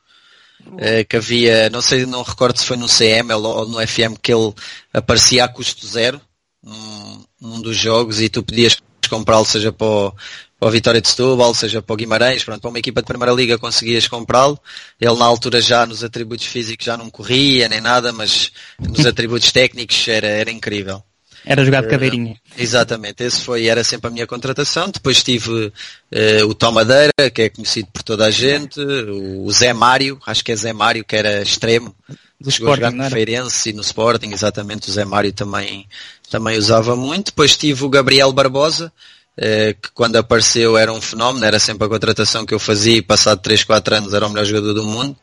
uh, 0.67 1.05
que 1.07 1.17
havia, 1.17 1.69
não 1.69 1.81
sei, 1.81 2.05
não 2.05 2.21
recordo 2.21 2.57
se 2.57 2.65
foi 2.65 2.77
no 2.77 2.87
CM 2.87 3.31
ou 3.33 3.67
no 3.67 3.85
FM 3.85 4.15
que 4.21 4.33
ele 4.33 4.53
aparecia 4.93 5.43
a 5.43 5.47
custo 5.47 5.85
zero 5.85 6.21
num, 6.63 7.25
num 7.41 7.61
dos 7.61 7.75
jogos 7.75 8.21
e 8.21 8.29
tu 8.29 8.41
podias 8.41 8.77
comprá-lo, 9.13 9.45
seja 9.45 9.71
para 9.71 9.87
o, 9.87 10.11
para 10.59 10.69
o 10.69 10.71
Vitória 10.71 11.01
de 11.01 11.07
Setúbal, 11.07 11.53
seja 11.53 11.81
para 11.81 11.93
o 11.93 11.97
Guimarães, 11.97 12.43
pronto, 12.43 12.61
para 12.61 12.69
uma 12.69 12.79
equipa 12.79 13.01
de 13.01 13.07
Primeira 13.07 13.33
Liga 13.33 13.57
conseguias 13.57 14.07
comprá-lo. 14.07 14.59
Ele 14.99 15.15
na 15.15 15.25
altura 15.25 15.61
já 15.61 15.85
nos 15.85 16.03
atributos 16.03 16.45
físicos 16.45 16.85
já 16.85 16.97
não 16.97 17.09
corria 17.09 17.69
nem 17.69 17.81
nada, 17.81 18.11
mas 18.11 18.51
nos 18.79 19.05
atributos 19.07 19.51
técnicos 19.51 20.07
era, 20.07 20.27
era 20.27 20.51
incrível. 20.51 21.03
Era 21.45 21.65
jogar 21.65 21.81
de 21.81 21.89
cadeirinha. 21.89 22.33
Uh, 22.33 22.37
exatamente, 22.57 23.23
esse 23.23 23.41
foi, 23.41 23.67
era 23.67 23.83
sempre 23.83 24.07
a 24.07 24.11
minha 24.11 24.25
contratação. 24.25 24.89
Depois 24.89 25.21
tive 25.21 25.51
uh, 25.51 26.47
o 26.47 26.53
Tom 26.53 26.71
Madeira, 26.71 27.11
que 27.33 27.41
é 27.41 27.49
conhecido 27.49 27.89
por 27.91 28.01
toda 28.01 28.25
a 28.25 28.31
gente, 28.31 28.79
o 28.79 29.51
Zé 29.51 29.73
Mário, 29.73 30.19
acho 30.25 30.43
que 30.43 30.53
é 30.53 30.55
Zé 30.55 30.71
Mário, 30.71 31.03
que 31.03 31.15
era 31.15 31.41
extremo. 31.41 31.93
Do 32.39 32.51
Chegou 32.51 32.73
Sporting, 32.73 32.83
a 32.83 32.91
jogar 32.91 33.03
no 33.03 33.09
Feirense 33.09 33.69
e 33.69 33.73
no 33.73 33.81
Sporting, 33.81 34.31
exatamente, 34.31 34.89
o 34.89 34.91
Zé 34.91 35.05
Mário 35.05 35.31
também, 35.31 35.87
também 36.33 36.57
usava 36.57 36.95
muito. 36.95 37.27
Depois 37.27 37.55
tive 37.55 37.85
o 37.85 37.89
Gabriel 37.89 38.33
Barbosa, 38.33 38.91
uh, 39.37 39.79
que 39.79 39.91
quando 39.93 40.15
apareceu 40.15 40.75
era 40.75 40.91
um 40.91 40.99
fenómeno, 40.99 41.45
era 41.45 41.59
sempre 41.59 41.85
a 41.85 41.89
contratação 41.89 42.43
que 42.43 42.55
eu 42.55 42.59
fazia 42.59 42.97
e 42.97 43.01
passado 43.03 43.39
3, 43.39 43.63
4 43.63 43.95
anos 43.97 44.13
era 44.15 44.25
o 44.25 44.29
melhor 44.31 44.45
jogador 44.45 44.73
do 44.73 44.83
mundo. 44.83 45.15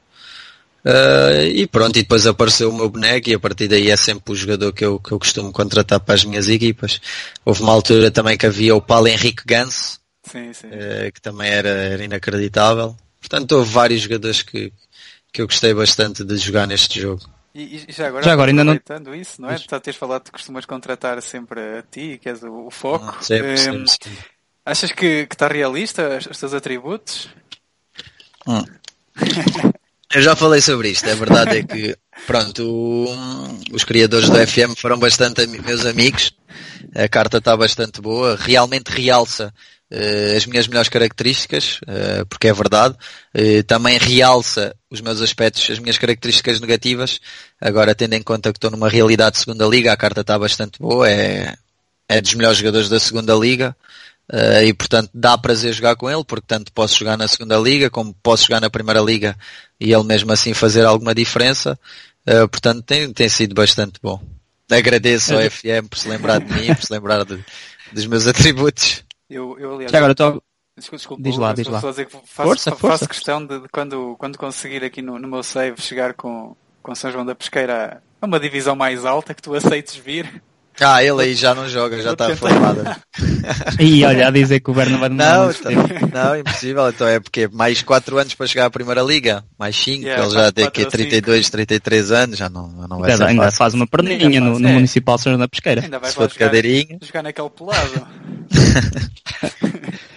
Uh, 0.84 1.50
e 1.52 1.66
pronto, 1.66 1.98
e 1.98 2.02
depois 2.02 2.28
apareceu 2.28 2.70
o 2.70 2.72
meu 2.72 2.88
boneco 2.88 3.28
e 3.28 3.34
a 3.34 3.40
partir 3.40 3.66
daí 3.66 3.90
é 3.90 3.96
sempre 3.96 4.32
o 4.32 4.36
jogador 4.36 4.72
que 4.72 4.84
eu, 4.84 5.00
que 5.00 5.11
eu 5.11 5.18
costumo 5.18 5.50
contratar 5.50 5.98
para 5.98 6.14
as 6.14 6.24
minhas 6.24 6.46
equipas. 6.46 7.00
Houve 7.44 7.62
uma 7.62 7.72
altura 7.72 8.08
também 8.12 8.38
que 8.38 8.46
havia 8.46 8.76
o 8.76 8.80
Paulo 8.80 9.08
Henrique 9.08 9.42
Ganso, 9.44 9.98
sim, 10.30 10.52
sim. 10.52 10.68
Uh, 10.68 11.11
que 11.12 11.20
também 11.20 11.50
era, 11.50 11.68
era 11.68 12.04
inacreditável. 12.04 12.96
Portanto, 13.18 13.52
houve 13.52 13.72
vários 13.72 14.02
jogadores 14.02 14.42
que, 14.42 14.72
que 15.32 15.42
eu 15.42 15.46
gostei 15.48 15.74
bastante 15.74 16.22
de 16.22 16.36
jogar 16.36 16.68
neste 16.68 17.00
jogo. 17.00 17.39
E, 17.55 17.84
e 17.88 17.92
já 17.92 18.09
agora, 18.09 18.24
já 18.24 18.32
agora 18.32 18.51
ainda 18.51 18.64
não 18.64 19.14
isso, 19.14 19.42
não 19.42 19.51
é? 19.51 19.59
Já 19.59 19.80
teres 19.80 19.98
falado 19.98 20.24
que 20.24 20.30
costumas 20.30 20.64
contratar 20.64 21.20
sempre 21.20 21.78
a 21.78 21.82
ti, 21.82 22.18
que 22.22 22.28
és 22.28 22.42
o, 22.42 22.66
o 22.66 22.70
foco. 22.70 23.07
Hum, 23.07 23.22
sempre, 23.22 23.53
um, 23.53 23.57
sempre, 23.57 23.88
sim. 23.88 24.16
Achas 24.64 24.92
que, 24.92 25.26
que 25.26 25.34
está 25.34 25.48
realista 25.48 26.16
os, 26.16 26.26
os 26.26 26.38
teus 26.38 26.55
atributos? 26.55 27.28
Hum. 28.46 28.62
Eu 30.12 30.22
já 30.22 30.34
falei 30.34 30.61
sobre 30.61 30.88
isto, 30.88 31.09
a 31.09 31.14
verdade 31.14 31.59
é 31.59 31.62
que, 31.62 31.96
pronto, 32.26 32.64
o, 32.64 33.07
os 33.72 33.84
criadores 33.84 34.28
do 34.28 34.44
FM 34.44 34.76
foram 34.76 34.98
bastante 34.98 35.46
meus 35.46 35.86
amigos, 35.86 36.32
a 36.96 37.09
carta 37.09 37.38
está 37.38 37.57
bastante 37.57 38.01
boa, 38.01 38.36
realmente 38.36 38.88
realça 38.88 39.55
as 40.36 40.47
minhas 40.47 40.68
melhores 40.68 40.88
características, 40.88 41.80
uh, 41.82 42.24
porque 42.26 42.47
é 42.47 42.53
verdade, 42.53 42.95
uh, 43.34 43.62
também 43.64 43.99
realça 43.99 44.74
os 44.88 45.01
meus 45.01 45.20
aspectos, 45.20 45.68
as 45.68 45.80
minhas 45.80 45.99
características 45.99 46.61
negativas, 46.61 47.20
agora 47.61 47.95
tendo 47.95 48.14
em 48.14 48.22
conta 48.22 48.53
que 48.53 48.57
estou 48.57 48.70
numa 48.70 48.88
realidade 48.88 49.32
de 49.32 49.38
segunda 49.41 49.66
liga, 49.66 49.93
a 49.93 49.97
carta 49.97 50.20
está 50.20 50.38
bastante 50.38 50.78
boa, 50.78 51.11
é, 51.11 51.57
é 52.09 52.20
dos 52.20 52.34
melhores 52.34 52.59
jogadores 52.59 52.88
da 52.88 53.01
segunda 53.01 53.34
liga. 53.34 53.76
E 54.64 54.72
portanto 54.72 55.11
dá 55.12 55.36
prazer 55.36 55.72
jogar 55.72 55.97
com 55.97 56.09
ele, 56.09 56.22
porque 56.22 56.47
tanto 56.47 56.72
posso 56.72 56.97
jogar 56.97 57.18
na 57.18 57.26
segunda 57.26 57.59
liga 57.59 57.91
como 57.91 58.14
posso 58.22 58.45
jogar 58.47 58.61
na 58.61 58.70
primeira 58.70 59.01
liga 59.01 59.36
e 59.80 59.93
ele 59.93 60.05
mesmo 60.05 60.30
assim 60.30 60.55
fazer 60.55 60.84
alguma 60.84 61.12
diferença. 61.12 61.76
Portanto 62.49 62.84
tem, 62.84 63.12
tem 63.12 63.28
sido 63.28 63.57
bastante 63.57 63.99
bom. 64.01 64.22
Agradeço 64.70 65.34
ao 65.34 65.41
FM 65.51 65.88
por 65.91 65.99
se 65.99 66.09
lembrar 66.09 66.38
de 66.38 66.53
mim, 66.53 66.72
por 66.72 66.84
se 66.84 66.93
lembrar 66.93 67.24
de, 67.24 67.45
dos 67.93 68.07
meus 68.07 68.24
atributos. 68.28 69.03
Eu, 69.30 69.58
eu 69.58 69.74
aliás, 69.74 69.92
Já 69.92 69.98
agora 69.98 70.12
estou. 70.12 70.42
Desculpa, 70.76 70.96
desculpa, 70.96 71.22
Diz 71.22 71.36
lá, 71.36 71.52
diz 71.52 71.66
lá. 71.66 71.80
dizer 71.80 72.06
que 72.06 72.12
faço, 72.12 72.26
Força, 72.26 72.70
faço 72.70 72.80
força. 72.80 73.08
questão 73.08 73.44
de, 73.44 73.60
de 73.60 73.68
quando, 73.68 74.16
quando 74.18 74.38
conseguir 74.38 74.82
aqui 74.84 75.02
no, 75.02 75.18
no 75.18 75.28
meu 75.28 75.42
save 75.42 75.80
chegar 75.80 76.14
com, 76.14 76.56
com 76.82 76.94
São 76.94 77.10
João 77.12 77.24
da 77.26 77.34
Pesqueira 77.34 78.02
a 78.20 78.26
uma 78.26 78.40
divisão 78.40 78.74
mais 78.74 79.04
alta 79.04 79.34
que 79.34 79.42
tu 79.42 79.54
aceites 79.54 79.94
vir. 79.96 80.42
Ah, 80.82 81.04
ele 81.04 81.22
aí 81.22 81.34
já 81.34 81.54
não 81.54 81.68
joga, 81.68 82.00
já 82.02 82.12
está 82.12 82.34
formado. 82.36 82.82
E 83.78 84.04
olha, 84.04 84.28
a 84.28 84.30
dizer 84.30 84.60
que 84.60 84.70
o 84.70 84.74
Berna 84.74 84.96
vai 84.98 85.08
demorar 85.08 85.34
Não, 85.38 85.44
muito 85.46 85.60
então- 85.70 86.08
não, 86.24 86.36
impossível. 86.38 86.88
Então 86.88 87.06
é 87.08 87.18
porque 87.20 87.48
mais 87.48 87.82
4 87.82 88.18
anos 88.18 88.34
para 88.34 88.46
chegar 88.46 88.66
à 88.66 88.70
primeira 88.70 89.02
liga, 89.02 89.42
mais 89.58 89.76
5, 89.76 90.02
Yeah, 90.04 90.22
ele 90.24 90.32
já 90.34 90.52
tem 90.52 90.66
aqui 90.66 90.82
ou 90.84 90.90
32, 90.90 91.50
33 91.50 92.12
anos, 92.12 92.38
já 92.38 92.48
não, 92.48 92.68
não 92.68 92.98
vai 92.98 93.10
Ainda, 93.12 93.16
ser 93.24 93.30
ainda 93.30 93.42
fácil. 93.44 93.58
faz 93.58 93.74
uma 93.74 93.86
perninha 93.86 94.40
no, 94.40 94.58
no 94.58 94.68
É. 94.68 94.72
Municipal 94.72 95.16
São 95.18 95.32
João 95.32 95.40
da 95.40 95.48
Pesqueira. 95.48 95.82
Ainda 95.82 95.98
vai 95.98 96.10
Se 96.10 96.16
for 96.16 96.28
de 96.28 96.34
jogar, 96.34 96.46
cadeirinha. 96.46 96.98
jogar 97.02 97.22
naquele 97.22 97.50
pelado. 97.50 98.06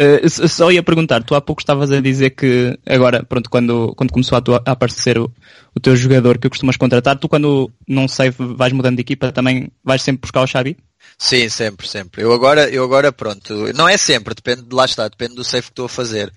Uh, 0.00 0.48
só 0.48 0.72
ia 0.72 0.82
perguntar, 0.82 1.22
tu 1.22 1.34
há 1.34 1.42
pouco 1.42 1.60
estavas 1.60 1.90
a 1.92 2.00
dizer 2.00 2.30
que 2.30 2.78
agora, 2.86 3.22
pronto, 3.22 3.50
quando, 3.50 3.94
quando 3.94 4.10
começou 4.12 4.38
a, 4.38 4.40
tua- 4.40 4.62
a 4.64 4.70
aparecer 4.72 5.18
o, 5.18 5.30
o 5.74 5.80
teu 5.80 5.94
jogador 5.94 6.38
que 6.38 6.48
costumas 6.48 6.78
contratar, 6.78 7.18
tu 7.18 7.28
quando 7.28 7.70
não 7.86 8.08
sei, 8.08 8.30
vais 8.30 8.72
mudando 8.72 8.96
de 8.96 9.02
equipa 9.02 9.30
também 9.30 9.70
vais 9.84 10.00
sempre 10.00 10.22
buscar 10.22 10.40
o 10.40 10.46
Xavi? 10.46 10.78
Sim, 11.18 11.50
sempre, 11.50 11.86
sempre. 11.86 12.22
Eu 12.22 12.32
agora, 12.32 12.70
eu 12.70 12.82
agora 12.82 13.12
pronto, 13.12 13.70
não 13.74 13.86
é 13.86 13.98
sempre, 13.98 14.34
depende, 14.34 14.64
lá 14.72 14.86
está, 14.86 15.06
depende 15.06 15.34
do 15.34 15.44
save 15.44 15.64
que 15.64 15.72
estou 15.72 15.84
a 15.84 15.88
fazer. 15.88 16.32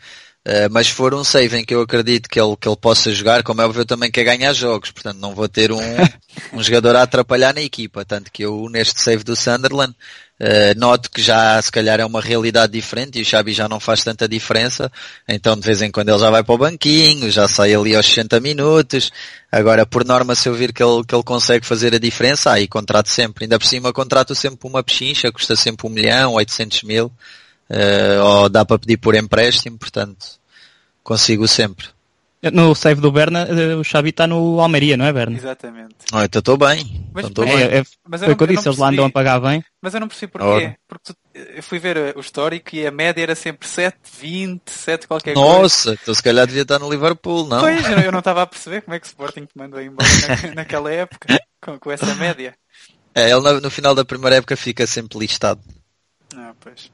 Uh, 0.45 0.67
mas 0.71 0.87
se 0.87 0.93
for 0.93 1.13
um 1.13 1.23
save 1.23 1.57
em 1.57 1.63
que 1.63 1.73
eu 1.73 1.79
acredito 1.79 2.27
que 2.27 2.37
ele, 2.37 2.57
que 2.59 2.67
ele 2.67 2.75
possa 2.75 3.13
jogar, 3.13 3.43
como 3.43 3.61
é 3.61 3.65
óbvio, 3.65 3.81
eu 3.81 3.85
também 3.85 4.11
quero 4.11 4.25
ganhar 4.25 4.51
jogos, 4.51 4.91
portanto 4.91 5.17
não 5.17 5.33
vou 5.33 5.47
ter 5.47 5.71
um, 5.71 5.79
um 6.51 6.61
jogador 6.61 6.97
a 6.97 7.03
atrapalhar 7.03 7.53
na 7.53 7.61
equipa, 7.61 8.03
tanto 8.03 8.29
que 8.29 8.43
eu 8.43 8.67
neste 8.69 9.01
save 9.01 9.23
do 9.23 9.37
Sunderland 9.37 9.95
uh, 10.41 10.77
noto 10.77 11.09
que 11.09 11.21
já 11.21 11.61
se 11.61 11.71
calhar 11.71 11.97
é 12.01 12.05
uma 12.05 12.19
realidade 12.19 12.73
diferente 12.73 13.17
e 13.17 13.21
o 13.21 13.25
Xabi 13.25 13.53
já 13.53 13.69
não 13.69 13.79
faz 13.79 14.03
tanta 14.03 14.27
diferença, 14.27 14.91
então 15.27 15.55
de 15.55 15.65
vez 15.65 15.81
em 15.81 15.89
quando 15.89 16.09
ele 16.09 16.19
já 16.19 16.29
vai 16.29 16.43
para 16.43 16.55
o 16.55 16.57
banquinho, 16.57 17.31
já 17.31 17.47
sai 17.47 17.73
ali 17.73 17.95
aos 17.95 18.05
60 18.05 18.41
minutos, 18.41 19.11
agora 19.49 19.85
por 19.85 20.03
norma 20.03 20.35
se 20.35 20.49
eu 20.49 20.53
vir 20.53 20.73
que 20.73 20.83
ele, 20.83 21.05
que 21.07 21.15
ele 21.15 21.23
consegue 21.23 21.65
fazer 21.65 21.95
a 21.95 21.99
diferença, 21.99 22.51
aí 22.51 22.67
contrato 22.67 23.07
sempre, 23.07 23.45
ainda 23.45 23.57
por 23.57 23.65
cima 23.65 23.93
contrato 23.93 24.35
sempre 24.35 24.67
uma 24.67 24.83
pechincha, 24.83 25.31
custa 25.31 25.55
sempre 25.55 25.87
um 25.87 25.89
milhão, 25.89 26.33
800 26.33 26.83
mil, 26.83 27.09
uh, 27.73 28.23
ou 28.23 28.49
dá 28.49 28.63
para 28.65 28.79
pedir 28.79 28.97
por 28.97 29.15
empréstimo, 29.15 29.77
portanto 29.77 30.39
consigo 31.03 31.47
sempre. 31.47 31.87
No 32.51 32.75
save 32.75 32.99
do 32.99 33.09
Berna, 33.09 33.45
uh, 33.49 33.79
o 33.79 33.83
Xavi 33.85 34.09
está 34.09 34.27
no 34.27 34.59
Almeria, 34.59 34.97
não 34.97 35.05
é 35.05 35.13
Berna? 35.13 35.37
Exatamente. 35.37 35.95
Oh, 36.11 36.21
então 36.21 36.39
estou 36.39 36.57
bem, 36.57 37.07
Mas- 37.13 37.25
então 37.25 37.29
estou 37.29 37.45
mas- 37.45 37.55
bem. 37.55 37.63
É, 37.63 37.77
é, 37.79 37.83
Mas 38.05 38.21
eu 38.21 38.25
foi 38.25 38.27
o 38.27 38.29
não- 38.31 38.35
que 38.37 38.43
eu 38.43 38.47
eu 38.47 38.55
disse, 38.55 38.67
eles 38.67 38.77
lá 38.79 38.87
andam 38.89 39.05
a 39.05 39.09
percebi. 39.09 39.13
pagar 39.13 39.39
bem. 39.39 39.63
Mas 39.81 39.93
eu 39.93 39.99
não 40.01 40.07
percebi 40.09 40.31
porquê. 40.31 40.47
Ora. 40.47 40.77
Porque 40.85 41.13
tu- 41.13 41.17
eu 41.55 41.63
fui 41.63 41.79
ver 41.79 42.17
o 42.17 42.19
histórico 42.19 42.75
e 42.75 42.85
a 42.85 42.91
média 42.91 43.21
era 43.23 43.33
sempre 43.33 43.65
7, 43.65 43.97
20, 44.19 44.69
7 44.69 45.07
qualquer 45.07 45.33
coisa. 45.35 45.49
Nossa, 45.49 45.93
então 45.93 46.13
se 46.13 46.21
calhar 46.21 46.45
devia 46.45 46.63
estar 46.63 46.79
no 46.79 46.89
Liverpool, 46.91 47.47
não? 47.47 47.61
Pois, 47.61 47.89
eu 47.89 47.99
eu 47.99 48.11
não 48.11 48.19
estava 48.19 48.41
a 48.41 48.45
perceber 48.47 48.81
como 48.81 48.93
é 48.95 48.99
que 48.99 49.05
o 49.05 49.09
Sporting 49.09 49.45
te 49.45 49.57
mandou 49.57 49.81
embora 49.81 50.05
na- 50.27 50.55
naquela 50.55 50.91
época, 50.91 51.39
com, 51.61 51.79
com 51.79 51.91
essa 51.93 52.13
média. 52.15 52.53
É, 53.15 53.31
ele 53.31 53.39
no, 53.41 53.61
no 53.61 53.71
final 53.71 53.95
da 53.95 54.03
primeira 54.03 54.35
época 54.35 54.57
fica 54.57 54.85
sempre 54.85 55.17
listado. 55.17 55.61
Ah, 56.35 56.51
pois. 56.59 56.91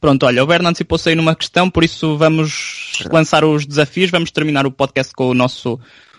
Pronto, 0.00 0.26
olha, 0.26 0.44
o 0.44 0.46
Berna 0.46 0.70
antecipou-se 0.70 1.08
aí 1.08 1.14
numa 1.14 1.34
questão, 1.34 1.68
por 1.68 1.82
isso 1.82 2.16
vamos 2.16 3.02
lançar 3.10 3.44
os 3.44 3.66
desafios, 3.66 4.10
vamos 4.10 4.30
terminar 4.30 4.64
o 4.66 4.70
podcast 4.70 5.12
com 5.12 5.28
o 5.28 5.34
nosso 5.34 5.78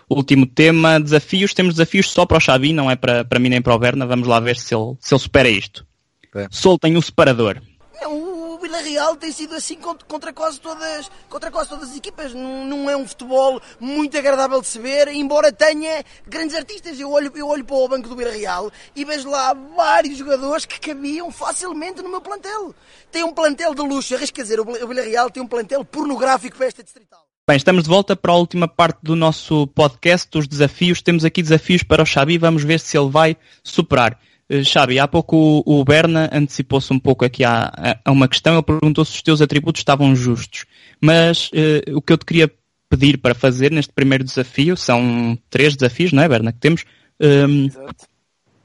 último 0.09 0.45
tema. 0.45 0.99
Desafios, 0.99 1.53
temos 1.53 1.75
desafios 1.75 2.11
só 2.11 2.25
para 2.25 2.38
o 2.38 2.41
Xavi, 2.41 2.73
não 2.73 2.91
é 2.91 2.97
para, 2.97 3.23
para 3.23 3.39
mim 3.39 3.49
nem 3.49 3.61
para 3.61 3.73
o 3.73 3.80
Berna, 3.80 4.05
vamos 4.05 4.27
lá 4.27 4.39
ver 4.39 4.57
se 4.57 4.75
ele, 4.75 4.95
se 4.99 5.13
ele 5.13 5.21
supera 5.21 5.49
isto. 5.49 5.86
Ok. 6.27 6.47
Soltem 6.51 6.97
o 6.97 7.01
separador. 7.01 7.61
Não, 8.01 8.28
o 8.28 8.28
Vila 8.70 8.82
Real 8.82 9.15
tem 9.15 9.32
sido 9.32 9.55
assim 9.55 9.76
contra, 10.07 10.32
quase 10.32 10.59
todas, 10.61 11.09
contra 11.28 11.49
quase 11.49 11.70
todas 11.70 11.89
as 11.89 11.97
equipas. 11.97 12.36
Não, 12.36 12.65
não 12.67 12.88
é 12.88 12.95
um 12.95 13.07
futebol 13.07 13.59
muito 13.80 14.15
agradável 14.15 14.61
de 14.61 14.67
se 14.67 14.78
ver, 14.78 15.07
embora 15.07 15.51
tenha 15.51 16.05
grandes 16.28 16.55
artistas. 16.55 16.99
Eu 16.99 17.11
olho, 17.11 17.32
eu 17.36 17.47
olho 17.47 17.65
para 17.65 17.76
o 17.76 17.88
banco 17.88 18.07
do 18.07 18.15
Vila 18.15 18.30
Real 18.30 18.72
e 18.95 19.03
vejo 19.03 19.28
lá 19.28 19.53
vários 19.53 20.20
jogadores 20.20 20.65
que 20.65 20.80
cabiam 20.80 21.32
facilmente 21.32 22.03
no 22.03 22.09
meu 22.09 22.22
plantel. 22.22 22.76
Tem 23.11 23.24
um 23.24 23.34
plantel 23.34 23.74
de 23.74 23.82
luxo, 23.82 24.13
arrisco 24.13 24.39
a 24.39 24.43
dizer, 24.43 24.59
o 24.59 24.65
Vila- 24.65 25.01
Real 25.01 25.32
tem 25.32 25.41
um 25.41 25.47
plantel 25.47 25.84
pornográfico 25.84 26.55
para 26.55 26.67
esta 26.67 26.84
distrital. 26.84 27.26
Bem, 27.49 27.57
estamos 27.57 27.86
de 27.86 27.89
volta 27.89 28.15
para 28.15 28.34
a 28.34 28.36
última 28.36 28.67
parte 28.67 28.99
do 29.01 29.15
nosso 29.15 29.65
podcast, 29.67 30.38
os 30.38 30.47
desafios. 30.47 31.01
Temos 31.01 31.26
aqui 31.26 31.41
desafios 31.41 31.82
para 31.82 32.03
o 32.03 32.05
Xavi, 32.05 32.38
vamos 32.38 32.63
ver 32.63 32.80
se 32.80 32.95
ele 32.95 33.09
vai 33.09 33.36
superar. 33.63 34.20
Eh, 34.49 34.63
Xavi, 34.63 34.97
há 34.99 35.07
pouco 35.07 35.63
o, 35.65 35.83
Berna 35.85 36.29
antecipou-se 36.33 36.91
um 36.91 36.99
pouco 36.99 37.23
aqui 37.23 37.43
a, 37.43 37.71
a- 37.75 37.99
a 38.05 38.11
uma 38.11 38.27
questão, 38.27 38.55
ele 38.55 38.63
perguntou 38.63 39.05
se 39.05 39.13
os 39.15 39.21
teus 39.21 39.41
atributos 39.41 39.81
estavam 39.81 40.15
justos. 40.15 40.65
Mas 40.99 41.49
eh, 41.53 41.83
o 41.93 42.01
que 42.01 42.11
eu 42.13 42.17
te 42.17 42.25
queria 42.25 42.51
pedir 42.89 43.19
para 43.19 43.35
fazer 43.35 43.71
neste 43.71 43.93
primeiro 43.93 44.23
desafio, 44.23 44.75
são 44.75 45.37
três 45.49 45.75
desafios, 45.75 46.11
não 46.11 46.23
é 46.23 46.27
Berna, 46.27 46.51
que 46.51 46.59
temos, 46.59 46.83
Ehm, 47.19 47.65
Exato. 47.65 48.07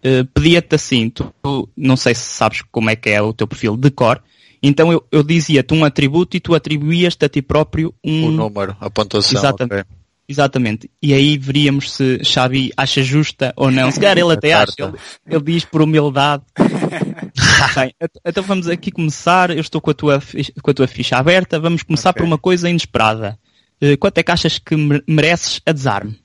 eh, 0.03 0.25
pedia-te 0.33 0.75
assim, 0.77 1.11
tu, 1.11 1.33
não 1.77 1.97
sei 1.97 2.15
se 2.15 2.23
sabes 2.23 2.63
como 2.71 2.89
é 2.89 2.97
que 2.97 3.11
é 3.11 3.21
o 3.21 3.33
teu 3.33 3.47
perfil 3.49 3.77
de 3.77 3.91
cor, 3.91 4.23
então 4.63 4.93
eu, 4.93 5.05
eu 5.11 5.23
dizia-te 5.23 5.75
um 5.75 5.85
atributo 5.85 6.37
e 6.37 6.41
tu 6.41 6.55
atribuías-te 6.55 7.25
a 7.25 7.29
ti 7.29 7.43
próprio 7.43 7.93
um... 8.03 8.29
O 8.29 8.31
número, 8.31 8.77
a 8.81 8.89
pontuação. 8.89 9.39
Exatamente. 9.39 9.83
ok. 9.83 10.04
Exatamente. 10.29 10.91
E 11.03 11.13
aí 11.13 11.37
veríamos 11.37 11.93
se 11.93 12.25
Xavi 12.25 12.73
acha 12.77 13.03
justa 13.03 13.53
ou 13.57 13.71
não. 13.71 13.91
Se 13.91 14.01
calhar 14.01 14.17
ele 14.19 14.33
até 14.33 14.55
acha. 14.55 14.73
Ele, 14.79 14.93
ele 15.27 15.43
diz 15.45 15.65
por 15.67 15.83
humildade. 15.83 16.43
Bem, 17.77 17.95
então 18.25 18.43
vamos 18.43 18.69
aqui 18.69 18.91
começar. 18.91 19.51
Eu 19.51 19.61
estou 19.61 19.81
com 19.81 19.91
a 19.91 19.95
tua, 19.95 20.23
com 20.63 20.71
a 20.71 20.75
tua 20.75 20.87
ficha 20.87 21.17
aberta. 21.19 21.61
Vamos 21.61 21.83
começar 21.83 22.11
Ok. 22.11 22.21
por 22.23 22.27
uma 22.27 22.39
coisa 22.39 22.71
inesperada. 22.71 23.39
Eh, 23.81 23.97
quanto 23.99 24.17
é 24.19 24.23
que 24.23 24.31
achas 24.33 24.59
que 24.59 24.75
mere- 24.77 25.05
mereces 25.07 25.61
a 25.67 25.73
desarme? 25.73 26.19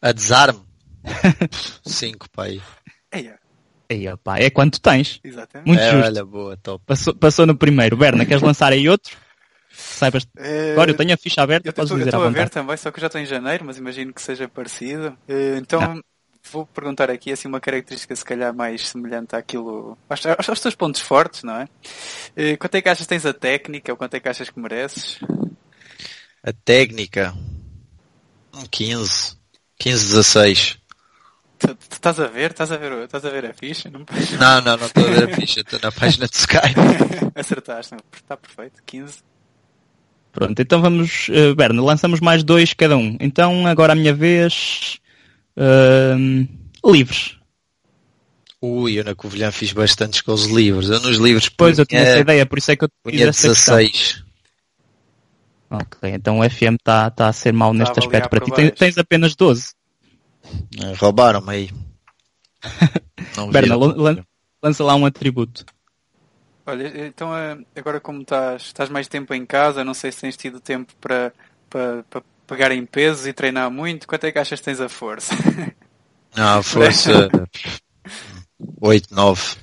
A 0.00 0.12
desarme. 0.12 0.60
5, 1.84 2.30
pai. 2.30 2.60
Aí, 3.90 4.08
opá, 4.10 4.38
é 4.38 4.48
quanto 4.48 4.80
tens. 4.80 5.20
exatamente. 5.22 5.66
Muito 5.68 5.80
É, 5.80 5.90
justo. 5.92 6.06
olha, 6.06 6.24
boa, 6.24 6.56
top. 6.56 6.82
Passou, 6.86 7.14
passou 7.14 7.44
no 7.46 7.54
primeiro. 7.54 7.94
Berna, 7.96 8.24
queres 8.24 8.42
lançar 8.42 8.72
aí 8.72 8.88
outro? 8.88 9.14
Saibas. 10.02 10.26
Eh, 10.36 10.72
Agora 10.72 10.90
eu 10.90 10.96
tenho 10.96 11.14
a 11.14 11.16
ficha 11.16 11.40
aberta, 11.42 11.68
Eu 11.68 11.72
podes 11.72 11.90
estou 11.92 11.98
dizer 12.04 12.14
à 12.16 12.18
a 12.26 12.30
ver 12.30 12.48
também, 12.48 12.76
só 12.76 12.90
que 12.90 12.98
eu 12.98 13.02
já 13.02 13.06
estou 13.06 13.20
em 13.20 13.26
janeiro, 13.26 13.64
mas 13.64 13.78
imagino 13.78 14.12
que 14.12 14.20
seja 14.20 14.48
parecido. 14.48 15.16
Eh, 15.28 15.58
Então 15.58 16.02
vou 16.50 16.66
perguntar 16.66 17.08
aqui 17.08 17.30
assim 17.30 17.46
uma 17.46 17.60
característica 17.60 18.16
se 18.16 18.24
calhar 18.24 18.52
mais 18.52 18.88
semelhante 18.88 19.36
àquilo, 19.36 19.96
aos, 20.10 20.48
aos, 20.48 20.60
teus 20.60 20.74
pontos 20.74 21.00
fortes, 21.00 21.44
não 21.44 21.54
é? 21.54 21.68
Eh, 22.34 22.56
Quanto 22.56 22.74
é 22.74 22.82
que 22.82 22.88
achas 22.88 23.06
que 23.06 23.08
tens 23.10 23.24
a 23.24 23.32
técnica 23.32 23.92
ou 23.92 23.96
quanto 23.96 24.14
é 24.14 24.20
que 24.20 24.28
achas 24.28 24.50
que 24.50 24.58
mereces? 24.58 25.20
A 26.42 26.52
técnica. 26.52 27.32
Um 28.52 28.64
15. 28.68 29.36
15, 29.78 30.04
16. 30.08 30.78
Tu- 31.60 31.68
tu 31.76 31.92
Estás 31.92 32.18
a 32.18 32.26
ver? 32.26 32.50
Estás 32.50 32.72
a 32.72 32.76
ver, 32.76 32.92
estás 33.04 33.24
a 33.24 33.30
ver 33.30 33.46
a 33.46 33.54
ficha? 33.54 33.88
Não... 33.88 34.00
Não, 34.00 34.60
não, 34.62 34.76
não 34.76 34.86
estou 34.86 35.06
a 35.06 35.10
ver 35.10 35.30
a 35.30 35.34
ficha, 35.36 35.60
estou 35.60 35.78
na 35.80 35.92
página 35.92 36.26
de 36.26 36.34
Sky. 36.36 36.74
Acertaste, 37.36 37.94
está 38.14 38.36
perfeito. 38.36 38.82
15. 38.84 39.22
Pronto, 40.32 40.58
então 40.60 40.80
vamos, 40.80 41.28
eh, 41.30 41.54
Berna, 41.54 41.82
lançamos 41.82 42.18
mais 42.20 42.42
dois 42.42 42.72
cada 42.72 42.96
um. 42.96 43.16
Então 43.20 43.66
agora 43.66 43.92
a 43.92 43.96
minha 43.96 44.14
vez. 44.14 44.98
Ahm, 45.56 46.46
livres. 46.84 47.36
Ui, 48.60 48.98
eu 48.98 49.04
na 49.04 49.14
Covilhã 49.14 49.50
fiz 49.52 49.72
bastantes 49.72 50.20
com 50.22 50.32
os 50.32 50.46
livros. 50.46 50.88
Eu 50.88 51.00
nos 51.00 51.18
livros 51.18 51.48
Pois 51.50 51.78
eu 51.78 51.84
tinha 51.84 52.00
essa 52.00 52.12
punha, 52.12 52.20
ideia, 52.22 52.46
por 52.46 52.58
isso 52.58 52.70
é 52.70 52.76
que 52.76 52.84
eu 52.84 52.88
punha 53.02 53.26
questão. 53.26 53.50
16. 53.76 54.24
Ok, 55.68 56.10
então 56.10 56.38
o 56.40 56.48
FM 56.48 56.74
está 56.78 57.10
tá 57.10 57.28
a 57.28 57.32
ser 57.32 57.52
mau 57.52 57.72
neste 57.74 57.98
aspecto 57.98 58.28
para 58.28 58.40
ti. 58.44 58.50
Tens, 58.52 58.70
tens 58.72 58.98
apenas 58.98 59.34
12. 59.34 59.70
Eh, 60.80 60.94
Roubaram-me 60.98 61.50
aí. 61.50 61.70
Berna, 63.50 63.76
lan- 63.76 64.24
lança 64.62 64.84
lá 64.84 64.94
um 64.94 65.04
atributo. 65.06 65.64
Olha, 66.64 67.06
então 67.06 67.36
eh, 67.36 67.58
agora 67.74 68.00
como 68.00 68.22
estás, 68.22 68.62
estás 68.62 68.88
mais 68.88 69.08
tempo 69.08 69.34
em 69.34 69.44
casa, 69.44 69.82
não 69.84 69.94
sei 69.94 70.12
se 70.12 70.20
tens 70.20 70.36
tido 70.36 70.60
tempo 70.60 70.92
para, 71.00 71.32
para, 71.68 72.04
para 72.08 72.22
pegar 72.46 72.70
em 72.70 72.86
pesos 72.86 73.26
e 73.26 73.32
treinar 73.32 73.70
muito, 73.70 74.06
quanto 74.06 74.24
é 74.24 74.32
que 74.32 74.38
achas 74.38 74.60
que 74.60 74.64
tens 74.64 74.80
a 74.80 74.88
força? 74.88 75.34
Não, 76.36 76.58
a 76.60 76.62
força 76.62 77.28
8, 78.80 79.14
9. 79.14 79.56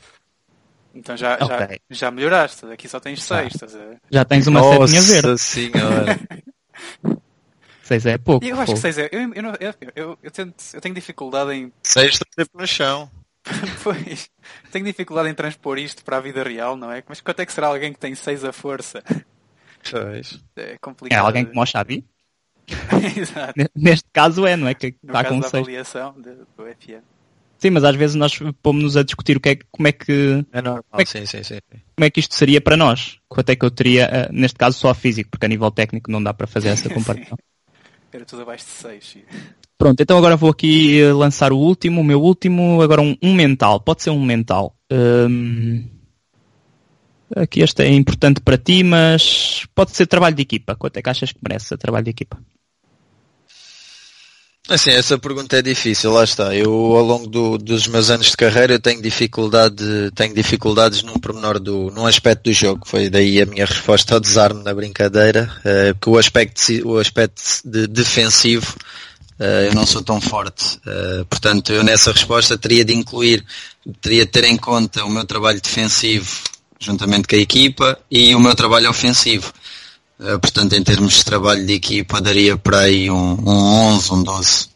Então 0.94 1.16
já, 1.16 1.36
Ok. 1.36 1.48
já, 1.48 1.68
já 1.90 2.12
melhoraste, 2.12 2.66
aqui 2.66 2.90
só 2.90 3.00
tens 3.00 3.24
6, 3.24 3.54
estás 3.54 3.76
a 3.76 3.80
ver? 3.80 3.98
Já 4.12 4.26
tens 4.26 4.48
uma 4.48 4.62
setinha 4.62 5.02
verde. 5.02 5.28
Nossa 5.30 5.44
senhora. 5.44 6.20
6 7.84 8.06
é 8.06 8.18
pouco. 8.18 8.46
Eu 8.46 8.56
acho 8.56 8.76
que 8.76 8.82
fogo. 8.82 8.94
6 8.94 8.98
é. 9.00 9.10
Eu, 9.12 9.34
eu, 9.34 9.54
eu, 9.60 9.74
eu, 9.96 10.20
eu 10.22 10.32
tento, 10.32 10.56
eu 10.74 10.82
tenho 10.82 10.94
dificuldade 10.94 11.54
em. 11.54 11.72
6 11.84 12.12
está 12.14 12.26
sempre 12.38 12.62
no 12.62 12.68
chão. 12.68 13.10
Pois, 13.84 14.30
tenho 14.72 14.86
dificuldade 14.86 15.30
em 15.30 15.34
transpor 15.34 15.78
isto 15.78 16.04
para 16.04 16.18
a 16.18 16.22
vida 16.22 16.44
real, 16.44 16.76
não 16.76 16.92
é? 16.92 17.04
Mas 17.08 17.22
quanto 17.22 17.40
é 17.42 17.46
que 17.46 17.54
será 17.54 17.68
alguém 17.68 17.94
que 17.94 18.00
tem 18.00 18.14
6 18.16 18.44
a 18.44 18.52
força? 18.54 19.04
Pois. 19.90 20.40
É 20.56 20.74
É 20.74 20.78
complicado. 20.78 21.26
alguém 21.26 21.46
como 21.46 21.62
o 21.62 21.66
Xavi? 21.66 22.06
Exato. 23.18 23.54
Neste 23.76 24.08
caso 24.14 24.46
é, 24.46 24.56
não 24.56 24.68
é? 24.68 24.74
Que 24.74 24.96
No 25.02 25.10
está 25.10 25.24
caso 25.24 25.36
com 25.36 25.40
da 25.42 25.50
6. 25.50 25.62
avaliação 25.64 26.14
de- 26.22 26.36
do 26.58 26.66
FM. 26.66 27.04
Sim, 27.58 27.72
mas 27.72 27.84
às 27.84 27.96
vezes 27.96 28.16
nós 28.16 28.38
pomos-nos 28.62 28.96
a 28.96 29.04
discutir 29.04 29.36
o 29.36 29.40
que 29.40 29.50
é, 29.50 29.56
que- 29.56 29.66
como, 29.72 29.88
é 29.88 29.92
que, 29.92 30.46
É 30.52 30.62
normal, 30.62 30.84
Como 30.90 31.02
é 31.02 31.06
que- 31.06 31.12
sim, 31.12 31.26
sim, 31.26 31.44
sim. 31.44 31.60
como 31.96 32.06
é 32.06 32.10
que 32.10 32.20
isto 32.22 32.34
seria 32.36 32.62
para 32.62 32.78
nós. 32.78 33.20
Quanto 33.28 33.50
é 33.50 33.56
que 33.56 33.66
eu 33.66 33.72
teria, 33.72 34.06
eh, 34.06 34.30
neste 34.32 34.58
caso 34.58 34.78
só 34.78 34.94
físico, 34.94 35.30
porque 35.32 35.46
a 35.46 35.50
nível 35.50 35.70
técnico 35.72 36.10
não 36.12 36.24
dá 36.24 36.34
para 36.34 36.48
fazer 36.48 36.70
essa 36.70 36.88
comparação. 37.28 37.38
Era 38.14 38.24
tudo 38.26 38.44
abaixo 38.44 38.66
de 38.66 38.72
6. 38.72 39.18
Pronto, 39.80 40.02
então 40.02 40.18
agora 40.18 40.36
vou 40.36 40.50
aqui 40.50 41.00
eh, 41.00 41.14
lançar 41.14 41.54
o 41.54 41.58
último, 41.58 42.02
o 42.02 42.04
meu 42.04 42.22
último, 42.22 42.82
agora 42.82 43.02
um, 43.02 43.16
um 43.24 43.34
mental, 43.34 43.80
pode 43.80 44.04
ser 44.04 44.10
um 44.10 44.22
mental. 44.22 44.76
Hum, 44.92 45.86
aqui 47.34 47.62
este 47.62 47.84
é 47.84 47.94
importante 47.94 48.42
para 48.42 48.58
ti, 48.58 48.84
mas 48.84 49.66
pode 49.74 49.96
ser 49.96 50.06
trabalho 50.06 50.36
de 50.36 50.42
equipa. 50.42 50.76
Quanto 50.76 50.98
é 50.98 51.02
que 51.02 51.10
achas 51.10 51.32
que 51.32 51.40
merece 51.42 51.78
trabalho 51.78 52.04
de 52.04 52.12
equipa? 52.12 52.38
Assim, 54.68 54.90
essa 54.92 55.18
pergunta 55.18 55.58
é 55.58 55.62
difícil, 55.62 56.12
lá 56.12 56.26
está. 56.26 56.54
Eu 56.54 56.74
ao 56.74 57.04
longo 57.04 57.28
do- 57.28 57.58
dos 57.58 57.88
meus 57.88 58.10
anos 58.10 58.32
de 58.32 58.36
carreira 58.38 58.74
eu 58.74 58.82
tenho 58.82 59.02
dificuldade, 59.02 60.12
tenho 60.14 60.36
dificuldades 60.36 61.04
num 61.04 61.14
pormenor 61.14 61.58
do, 61.58 61.90
num 61.92 62.06
aspecto 62.06 62.44
do 62.50 62.54
jogo. 62.54 62.86
Foi 62.86 63.10
daí 63.10 63.42
a 63.42 63.46
minha 63.46 63.66
resposta 63.66 64.14
ao 64.14 64.20
desarme 64.20 64.62
na 64.62 64.74
brincadeira, 64.74 65.50
que 66.02 66.10
o 66.10 66.18
aspecto, 66.18 66.62
o 66.86 66.98
aspecto 67.00 67.42
de 67.64 67.88
defensivo 67.88 68.76
eu 69.40 69.74
não 69.74 69.86
sou 69.86 70.02
tão 70.02 70.20
forte. 70.20 70.80
Eh, 70.86 71.26
portanto, 71.30 71.72
eu 71.72 71.84
nessa 71.84 72.12
resposta 72.12 72.58
teria 72.58 72.84
de 72.84 72.94
incluir, 72.94 73.46
teria 74.02 74.26
de 74.26 74.32
ter 74.32 74.44
em 74.44 74.58
conta 74.58 75.06
o 75.06 75.10
meu 75.10 75.26
trabalho 75.26 75.62
defensivo 75.62 76.30
juntamente 76.80 77.28
com 77.28 77.36
a 77.36 77.40
equipa 77.40 78.00
e 78.10 78.34
o 78.34 78.40
meu 78.40 78.56
trabalho 78.56 78.90
ofensivo. 78.90 79.52
Eh, 80.20 80.38
portanto, 80.38 80.74
em 80.74 80.84
termos 80.84 81.16
de 81.16 81.26
trabalho 81.26 81.66
de 81.66 81.74
equipa, 81.74 82.22
daria 82.22 82.58
para 82.58 82.80
aí 82.82 83.10
um, 83.10 83.34
um 83.34 83.96
11, 83.96 84.14
um 84.14 84.24
12. 84.24 84.70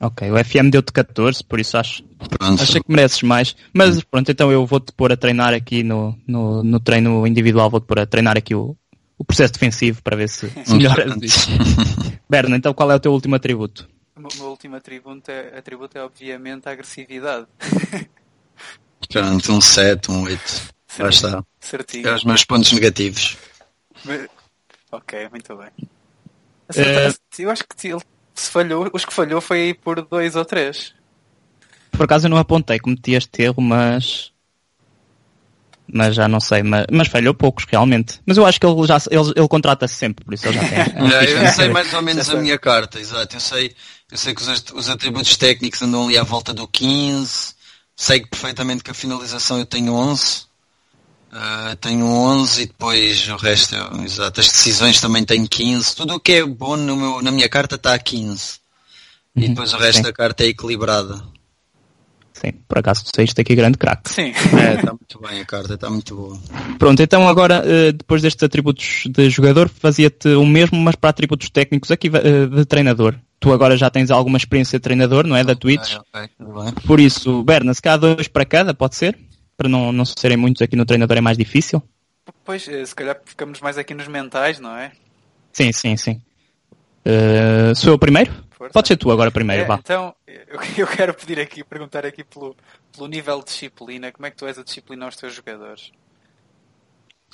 Ok, 0.00 0.30
o 0.30 0.44
FM 0.44 0.70
deu-te 0.70 0.92
14, 0.92 1.42
por 1.42 1.58
isso 1.58 1.76
acho, 1.76 2.04
Pronto. 2.28 2.62
acho 2.62 2.80
que 2.80 2.84
mereces 2.86 3.22
mais. 3.22 3.56
Mas 3.72 4.00
pronto, 4.04 4.30
então 4.30 4.52
eu 4.52 4.64
vou-te 4.64 4.92
pôr 4.92 5.10
a 5.10 5.16
treinar 5.16 5.52
aqui 5.52 5.82
no, 5.82 6.16
no, 6.26 6.62
no 6.62 6.78
treino 6.78 7.26
individual, 7.26 7.68
vou-te 7.68 7.86
pôr 7.86 7.98
a 7.98 8.06
treinar 8.06 8.36
aqui 8.36 8.54
o, 8.54 8.76
o 9.18 9.24
processo 9.24 9.54
defensivo 9.54 10.00
para 10.02 10.16
ver 10.16 10.28
se, 10.28 10.48
se 10.64 10.74
melhoras 10.74 11.16
isso. 11.20 11.48
Berna, 12.30 12.56
então 12.56 12.72
qual 12.72 12.92
é 12.92 12.94
o 12.94 13.00
teu 13.00 13.12
último 13.12 13.34
atributo? 13.34 13.88
O 14.18 14.36
meu- 14.38 14.50
último 14.50 14.74
atributo 14.76 15.30
é, 15.30 15.56
atributo 15.56 15.96
é 15.96 16.02
obviamente 16.02 16.68
a 16.68 16.72
agressividade. 16.72 17.46
Pronto, 19.08 19.52
um 19.52 19.60
7, 19.60 20.10
um 20.10 20.22
8. 20.24 20.74
Lá 20.98 21.08
está. 21.08 21.44
Certinho. 21.60 22.08
É 22.08 22.14
os 22.14 22.24
meus 22.24 22.44
pontos 22.44 22.72
negativos. 22.72 23.36
Mas- 24.04 24.28
Ok, 24.90 25.28
muito 25.30 25.54
bem. 25.56 25.68
Eh, 25.78 25.84
Acertaste. 26.68 27.20
Eu 27.38 27.50
acho 27.50 27.62
que 27.62 27.80
se 27.80 27.88
ele 27.88 28.00
se 28.34 28.50
falhou, 28.50 28.90
os 28.92 29.04
que 29.04 29.12
falhou 29.12 29.40
foi 29.40 29.60
aí 29.62 29.74
por 29.74 30.02
dois 30.02 30.34
ou 30.34 30.44
três. 30.44 30.94
Por 31.92 32.04
acaso 32.04 32.26
eu 32.26 32.30
não 32.30 32.38
apontei, 32.38 32.78
cometi 32.78 33.12
este 33.12 33.42
erro, 33.42 33.60
mas. 33.62 34.32
Mas 35.92 36.14
já 36.14 36.28
não 36.28 36.38
sei, 36.40 36.62
mas, 36.62 36.84
mas 36.90 37.08
falhou 37.08 37.32
poucos 37.34 37.64
realmente. 37.66 38.20
Mas 38.26 38.36
eu 38.36 38.44
acho 38.44 38.60
que 38.60 38.66
ele 38.66 38.86
já 38.86 38.98
ele, 39.10 39.32
ele 39.34 39.48
contrata-se 39.48 39.94
sempre, 39.94 40.24
por 40.24 40.34
isso 40.34 40.46
ele 40.46 40.54
já 40.54 40.64
tem. 40.64 40.78
é 40.78 40.82
um 41.02 41.08
É, 41.10 41.44
eu 41.44 41.48
sei 41.48 41.68
mais 41.70 41.92
ou 41.94 42.02
menos 42.02 42.28
a 42.28 42.36
minha 42.36 42.58
carta, 42.58 43.00
exato. 43.00 43.36
Eu 43.36 43.40
sei, 43.40 43.74
eu 44.10 44.18
sei 44.18 44.34
que 44.34 44.42
os, 44.42 44.64
os 44.74 44.88
atributos 44.88 45.36
técnicos 45.36 45.80
andam 45.82 46.04
ali 46.04 46.18
à 46.18 46.22
volta 46.22 46.52
do 46.52 46.68
15. 46.68 47.54
Sei 47.96 48.24
perfeitamente 48.24 48.84
que 48.84 48.90
a 48.90 48.94
finalização 48.94 49.58
eu 49.58 49.66
tenho 49.66 49.92
11. 49.94 50.46
Ah, 51.30 51.76
tenho 51.80 52.06
11 52.06 52.62
e 52.62 52.66
depois 52.66 53.28
o 53.28 53.36
resto, 53.36 53.74
é- 53.76 54.04
exato. 54.04 54.40
As 54.40 54.46
decisões 54.48 55.00
também 55.00 55.24
tenho 55.24 55.46
15. 55.48 55.94
Tudo 55.94 56.14
o 56.14 56.20
que 56.20 56.32
é 56.32 56.44
bom 56.44 56.76
no 56.76 56.96
meu, 56.96 57.22
na 57.22 57.30
minha 57.30 57.48
carta 57.48 57.76
está 57.76 57.94
a 57.94 57.98
15. 57.98 58.58
E 59.36 59.42
Uhum, 59.42 59.48
depois 59.50 59.72
o 59.72 59.76
resto 59.78 59.96
sim. 59.98 60.02
da 60.02 60.12
carta 60.12 60.44
é 60.44 60.48
equilibrada. 60.48 61.22
Sim, 62.40 62.52
por 62.68 62.78
acaso 62.78 63.04
tu 63.04 63.10
saíste 63.14 63.40
aqui 63.40 63.54
grande 63.56 63.76
craque. 63.76 64.10
Sim. 64.10 64.32
É, 64.56 64.74
está 64.74 64.92
muito 64.92 65.20
bem 65.20 65.40
a 65.40 65.44
carta, 65.44 65.74
está 65.74 65.90
muito 65.90 66.14
boa. 66.14 66.38
Pronto, 66.78 67.02
então 67.02 67.28
agora, 67.28 67.64
eh, 67.66 67.90
depois 67.90 68.22
destes 68.22 68.44
atributos 68.44 69.04
de 69.06 69.28
jogador, 69.28 69.68
fazia-te 69.68 70.28
o 70.28 70.46
mesmo, 70.46 70.78
mas 70.78 70.94
para 70.94 71.10
atributos 71.10 71.50
técnicos 71.50 71.90
aqui 71.90 72.08
eh, 72.14 72.46
de 72.46 72.64
treinador. 72.64 73.16
Tu 73.40 73.52
agora 73.52 73.76
já 73.76 73.90
tens 73.90 74.10
alguma 74.12 74.36
experiência 74.36 74.78
de 74.78 74.82
treinador, 74.82 75.26
não 75.26 75.34
é? 75.34 75.42
Da 75.42 75.56
Twitch. 75.56 75.96
Ok, 75.96 76.02
ok, 76.12 76.28
tudo 76.38 76.62
bem. 76.62 76.72
Por 76.86 77.00
isso, 77.00 77.42
Berna, 77.42 77.74
se 77.74 77.82
calhar 77.82 77.98
dois 77.98 78.28
para 78.28 78.44
cada, 78.44 78.72
pode 78.72 78.94
ser? 78.94 79.18
Para 79.56 79.68
não, 79.68 79.90
não 79.90 80.04
serem 80.04 80.36
muitos 80.36 80.62
aqui 80.62 80.76
no 80.76 80.84
treinador 80.84 81.16
é 81.16 81.20
mais 81.20 81.36
difícil. 81.36 81.82
Pois, 82.44 82.68
eh, 82.68 82.84
se 82.84 82.94
calhar 82.94 83.18
ficamos 83.24 83.60
mais 83.60 83.76
aqui 83.76 83.94
nos 83.94 84.06
mentais, 84.06 84.60
não 84.60 84.76
é? 84.76 84.92
Sim, 85.52 85.72
sim, 85.72 85.96
sim. 85.96 86.20
Eh, 87.04 87.72
sou 87.74 87.90
eu 87.90 87.94
o 87.96 87.98
primeiro? 87.98 88.30
Força. 88.58 88.72
Pode 88.72 88.88
ser 88.88 88.96
tu 88.96 89.10
agora 89.12 89.30
primeiro, 89.30 89.62
É, 89.62 89.66
vá. 89.66 89.76
então, 89.80 90.12
eu, 90.26 90.60
eu 90.76 90.86
quero 90.86 91.14
pedir 91.14 91.38
aqui, 91.38 91.62
perguntar 91.62 92.04
aqui 92.04 92.24
pelo, 92.24 92.56
pelo 92.92 93.06
nível 93.06 93.38
de 93.38 93.46
disciplina, 93.46 94.10
como 94.10 94.26
é 94.26 94.30
que 94.30 94.36
tu 94.36 94.46
és 94.46 94.58
a 94.58 94.64
disciplinar 94.64 95.08
os 95.08 95.16
teus 95.16 95.32
jogadores? 95.32 95.92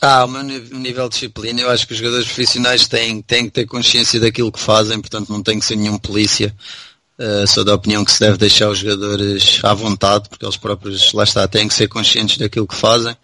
Ah, 0.03 0.25
o 0.25 0.29
meu 0.29 0.43
nível 0.43 1.09
de 1.09 1.15
disciplina, 1.15 1.63
eu 1.63 1.71
acho 1.71 1.87
que 1.87 1.95
os 1.95 1.99
jogadores 1.99 2.27
profissionais 2.27 2.87
têm, 2.87 3.23
têm 3.23 3.45
que 3.45 3.53
ter 3.53 3.65
consciência 3.65 4.21
daquilo 4.21 4.53
que 4.53 4.61
fazem, 4.61 5.01
portanto 5.01 5.31
não 5.31 5.43
tem 5.43 5.59
que 5.59 5.65
ser 5.65 5.77
nenhum 5.77 5.99
polícia. 5.99 6.55
Uh, 7.17 7.47
sou 7.47 7.65
da 7.65 7.75
opinião 7.75 8.05
que 8.05 8.11
se 8.11 8.19
deve 8.19 8.37
deixar 8.37 8.69
os 8.69 8.79
jogadores 8.81 9.61
à 9.65 9.73
vontade, 9.73 10.29
porque 10.29 10.45
eles 10.45 10.57
próprios, 10.57 11.13
lá 11.13 11.23
está, 11.23 11.47
têm 11.47 11.69
que 11.69 11.75
ser 11.75 11.89
conscientes 11.89 12.37
daquilo 12.37 12.67
que 12.67 12.75
fazem. 12.75 13.17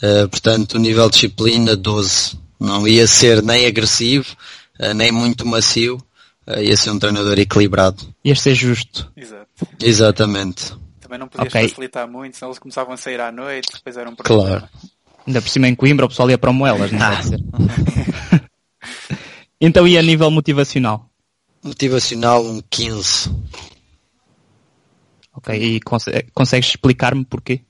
Uh, 0.00 0.28
portanto, 0.28 0.74
o 0.74 0.78
nível 0.78 1.06
de 1.10 1.14
disciplina, 1.14 1.76
12. 1.76 2.38
Não 2.60 2.86
ia 2.86 3.06
ser 3.08 3.42
nem 3.42 3.66
agressivo, 3.66 4.36
uh, 4.80 4.94
nem 4.94 5.10
muito 5.10 5.44
macio, 5.44 6.00
ia 6.56 6.76
ser 6.76 6.90
um 6.90 6.98
treinador 6.98 7.38
equilibrado. 7.38 8.02
Ias 8.24 8.40
ser 8.40 8.54
justo. 8.54 9.10
Exato. 9.16 9.46
Exatamente. 9.82 10.74
Também 11.00 11.18
não 11.18 11.28
podias 11.28 11.52
Ok. 11.54 11.68
facilitar 11.68 12.08
muito, 12.08 12.36
senão 12.36 12.50
eles 12.50 12.58
começavam 12.58 12.92
a 12.94 12.96
sair 12.96 13.20
à 13.20 13.30
noite, 13.32 13.68
depois 13.74 13.96
era 13.96 14.08
um 14.08 14.14
problema. 14.14 14.58
Claro. 14.60 14.68
Ainda 15.26 15.42
por 15.42 15.48
cima 15.48 15.68
em 15.68 15.74
Coimbra 15.74 16.06
o 16.06 16.08
pessoal 16.08 16.30
ia 16.30 16.38
para 16.38 16.50
o 16.50 16.54
Moelas, 16.54 16.90
não 16.90 16.98
pode 16.98 17.28
ser. 17.28 17.38
então 19.60 19.86
e 19.86 19.98
a 19.98 20.02
nível 20.02 20.30
motivacional? 20.30 21.08
Motivacional, 21.62 22.44
um 22.44 22.62
15. 22.70 23.30
Ok, 25.34 25.54
e 25.54 25.80
conse- 25.80 26.26
consegues 26.34 26.70
explicar-me 26.70 27.24
porquê? 27.24 27.60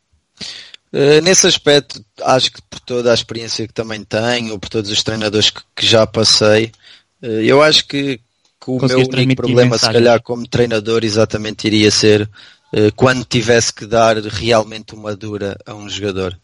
Uh, 0.92 1.20
nesse 1.22 1.46
aspecto, 1.46 2.02
acho 2.22 2.52
que 2.52 2.62
por 2.62 2.80
toda 2.80 3.10
a 3.10 3.14
experiência 3.14 3.66
que 3.66 3.74
também 3.74 4.02
tenho, 4.04 4.58
por 4.58 4.68
todos 4.70 4.90
os 4.90 5.02
treinadores 5.02 5.50
que, 5.50 5.60
que 5.76 5.86
já 5.86 6.06
passei, 6.06 6.72
uh, 7.22 7.26
eu 7.26 7.62
acho 7.62 7.86
que, 7.86 8.20
que 8.60 8.70
o 8.70 8.78
meu 8.86 9.00
único 9.08 9.36
problema, 9.36 9.78
se 9.78 9.86
calhar, 9.90 10.22
como 10.22 10.46
treinador, 10.46 11.04
exatamente 11.04 11.66
iria 11.66 11.90
ser 11.90 12.22
uh, 12.72 12.92
quando 12.96 13.24
tivesse 13.24 13.72
que 13.72 13.86
dar 13.86 14.16
realmente 14.18 14.94
uma 14.94 15.14
dura 15.16 15.56
a 15.64 15.74
um 15.74 15.88
jogador. 15.88 16.38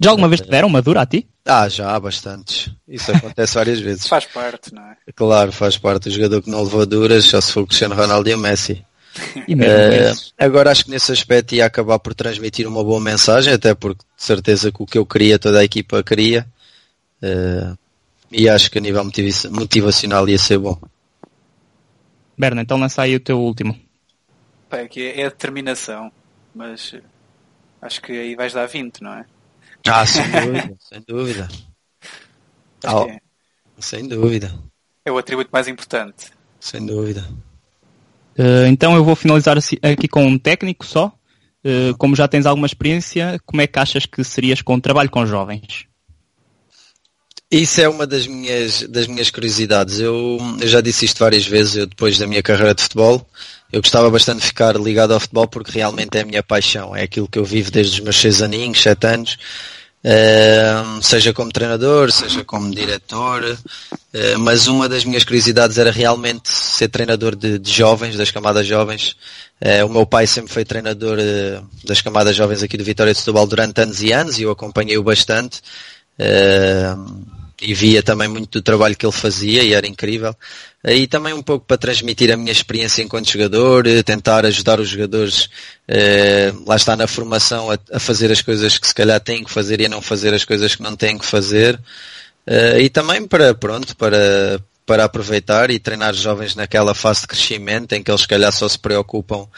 Já 0.00 0.10
alguma 0.10 0.28
vez 0.28 0.40
te 0.40 0.48
deram 0.48 0.68
uma 0.68 0.82
dura 0.82 1.02
a 1.02 1.06
ti? 1.06 1.26
Ah, 1.46 1.68
já 1.68 1.94
há 1.94 2.00
bastantes. 2.00 2.70
Isso 2.88 3.12
acontece 3.12 3.54
várias 3.54 3.78
vezes. 3.80 4.06
Faz 4.08 4.24
parte, 4.24 4.74
não 4.74 4.82
é? 4.82 4.96
Claro, 5.14 5.52
faz 5.52 5.78
parte. 5.78 6.08
O 6.08 6.12
jogador 6.12 6.42
que 6.42 6.50
não 6.50 6.62
levou 6.62 6.84
duras, 6.84 7.24
só 7.26 7.40
se 7.40 7.52
for 7.52 7.62
o 7.62 7.66
Cristiano 7.66 7.94
Ronaldo 7.94 8.28
e 8.28 8.34
o 8.34 8.38
Messi. 8.38 8.84
E 9.46 9.54
mesmo 9.54 9.78
Eh, 9.78 10.10
esses. 10.10 10.32
agora 10.36 10.72
acho 10.72 10.84
que 10.86 10.90
nesse 10.90 11.12
aspecto 11.12 11.54
ia 11.54 11.66
acabar 11.66 11.98
por 12.00 12.14
transmitir 12.14 12.66
uma 12.66 12.82
boa 12.82 13.00
mensagem, 13.00 13.52
até 13.52 13.72
porque 13.74 14.02
de 14.16 14.22
certeza 14.24 14.72
que 14.72 14.82
o 14.82 14.86
que 14.86 14.98
eu 14.98 15.06
queria, 15.06 15.38
toda 15.38 15.60
a 15.60 15.64
equipa 15.64 16.02
queria. 16.02 16.44
Eh, 17.22 17.72
e 18.32 18.48
acho 18.48 18.70
que 18.70 18.78
a 18.78 18.80
nível 18.80 19.04
motiva- 19.04 19.50
motivacional 19.50 20.28
ia 20.28 20.38
ser 20.38 20.58
bom. 20.58 20.76
Berna, 22.36 22.62
então 22.62 22.78
lança 22.78 23.02
aí 23.02 23.14
o 23.14 23.20
teu 23.20 23.40
último. 23.40 23.78
É, 24.70 24.88
que 24.88 25.02
é 25.08 25.26
a 25.26 25.28
determinação, 25.28 26.10
mas 26.54 26.92
eh, 26.94 27.02
acho 27.80 28.02
que 28.02 28.12
aí 28.12 28.34
vais 28.34 28.52
dar 28.52 28.66
20, 28.66 29.02
não 29.02 29.14
é? 29.14 29.24
Ah, 29.86 30.04
sem 30.04 30.28
dúvida, 30.30 30.76
sem 30.80 31.00
dúvida. 31.06 31.48
Ah, 32.84 33.04
é, 33.08 33.20
Sem 33.78 34.08
dúvida, 34.08 34.52
é 35.04 35.12
o 35.12 35.18
atributo 35.18 35.50
mais 35.52 35.68
importante. 35.68 36.30
sem 36.60 36.84
dúvida. 36.84 37.24
Eh, 38.36 38.66
então 38.68 38.96
eu 38.96 39.04
vou 39.04 39.14
finalizar 39.14 39.56
assim- 39.56 39.78
aqui 39.82 40.08
com 40.08 40.24
um 40.26 40.38
técnico 40.38 40.84
só. 40.84 41.12
Eh, 41.64 41.92
como 41.98 42.16
já 42.16 42.26
tens 42.28 42.46
alguma 42.46 42.66
experiência, 42.66 43.38
como 43.46 43.62
é 43.62 43.66
que 43.66 43.78
achas 43.78 44.04
que 44.06 44.22
serias 44.24 44.60
com 44.60 44.74
o 44.74 44.80
trabalho 44.80 45.10
com 45.10 45.24
jovens? 45.24 45.86
Isso 47.50 47.80
é 47.80 47.88
uma 47.88 48.06
das 48.06 48.26
minhas, 48.26 48.82
das 48.82 49.06
minhas 49.06 49.30
curiosidades. 49.30 50.00
Eu, 50.00 50.38
eu 50.60 50.66
já 50.66 50.80
disse 50.80 51.04
isto 51.04 51.18
várias 51.18 51.46
vezes, 51.46 51.76
eu 51.76 51.86
depois 51.86 52.18
da 52.18 52.26
minha 52.26 52.42
carreira 52.42 52.74
de 52.74 52.82
futebol, 52.82 53.24
eu 53.72 53.80
gostava 53.80 54.10
bastante 54.10 54.40
de 54.40 54.46
ficar 54.46 54.76
ligado 54.76 55.12
ao 55.12 55.20
futebol 55.20 55.46
porque 55.46 55.72
realmente 55.72 56.16
é 56.16 56.22
a 56.22 56.24
minha 56.24 56.42
paixão, 56.42 56.94
é 56.94 57.02
aquilo 57.02 57.28
que 57.28 57.38
eu 57.38 57.44
vivo 57.44 57.70
desde 57.70 57.94
os 57.94 58.00
meus 58.00 58.16
seis 58.16 58.40
aninhos, 58.42 58.80
sete 58.80 59.06
anos. 59.06 59.38
Uh, 60.04 61.02
seja 61.02 61.32
como 61.32 61.50
treinador, 61.50 62.12
seja 62.12 62.44
como 62.44 62.74
diretor, 62.74 63.42
uh, 63.42 64.38
mas 64.38 64.66
uma 64.66 64.86
das 64.86 65.02
minhas 65.02 65.24
curiosidades 65.24 65.78
era 65.78 65.90
realmente 65.90 66.50
ser 66.50 66.88
treinador 66.88 67.34
de, 67.34 67.58
de 67.58 67.72
jovens, 67.72 68.14
das 68.14 68.30
camadas 68.30 68.66
jovens. 68.66 69.16
Uh, 69.62 69.86
o 69.86 69.88
meu 69.88 70.04
pai 70.04 70.26
sempre 70.26 70.52
foi 70.52 70.64
treinador 70.64 71.16
das 71.84 72.02
camadas 72.02 72.36
jovens 72.36 72.62
aqui 72.62 72.76
do 72.76 72.84
Vitória 72.84 73.14
de 73.14 73.18
Setúbal 73.18 73.46
durante 73.46 73.80
anos 73.80 74.02
e 74.02 74.12
anos 74.12 74.38
e 74.38 74.42
eu 74.42 74.50
acompanhei-o 74.50 75.02
bastante 75.02 75.62
e 77.64 77.72
via 77.72 78.02
também 78.02 78.28
muito 78.28 78.58
do 78.58 78.62
trabalho 78.62 78.96
que 78.96 79.06
ele 79.06 79.12
fazia 79.12 79.62
e 79.62 79.72
era 79.72 79.86
incrível. 79.86 80.36
E 80.84 81.06
também 81.06 81.32
um 81.32 81.42
pouco 81.42 81.64
para 81.66 81.78
transmitir 81.78 82.30
a 82.30 82.36
minha 82.36 82.52
experiência 82.52 83.02
enquanto 83.02 83.30
jogador, 83.30 83.86
eh, 83.86 84.02
tentar 84.02 84.44
ajudar 84.44 84.80
os 84.80 84.88
jogadores, 84.88 85.48
eh, 85.88 86.52
lá 86.66 86.76
está 86.76 86.94
na 86.94 87.06
formação, 87.06 87.70
a, 87.70 87.78
a, 87.92 87.98
fazer 87.98 88.30
as 88.30 88.42
coisas 88.42 88.76
que 88.76 88.86
se 88.86 88.94
calhar 88.94 89.18
têm 89.18 89.42
que 89.42 89.50
fazer 89.50 89.80
e 89.80 89.86
a 89.86 89.88
não 89.88 90.02
fazer 90.02 90.34
as 90.34 90.44
coisas 90.44 90.74
que 90.76 90.82
não 90.82 90.94
têm 90.94 91.16
que 91.16 91.24
fazer. 91.24 91.80
Eh, 92.46 92.82
e 92.82 92.90
também 92.90 93.26
para, 93.26 93.54
pronto, 93.54 93.96
para, 93.96 94.60
para 94.84 95.04
aproveitar 95.04 95.70
e 95.70 95.78
treinar 95.78 96.14
jovens 96.14 96.54
naquela 96.54 96.94
fase 96.94 97.22
de 97.22 97.28
crescimento 97.28 97.92
em 97.94 98.02
que 98.02 98.10
eles 98.10 98.22
se 98.22 98.28
calhar 98.28 98.52
só 98.52 98.68
se 98.68 98.78
preocupam 98.78 99.48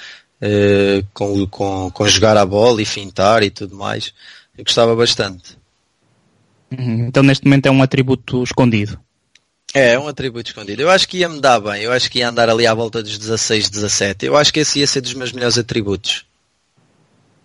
eh, 0.41 1.03
com, 1.15 1.47
com, 1.49 1.91
com 1.91 2.09
jogar 2.09 2.37
a 2.37 2.47
bola 2.47 2.81
e 2.83 2.85
fintar 2.85 3.43
e 3.43 3.51
tudo 3.51 3.75
mais. 3.77 4.13
Eu 4.57 4.65
gostava 4.65 4.95
bastante. 4.95 5.57
Uhum. 6.71 7.07
Então 7.07 7.23
neste 7.23 7.45
momento 7.45 7.67
é 7.67 7.71
um 7.71 7.83
atributo 7.83 8.43
escondido. 8.43 8.99
É, 9.75 9.93
é 9.93 9.99
um 9.99 10.09
atributo 10.09 10.49
escondido. 10.49 10.83
Eu 10.83 10.91
acho 10.91 11.09
que 11.09 11.19
ia 11.19 11.29
me 11.29 11.41
dar 11.41 11.61
bem. 11.61 11.83
Eu 11.83 11.93
acho 11.93 12.11
que 12.11 12.21
ia 12.21 12.29
andar 12.29 12.49
ali 12.49 12.67
à 12.67 12.75
volta 12.75 13.03
dos 13.03 13.19
16, 13.19 13.69
17. 13.69 14.27
Eu 14.27 14.37
acho 14.37 14.53
que 14.53 14.61
esse 14.61 14.79
ia 14.79 14.87
ser 14.87 15.01
dos 15.01 15.15
meus 15.15 15.33
melhores 15.33 15.59
atributos. 15.59 16.25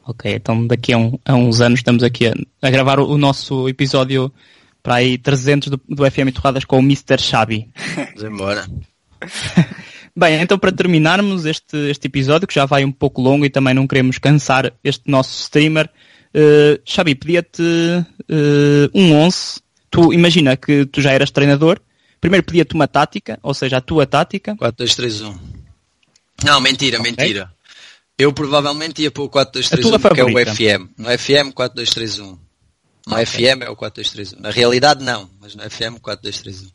Ok, 0.05 0.33
então 0.33 0.65
daqui 0.65 0.93
a, 0.93 0.97
um, 0.97 1.19
a 1.23 1.35
uns 1.35 1.61
anos 1.61 1.79
estamos 1.79 2.03
aqui 2.03 2.27
a, 2.27 2.33
a 2.61 2.69
gravar 2.69 2.99
o, 2.99 3.07
o, 3.07 3.17
nosso 3.17 3.69
episódio 3.69 4.31
para 4.81 4.95
aí 4.95 5.17
300 5.17 5.69
do, 5.69 5.81
do 5.87 6.09
FM 6.09 6.33
Torradas 6.33 6.65
com 6.65 6.77
o 6.77 6.81
Mr. 6.81 7.19
Xabi. 7.19 7.69
Vamos 8.15 8.23
embora. 8.23 8.65
Bem, 10.15 10.41
então 10.41 10.57
para 10.57 10.71
terminarmos 10.71 11.45
este, 11.45 11.77
este 11.89 12.07
episódio, 12.07 12.47
que 12.47 12.53
já 12.53 12.65
vai 12.65 12.83
um 12.83 12.91
pouco 12.91 13.21
longo 13.21 13.45
e 13.45 13.49
também 13.49 13.73
não 13.73 13.87
queremos 13.87 14.17
cansar 14.17 14.73
este 14.83 15.09
nosso 15.09 15.39
streamer, 15.39 15.89
uh, 16.35 16.81
Xabi, 16.85 17.15
pedia-te 17.15 17.61
uh, 17.61 18.89
um 18.93 19.13
11. 19.15 19.61
Tu 19.89 20.13
imagina 20.13 20.55
que 20.55 20.85
tu 20.85 21.01
já 21.01 21.11
eras 21.11 21.31
treinador 21.31 21.81
Primeiro 22.21 22.45
pedia-te 22.45 22.75
uma 22.75 22.87
tática, 22.87 23.39
ou 23.41 23.51
seja, 23.51 23.77
a 23.77 23.81
tua 23.81 24.05
tática. 24.05 24.55
4-2-3-1. 24.55 25.35
Não, 26.45 26.61
mentira, 26.61 26.99
okay. 26.99 27.11
mentira. 27.11 27.51
Eu 28.15 28.31
provavelmente 28.31 29.01
ia 29.01 29.09
para 29.09 29.23
o 29.23 29.29
4-2-3-1 29.29 29.99
porque 29.99 30.21
é 30.21 30.23
o 30.23 30.29
FM. 30.29 30.89
No 30.99 31.17
FM 31.17 31.51
4-2-3-1. 31.55 32.37
No 33.07 33.13
okay. 33.13 33.25
FM 33.25 33.63
é 33.63 33.69
o 33.71 33.75
4-2-3-1. 33.75 34.39
Na 34.39 34.51
realidade 34.51 35.03
não, 35.03 35.27
mas 35.41 35.55
no 35.55 35.63
FM 35.67 35.97
4-2-3-1. 35.99 36.71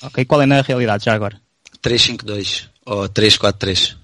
Ok, 0.00 0.24
qual 0.24 0.40
é 0.40 0.46
na 0.46 0.62
realidade 0.62 1.04
já 1.04 1.12
agora? 1.12 1.38
3-5-2 1.82 2.68
ou 2.86 3.06
3-4-3. 3.10 3.94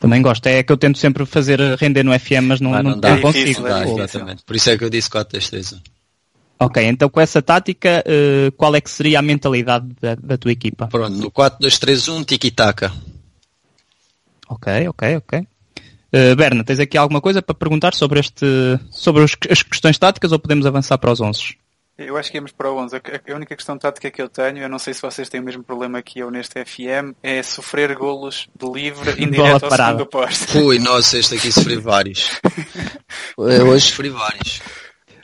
Também 0.00 0.22
gosto, 0.22 0.46
é 0.46 0.62
que 0.62 0.72
eu 0.72 0.78
tento 0.78 0.96
sempre 0.96 1.26
fazer 1.26 1.60
render 1.78 2.02
no 2.02 2.18
FM, 2.18 2.44
mas 2.44 2.60
não, 2.60 2.74
ah, 2.74 2.82
não, 2.82 2.92
não, 2.92 3.00
dá. 3.00 3.10
não 3.10 3.20
consigo. 3.20 3.62
Dá, 3.62 3.86
exatamente. 3.86 4.42
Por 4.44 4.56
isso 4.56 4.70
é 4.70 4.78
que 4.78 4.82
eu 4.82 4.88
disse 4.88 5.10
4-2-3-1. 5.10 5.78
Ok, 6.58 6.82
então 6.82 7.08
com 7.08 7.20
essa 7.20 7.42
tática, 7.42 8.02
uh, 8.06 8.52
qual 8.52 8.74
é 8.74 8.80
que 8.80 8.90
seria 8.90 9.18
a 9.18 9.22
mentalidade 9.22 9.86
da, 10.00 10.14
da 10.14 10.38
tua 10.38 10.52
equipa? 10.52 10.88
Pronto, 10.88 11.16
no 11.16 11.30
4-2-3-1, 11.30 12.24
tiki-taka. 12.24 12.92
Ok, 14.48 14.88
ok, 14.88 15.16
ok. 15.16 15.38
Uh, 15.38 16.34
Berna, 16.34 16.64
tens 16.64 16.80
aqui 16.80 16.96
alguma 16.98 17.20
coisa 17.20 17.42
para 17.42 17.54
perguntar 17.54 17.94
sobre, 17.94 18.20
este, 18.20 18.46
sobre 18.90 19.22
as 19.22 19.62
questões 19.62 19.98
táticas 19.98 20.32
ou 20.32 20.38
podemos 20.38 20.64
avançar 20.64 20.96
para 20.96 21.12
os 21.12 21.20
11? 21.20 21.56
Eu 22.06 22.16
acho 22.16 22.30
que 22.30 22.38
íamos 22.38 22.50
para 22.50 22.70
o 22.70 22.78
11. 22.78 22.96
A 22.96 23.34
única 23.34 23.54
questão 23.54 23.76
tática 23.76 24.10
que 24.10 24.22
eu 24.22 24.28
tenho, 24.28 24.58
eu 24.58 24.68
não 24.70 24.78
sei 24.78 24.94
se 24.94 25.02
vocês 25.02 25.28
têm 25.28 25.38
o 25.38 25.44
mesmo 25.44 25.62
problema 25.62 26.00
que 26.00 26.18
eu 26.18 26.30
neste 26.30 26.64
FM, 26.64 27.14
é 27.22 27.42
sofrer 27.42 27.94
golos 27.94 28.48
de 28.58 28.66
livre 28.70 29.22
indireto 29.22 29.64
ao 29.64 29.70
segundo 29.70 30.06
posto. 30.06 30.58
Ui, 30.60 30.78
nossa, 30.78 31.18
este 31.18 31.34
aqui 31.34 31.52
sofri 31.52 31.76
vários. 31.76 32.30
eu 33.36 33.68
hoje 33.68 33.90
sofri 33.90 34.08
vários. 34.08 34.62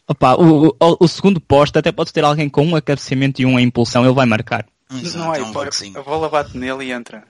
Opa, 0.07 0.35
o, 0.35 0.69
o, 0.69 0.97
o, 1.01 1.09
segundo 1.09 1.41
posto 1.41 1.79
até 1.79 1.91
pode 1.91 2.13
ter 2.13 2.23
alguém 2.23 2.49
com 2.49 2.65
um 2.65 2.77
acabecimento 2.77 3.41
e 3.41 3.47
um 3.47 3.59
impulsão, 3.59 4.05
ele 4.05 4.15
vai 4.15 4.27
marcar. 4.27 4.67
Exato, 4.93 5.19
não 5.19 5.35
é, 5.35 5.43
um 5.43 5.99
a 5.99 6.03
bola 6.03 6.29
bate 6.29 6.57
nele 6.59 6.85
e 6.85 6.93
entra. 6.93 7.25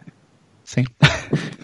Sim. 0.65 0.85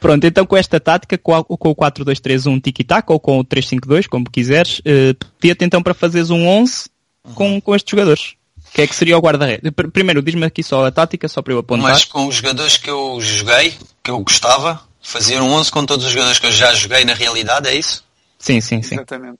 Pronto, 0.00 0.24
então 0.24 0.44
com 0.44 0.56
esta 0.56 0.80
tática, 0.80 1.16
com, 1.18 1.34
a, 1.34 1.40
o 1.40 1.56
4-2-3-1 1.56 2.60
tiki-taka 2.60 3.12
ou 3.12 3.20
com 3.20 3.38
o 3.38 3.44
3-5-2, 3.44 4.08
como 4.08 4.28
quiseres, 4.28 4.80
uh, 4.80 5.14
pedia-te 5.38 5.64
então 5.64 5.82
para 5.82 5.94
fazeres 5.94 6.30
um 6.30 6.44
11 6.44 6.91
uhum. 7.24 7.34
com, 7.34 7.60
com 7.60 7.74
estes 7.74 7.90
jogadores. 7.90 8.34
Que 8.72 8.82
é 8.82 8.86
que 8.86 8.94
seria 8.94 9.18
o 9.18 9.20
guarda-redes? 9.20 9.70
Primeiro, 9.92 10.22
diz-me 10.22 10.46
aqui 10.46 10.62
só 10.62 10.86
a 10.86 10.90
tática, 10.90 11.28
só 11.28 11.42
para 11.42 11.52
eu 11.52 11.58
apontar. 11.58 11.90
Mas 11.90 12.04
com 12.04 12.26
os 12.26 12.36
jogadores 12.36 12.78
que 12.78 12.88
eu 12.88 13.18
joguei, 13.20 13.74
que 14.02 14.10
eu 14.10 14.18
gostava, 14.20 14.80
fazer 15.02 15.42
um 15.42 15.52
11 15.52 15.70
com 15.70 15.84
todos 15.84 16.06
os 16.06 16.12
jogadores 16.12 16.38
que 16.38 16.46
eu 16.46 16.52
já 16.52 16.72
joguei 16.72 17.04
na 17.04 17.12
realidade, 17.12 17.68
é 17.68 17.74
isso? 17.74 18.02
Sim, 18.38 18.60
sim, 18.60 18.82
sim. 18.82 18.94
Exatamente. 18.94 19.38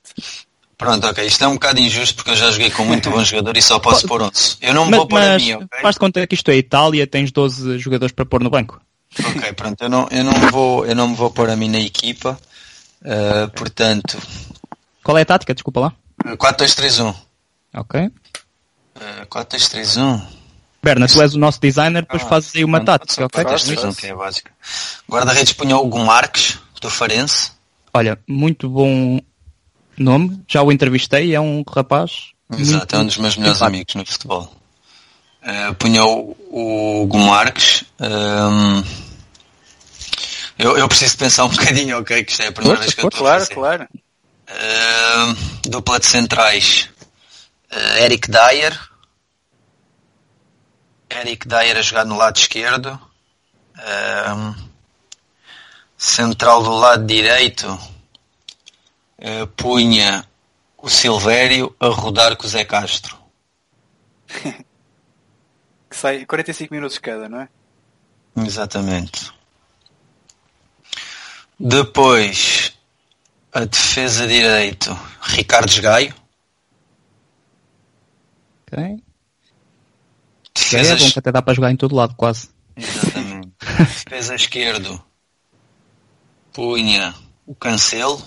Pronto, 0.77 1.07
ok. 1.07 1.25
Isto 1.25 1.45
é 1.45 1.47
um 1.47 1.53
bocado 1.53 1.79
injusto 1.79 2.15
porque 2.15 2.31
eu 2.31 2.35
já 2.35 2.51
joguei 2.51 2.69
com 2.69 2.83
muito 2.85 3.09
bom 3.11 3.23
jogador 3.23 3.57
e 3.57 3.61
só 3.61 3.79
posso 3.79 4.07
pôr 4.07 4.21
11. 4.21 4.57
Eu 4.61 4.73
não 4.73 4.85
me 4.85 4.91
mas, 4.91 4.99
vou 4.99 5.07
pôr 5.07 5.21
a 5.21 5.37
mim, 5.37 5.53
ok? 5.53 5.67
Faz 5.81 5.95
de 5.95 5.99
conta 5.99 6.27
que 6.27 6.35
isto 6.35 6.51
é 6.51 6.55
Itália, 6.55 7.07
tens 7.07 7.31
12 7.31 7.79
jogadores 7.79 8.13
para 8.13 8.25
pôr 8.25 8.43
no 8.43 8.49
banco. 8.49 8.79
Ok, 9.19 9.53
pronto. 9.53 9.81
Eu 9.83 9.89
não, 9.89 10.07
eu 10.11 10.23
não, 10.23 10.33
vou, 10.51 10.85
eu 10.85 10.95
não 10.95 11.07
me 11.07 11.15
vou 11.15 11.31
pôr 11.31 11.49
a 11.49 11.55
mim 11.55 11.69
na 11.69 11.79
equipa. 11.79 12.37
Uh, 13.01 13.49
portanto... 13.51 14.17
Qual 15.03 15.17
é 15.17 15.21
a 15.21 15.25
tática? 15.25 15.53
Desculpa 15.53 15.79
lá. 15.79 15.93
4-2-3-1. 16.23 17.15
Ok. 17.73 17.99
Uh, 18.01 19.25
4-2-3-1. 19.27 20.21
Berna, 20.83 21.07
tu 21.07 21.21
és 21.21 21.33
o 21.33 21.39
nosso 21.39 21.61
designer, 21.61 22.01
depois 22.01 22.23
ah, 22.23 22.27
fazes 22.27 22.55
aí 22.55 22.65
uma 22.65 22.79
não, 22.79 22.85
tática, 22.85 23.25
ok? 23.25 23.43
4-2-3-1, 23.43 23.95
que 23.95 24.07
é 24.07 24.13
básica. 24.13 24.51
Guarda-redes 25.09 25.53
punha 25.53 25.77
o 25.77 25.85
Hugo 25.85 25.99
Marques, 25.99 26.59
do 26.81 26.89
Farense. 26.89 27.51
Olha, 27.93 28.19
muito 28.27 28.67
bom 28.69 29.21
nome, 29.97 30.43
já 30.47 30.61
o 30.61 30.71
entrevistei, 30.71 31.33
é 31.33 31.39
um 31.39 31.63
rapaz. 31.67 32.33
Exato, 32.57 32.95
é 32.95 32.99
um 32.99 33.05
dos 33.05 33.17
meus 33.17 33.37
melhores 33.37 33.59
simpático. 33.59 33.75
amigos 33.75 33.95
no 33.95 34.05
futebol. 34.05 34.53
Uh, 35.41 35.73
punha 35.75 36.05
o, 36.05 36.35
o 36.49 37.03
Hugo 37.03 37.17
Marques. 37.17 37.85
Um, 37.99 38.77
ehm, 38.79 38.83
eu, 40.59 40.77
eu 40.77 40.87
preciso 40.87 41.17
pensar 41.17 41.45
um 41.45 41.49
bocadinho, 41.55 41.97
ok? 41.99 42.23
Que 42.23 42.31
isto 42.31 42.41
é 42.41 42.47
a 42.47 42.51
primeira 42.51 42.79
vez 42.79 42.93
que 42.93 43.01
eu 43.01 43.07
estou 43.07 43.21
claro, 43.21 43.37
a 43.37 43.45
fazer. 43.45 43.53
Claro, 43.53 43.87
uh, 44.49 45.69
dupla 45.69 45.99
de 45.99 46.05
centrais. 46.05 46.89
Uh, 47.75 48.03
Eric 48.03 48.29
Dyer. 48.29 48.89
Eric 51.09 51.47
Dyer 51.47 51.77
a 51.77 51.81
jogar 51.81 52.05
no 52.05 52.15
lado 52.15 52.37
esquerdo. 52.37 52.99
Uh, 53.75 54.55
central 55.97 56.61
do 56.61 56.71
lado 56.71 57.05
direito 57.05 57.67
uh, 59.19 59.47
punha 59.55 60.27
o 60.77 60.89
Silvério 60.89 61.75
a 61.79 61.87
rodar 61.87 62.35
com 62.35 62.45
o 62.45 62.49
Zé 62.49 62.65
Castro. 62.65 63.17
que 64.27 64.65
sai 65.95 66.25
45 66.25 66.73
minutos 66.73 66.97
cada, 66.97 67.29
não 67.29 67.41
é? 67.41 67.49
Exatamente. 68.35 69.31
Depois, 71.59 72.73
a 73.53 73.63
defesa 73.63 74.27
direito, 74.27 74.97
Ricardo 75.21 75.81
Gaio. 75.81 76.22
Defesa... 80.55 80.93
É 80.93 80.97
bom 80.97 81.11
que 81.11 81.19
até 81.19 81.31
dá 81.31 81.41
para 81.41 81.53
jogar 81.53 81.71
em 81.71 81.75
todo 81.75 81.95
lado, 81.95 82.15
quase. 82.15 82.49
Exatamente. 82.75 83.51
defesa 84.09 84.35
esquerdo, 84.35 85.03
punha 86.51 87.13
o 87.45 87.55
Cancelo. 87.55 88.21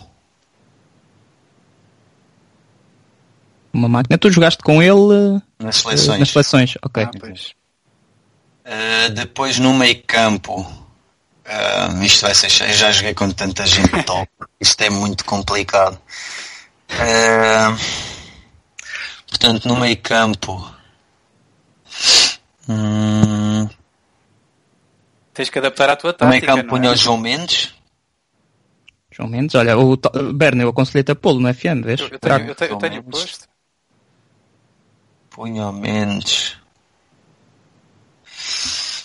uma 3.77 3.89
máquina. 3.89 4.19
Tu 4.19 4.31
jogaste 4.31 4.63
com 4.63 4.83
ele 4.83 5.41
nas 5.59 5.77
seleções. 5.77 6.19
Nas 6.19 6.31
seleções, 6.31 6.75
ok. 6.83 7.07
Ah, 8.65 9.07
uh, 9.07 9.11
depois 9.13 9.59
no 9.59 9.75
meio 9.75 10.03
campo, 10.05 10.61
uh, 10.63 12.03
isto 12.03 12.23
vai 12.23 12.35
ser 12.35 12.51
cheio, 12.51 12.73
já 12.73 12.91
joguei 12.91 13.15
com 13.15 13.31
tanta 13.31 13.67
gente 13.67 14.03
top, 14.03 14.29
isto 14.61 14.81
é 14.83 14.91
muito 14.91 15.25
complicado. 15.25 16.01
Uh, 16.91 18.16
portanto, 19.29 19.69
no 19.69 19.77
meio 19.77 19.97
campo. 20.01 20.75
Hum, 22.69 23.69
Tens 25.37 25.51
que 25.51 25.59
adaptar 25.59 25.91
à 25.91 25.97
tua 25.97 26.15
tática. 26.15 26.25
No 26.25 26.31
meio 26.31 26.47
campo 26.47 26.69
punha 26.71 26.89
é? 26.89 26.93
o 26.93 26.97
João 26.97 27.19
Mendes. 27.19 27.75
João 29.11 29.29
Mendes, 29.29 29.55
olha, 29.55 29.77
o 29.77 29.97
Berno, 30.33 30.63
eu 30.63 30.71
aconselhei-te 30.71 31.13
a 31.13 31.15
pô-lo 31.15 31.41
no 31.41 31.53
FM, 31.53 31.85
vês? 31.85 32.01
Eu, 32.01 32.09
eu 32.09 32.19
tenho, 32.19 32.49
eu 32.49 32.55
tenho, 32.55 32.71
eu 32.71 32.79
tenho 32.79 33.03
posto. 33.03 33.47
Punha 35.29 35.67
o 35.67 35.73
Mendes. 35.75 36.57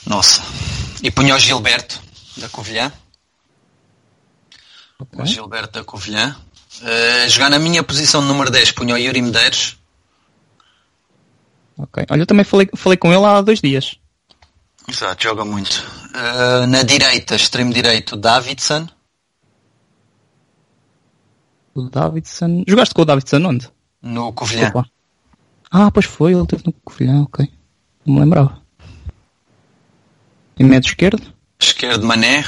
Nossa. 0.05 0.41
E 1.03 1.11
punha 1.11 1.35
o 1.35 1.39
Gilberto 1.39 2.01
da 2.37 2.47
Covilhã. 2.47 2.91
Okay. 4.99 5.21
O 5.21 5.25
Gilberto 5.25 5.79
da 5.79 5.85
Covilhã. 5.85 6.35
Uh, 6.81 7.29
jogar 7.29 7.49
na 7.49 7.59
minha 7.59 7.83
posição 7.83 8.21
de 8.21 8.27
número 8.27 8.49
10 8.49 8.71
punha 8.71 8.95
o 8.95 8.97
Yuri 8.97 9.21
Medeiros. 9.21 9.77
Ok. 11.81 12.05
Olha, 12.09 12.21
eu 12.21 12.27
também 12.27 12.45
falei, 12.45 12.69
falei 12.75 12.97
com 12.97 13.11
ele 13.11 13.25
há 13.25 13.41
dois 13.41 13.59
dias. 13.59 13.97
Exato, 14.87 15.23
joga 15.23 15.43
muito. 15.43 15.83
Uh, 16.13 16.67
na 16.67 16.83
direita, 16.83 17.35
extremo 17.35 17.73
direito, 17.73 18.15
Davidson. 18.15 18.87
O 21.73 21.89
Davidson. 21.89 22.63
Jogaste 22.67 22.93
com 22.93 23.01
o 23.01 23.05
Davidson 23.05 23.43
onde? 23.45 23.69
No 24.01 24.31
Covilhã. 24.33 24.69
Opa. 24.69 24.85
Ah, 25.71 25.89
pois 25.89 26.05
foi, 26.05 26.33
ele 26.33 26.45
teve 26.45 26.63
no 26.65 26.73
Covilhã, 26.73 27.21
ok. 27.21 27.49
Não 28.05 28.15
me 28.15 28.19
lembrava. 28.19 28.61
E 30.59 30.63
médio 30.63 30.89
esquerdo? 30.89 31.23
Esquerdo, 31.59 32.05
Mané. 32.05 32.43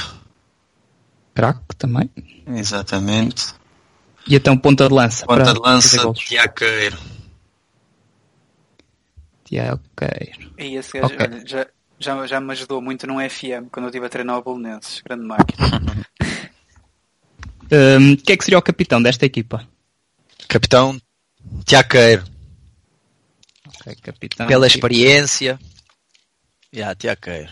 Crack 1.34 1.60
também. 1.76 2.08
Exatamente. 2.46 3.54
E 4.28 4.36
então 4.36 4.56
ponta 4.56 4.86
de 4.88 4.94
lança. 4.94 5.26
Ponta 5.26 5.52
de 5.52 5.60
lança. 5.60 6.12
Tiago 6.12 6.54
Queiro. 6.54 7.13
Tiago 9.44 9.80
Queiro. 9.96 10.52
E 10.58 10.76
esse 10.76 10.92
gajo, 10.98 11.14
Ok. 11.14 11.26
olha, 11.26 11.46
já, 11.46 11.66
já, 11.98 12.26
já 12.26 12.40
me 12.40 12.52
ajudou 12.52 12.80
muito 12.80 13.06
num 13.06 13.18
FM 13.28 13.68
quando 13.70 13.84
eu 13.86 13.88
estive 13.90 14.06
a 14.06 14.08
treinar 14.08 14.38
o 14.38 14.42
Bolonenses. 14.42 15.00
Grande 15.02 15.24
máquina. 15.24 16.04
Hum, 17.72 18.14
quem 18.16 18.34
é 18.34 18.36
que 18.36 18.44
seria 18.44 18.58
o 18.58 18.62
capitão 18.62 19.02
desta 19.02 19.24
equipa? 19.24 19.66
Capitão, 20.46 21.00
Tiago 21.64 21.88
Queiro. 21.88 22.24
Ok, 23.80 23.94
capitão. 24.02 24.46
Pela 24.46 24.66
experiência. 24.66 25.58
Yeah, 26.72 26.94
Tiago 26.94 27.22
Queiro. 27.22 27.50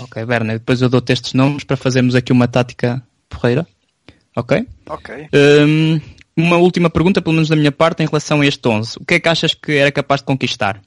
Ok, 0.00 0.24
Berna, 0.26 0.54
depois 0.54 0.82
eu 0.82 0.88
dou-te 0.88 1.12
estes 1.12 1.34
nomes 1.34 1.64
para 1.64 1.76
fazermos 1.76 2.14
aqui 2.14 2.32
uma 2.32 2.48
tática 2.48 3.02
porreira. 3.28 3.66
Ok? 4.36 4.66
ok. 4.86 5.28
Hum, 5.32 6.00
uma 6.36 6.56
última 6.56 6.90
pergunta, 6.90 7.22
pelo 7.22 7.34
menos 7.34 7.48
da 7.48 7.56
minha 7.56 7.72
parte, 7.72 8.02
em 8.02 8.06
relação 8.06 8.40
a 8.40 8.46
este 8.46 8.66
11. 8.66 8.98
O 8.98 9.04
que 9.04 9.14
é 9.14 9.20
que 9.20 9.28
achas 9.28 9.54
que 9.54 9.72
era 9.72 9.92
capaz 9.92 10.20
de 10.20 10.26
conquistar? 10.26 10.82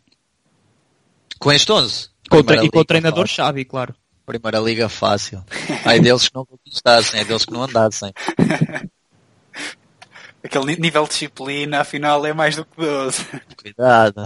Com 1.39 1.51
este 1.51 1.71
11? 1.71 2.09
Com 2.29 2.37
o 2.37 2.43
Primeira 2.43 2.61
tre- 2.61 2.67
e 2.67 2.71
com 2.71 2.77
o 2.77 2.81
liga 2.81 2.87
treinador 2.87 3.27
fácil. 3.27 3.35
Xavi, 3.35 3.65
claro. 3.65 3.95
Primeira 4.25 4.59
liga 4.59 4.89
fácil. 4.89 5.43
Ai 5.85 5.99
deles 5.99 6.27
que 6.27 6.35
não 6.35 6.45
conquistassem, 6.45 7.19
ai 7.19 7.25
deles 7.25 7.45
que 7.45 7.53
não 7.53 7.63
andassem. 7.63 8.11
Aquele 10.43 10.75
nível 10.77 11.03
de 11.03 11.09
disciplina, 11.09 11.81
afinal, 11.81 12.23
é 12.25 12.31
mais 12.33 12.55
do 12.55 12.65
que 12.65 12.75
12. 12.77 13.25
Cuidado. 13.61 14.23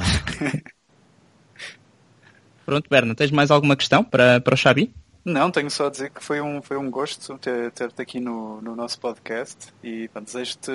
Pronto, 2.66 2.90
Berna, 2.90 3.16
tens 3.16 3.32
mais 3.32 3.50
alguma 3.52 3.76
questão 3.76 4.04
para, 4.04 4.40
para 4.42 4.54
o 4.54 4.58
Xavi? 4.58 4.94
Não, 5.26 5.50
tenho 5.52 5.70
só 5.70 5.88
a 5.88 5.90
dizer 5.90 6.10
que 6.12 6.24
foi 6.24 6.40
um, 6.42 6.62
foi 6.62 6.78
um 6.78 6.90
gosto 6.90 7.38
ter- 7.38 7.72
ter-te 7.72 8.02
aqui 8.02 8.20
no, 8.20 8.62
no 8.62 8.76
nosso 8.76 9.00
podcast 9.00 9.68
e 9.84 10.10
desejo-te 10.24 10.72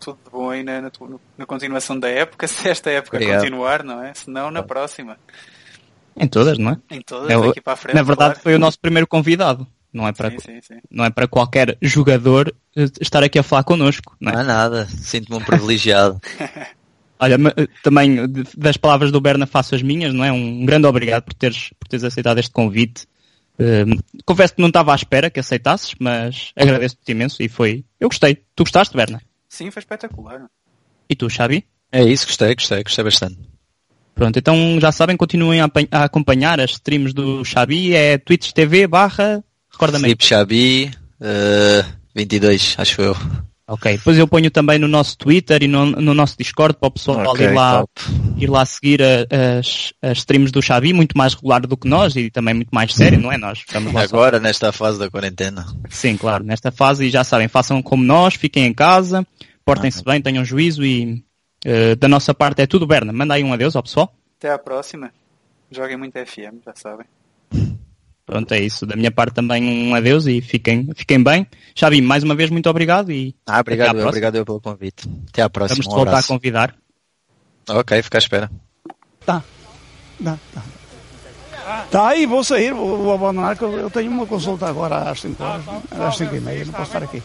tudo 0.00 0.18
de 0.24 0.30
bom 0.30 0.50
aí 0.50 0.62
na, 0.62 0.80
na, 0.82 0.90
na 1.38 1.46
continuação 1.46 1.98
da 1.98 2.08
época, 2.08 2.46
se 2.48 2.68
esta 2.68 2.90
época 2.90 3.16
Obrigado. 3.16 3.40
continuar, 3.40 3.82
não 3.84 4.02
é? 4.02 4.12
Se 4.14 4.28
não, 4.30 4.50
na 4.50 4.62
próxima. 4.62 5.16
Em 6.20 6.26
todas, 6.28 6.58
não 6.58 6.72
é? 6.72 6.76
Em 6.90 7.00
todas, 7.02 7.30
É 7.30 7.36
o- 7.36 7.46
daqui 7.48 7.60
para 7.60 7.72
a 7.72 7.76
frente. 7.76 7.94
Na 7.94 8.02
verdade, 8.02 8.30
claro. 8.34 8.42
foi 8.42 8.54
o 8.54 8.58
nosso 8.58 8.78
primeiro 8.78 9.06
convidado. 9.06 9.66
Não 9.92 10.06
é 10.06 10.12
para, 10.12 10.30
Sim, 10.30 10.38
sim, 10.38 10.60
sim. 10.62 10.78
não 10.90 11.04
é 11.04 11.10
para 11.10 11.26
qualquer 11.26 11.78
jogador 11.80 12.54
eh, 12.76 12.84
estar 13.00 13.22
aqui 13.24 13.38
a 13.38 13.42
falar 13.42 13.64
connosco. 13.64 14.14
Não 14.20 14.30
é? 14.30 14.34
Não 14.34 14.40
há 14.42 14.44
nada. 14.44 14.86
Sinto-me 14.86 15.38
um 15.38 15.44
privilegiado. 15.44 16.20
Olha, 17.18 17.36
eh, 17.56 17.66
também 17.82 18.26
de- 18.28 18.44
das 18.56 18.76
palavras 18.76 19.10
do 19.10 19.20
Berna 19.20 19.46
faço 19.46 19.74
as 19.74 19.82
minhas, 19.82 20.12
não 20.12 20.24
é? 20.24 20.30
Um 20.30 20.64
grande 20.66 20.86
obrigado 20.86 21.24
por 21.24 21.34
teres, 21.34 21.70
por 21.80 21.88
teres 21.88 22.04
aceitado 22.04 22.38
este 22.38 22.52
convite. 22.52 23.06
Eh, 23.58 23.84
confesso 24.26 24.54
que 24.54 24.60
não 24.60 24.68
estava 24.68 24.92
à 24.92 24.94
espera 24.94 25.30
que 25.30 25.40
aceitasses, 25.40 25.94
mas 25.98 26.52
agradeço-te 26.54 27.10
imenso 27.10 27.42
e 27.42 27.48
foi. 27.48 27.84
Eu 27.98 28.08
gostei. 28.08 28.36
Tu 28.54 28.62
gostaste, 28.64 28.94
Berna? 28.96 29.20
Sim, 29.48 29.70
foi 29.70 29.80
espetacular. 29.80 30.46
E 31.08 31.16
tu, 31.16 31.28
Xavi? 31.30 31.64
É 31.90 32.04
isso, 32.04 32.26
gostei, 32.26 32.54
gostei, 32.54 32.82
gostei 32.82 33.02
bastante. 33.02 33.38
Pronto, 34.18 34.36
então 34.38 34.78
já 34.80 34.90
sabem, 34.90 35.16
continuem 35.16 35.60
a, 35.60 35.70
a 35.92 36.04
acompanhar 36.04 36.60
as 36.60 36.72
streams 36.72 37.14
do 37.14 37.44
Xavi, 37.44 37.94
é 37.94 38.18
Twitch 38.18 38.50
TV 38.52 38.86
barra, 38.88 39.42
recorda-me. 39.72 40.14
Xabi, 40.20 40.90
eh, 41.20 41.84
22, 42.16 42.74
acho 42.78 43.00
eu. 43.00 43.16
Ok, 43.70 43.96
depois 43.98 44.18
eu 44.18 44.26
ponho 44.26 44.50
também 44.50 44.78
no 44.78 44.88
nosso 44.88 45.16
Twitter 45.18 45.62
e 45.62 45.68
no, 45.68 45.84
no 45.86 46.14
nosso 46.14 46.34
Discord 46.38 46.76
para 46.80 46.88
o 46.88 46.90
pessoal 46.90 47.18
Ok, 47.28 47.46
ir, 47.46 47.52
lá, 47.54 47.80
top. 47.80 47.92
ir 48.38 48.48
lá 48.50 48.64
seguir 48.64 49.00
a- 49.02 49.58
as, 49.60 49.92
as 50.02 50.18
streams 50.18 50.50
do 50.50 50.60
Xavi, 50.62 50.92
muito 50.94 51.16
mais 51.16 51.34
regular 51.34 51.60
do 51.60 51.76
que 51.76 51.86
nós 51.86 52.16
e 52.16 52.30
também 52.30 52.54
muito 52.54 52.70
mais 52.72 52.92
sério, 52.94 53.20
não 53.20 53.30
é? 53.30 53.36
Nós 53.38 53.58
estamos 53.58 53.92
lá 53.92 54.00
só- 54.08 54.16
Agora, 54.16 54.40
nesta 54.40 54.72
fase 54.72 54.98
da 54.98 55.08
quarentena. 55.10 55.66
Sim, 55.90 56.16
claro, 56.16 56.42
nesta 56.42 56.72
fase 56.72 57.06
e 57.06 57.10
já 57.10 57.22
sabem, 57.22 57.46
façam 57.46 57.80
como 57.82 58.02
nós, 58.02 58.34
fiquem 58.34 58.64
em 58.66 58.72
casa, 58.72 59.24
portem-se 59.66 60.02
bem, 60.02 60.20
tenham 60.22 60.44
juízo 60.44 60.82
e 60.82 61.22
eh, 61.64 61.94
da 61.96 62.08
nossa 62.08 62.34
parte 62.34 62.62
é 62.62 62.66
tudo, 62.66 62.86
Berna. 62.86 63.12
Manda 63.12 63.34
aí 63.34 63.44
um 63.44 63.52
adeus 63.52 63.76
ao 63.76 63.82
pessoal. 63.82 64.14
Até 64.38 64.50
à 64.52 64.58
próxima. 64.58 65.10
Joguem 65.70 65.96
muito 65.96 66.14
FM, 66.18 66.64
já 66.64 66.74
sabem. 66.74 67.06
Pronto, 68.24 68.52
é 68.52 68.60
isso. 68.60 68.84
Da 68.84 68.94
minha 68.94 69.10
parte 69.10 69.34
também 69.34 69.64
um 69.64 69.94
adeus 69.94 70.26
e 70.26 70.40
fiquem, 70.42 70.88
fiquem 70.94 71.22
bem. 71.22 71.46
Xavi, 71.74 72.02
mais 72.02 72.22
uma 72.22 72.34
vez 72.34 72.50
muito 72.50 72.68
obrigado 72.68 73.10
e 73.10 73.34
Ah, 73.46 73.52
até 73.52 73.58
à 73.58 73.60
obrigado, 73.60 74.06
obrigado 74.06 74.36
eu 74.36 74.44
pelo 74.44 74.60
convite. 74.60 75.08
Até 75.28 75.42
à 75.42 75.48
próxima. 75.48 75.82
Vamos 75.82 75.86
te 75.86 75.92
um 75.92 76.04
voltar 76.04 76.18
a 76.18 76.22
convidar. 76.22 76.74
Ok, 77.70 78.02
fica 78.02 78.18
à 78.18 78.20
espera. 78.20 78.50
Tá. 79.24 79.42
Tá, 80.22 80.38
tá. 80.54 80.62
Tá 81.90 82.08
aí, 82.08 82.26
vou 82.26 82.42
sair, 82.42 82.72
vou, 82.72 82.96
vou 82.98 83.14
abandonar, 83.14 83.56
que 83.56 83.62
eu, 83.62 83.72
eu 83.78 83.90
tenho 83.90 84.10
uma 84.10 84.26
consulta 84.26 84.66
agora 84.66 85.10
às 85.10 85.20
5 85.20 85.42
horas, 85.42 85.64
às 85.90 86.16
5 86.16 86.34
e 86.34 86.40
meia, 86.40 86.64
não 86.64 86.72
posso 86.72 86.84
estar 86.84 87.02
aqui. 87.02 87.22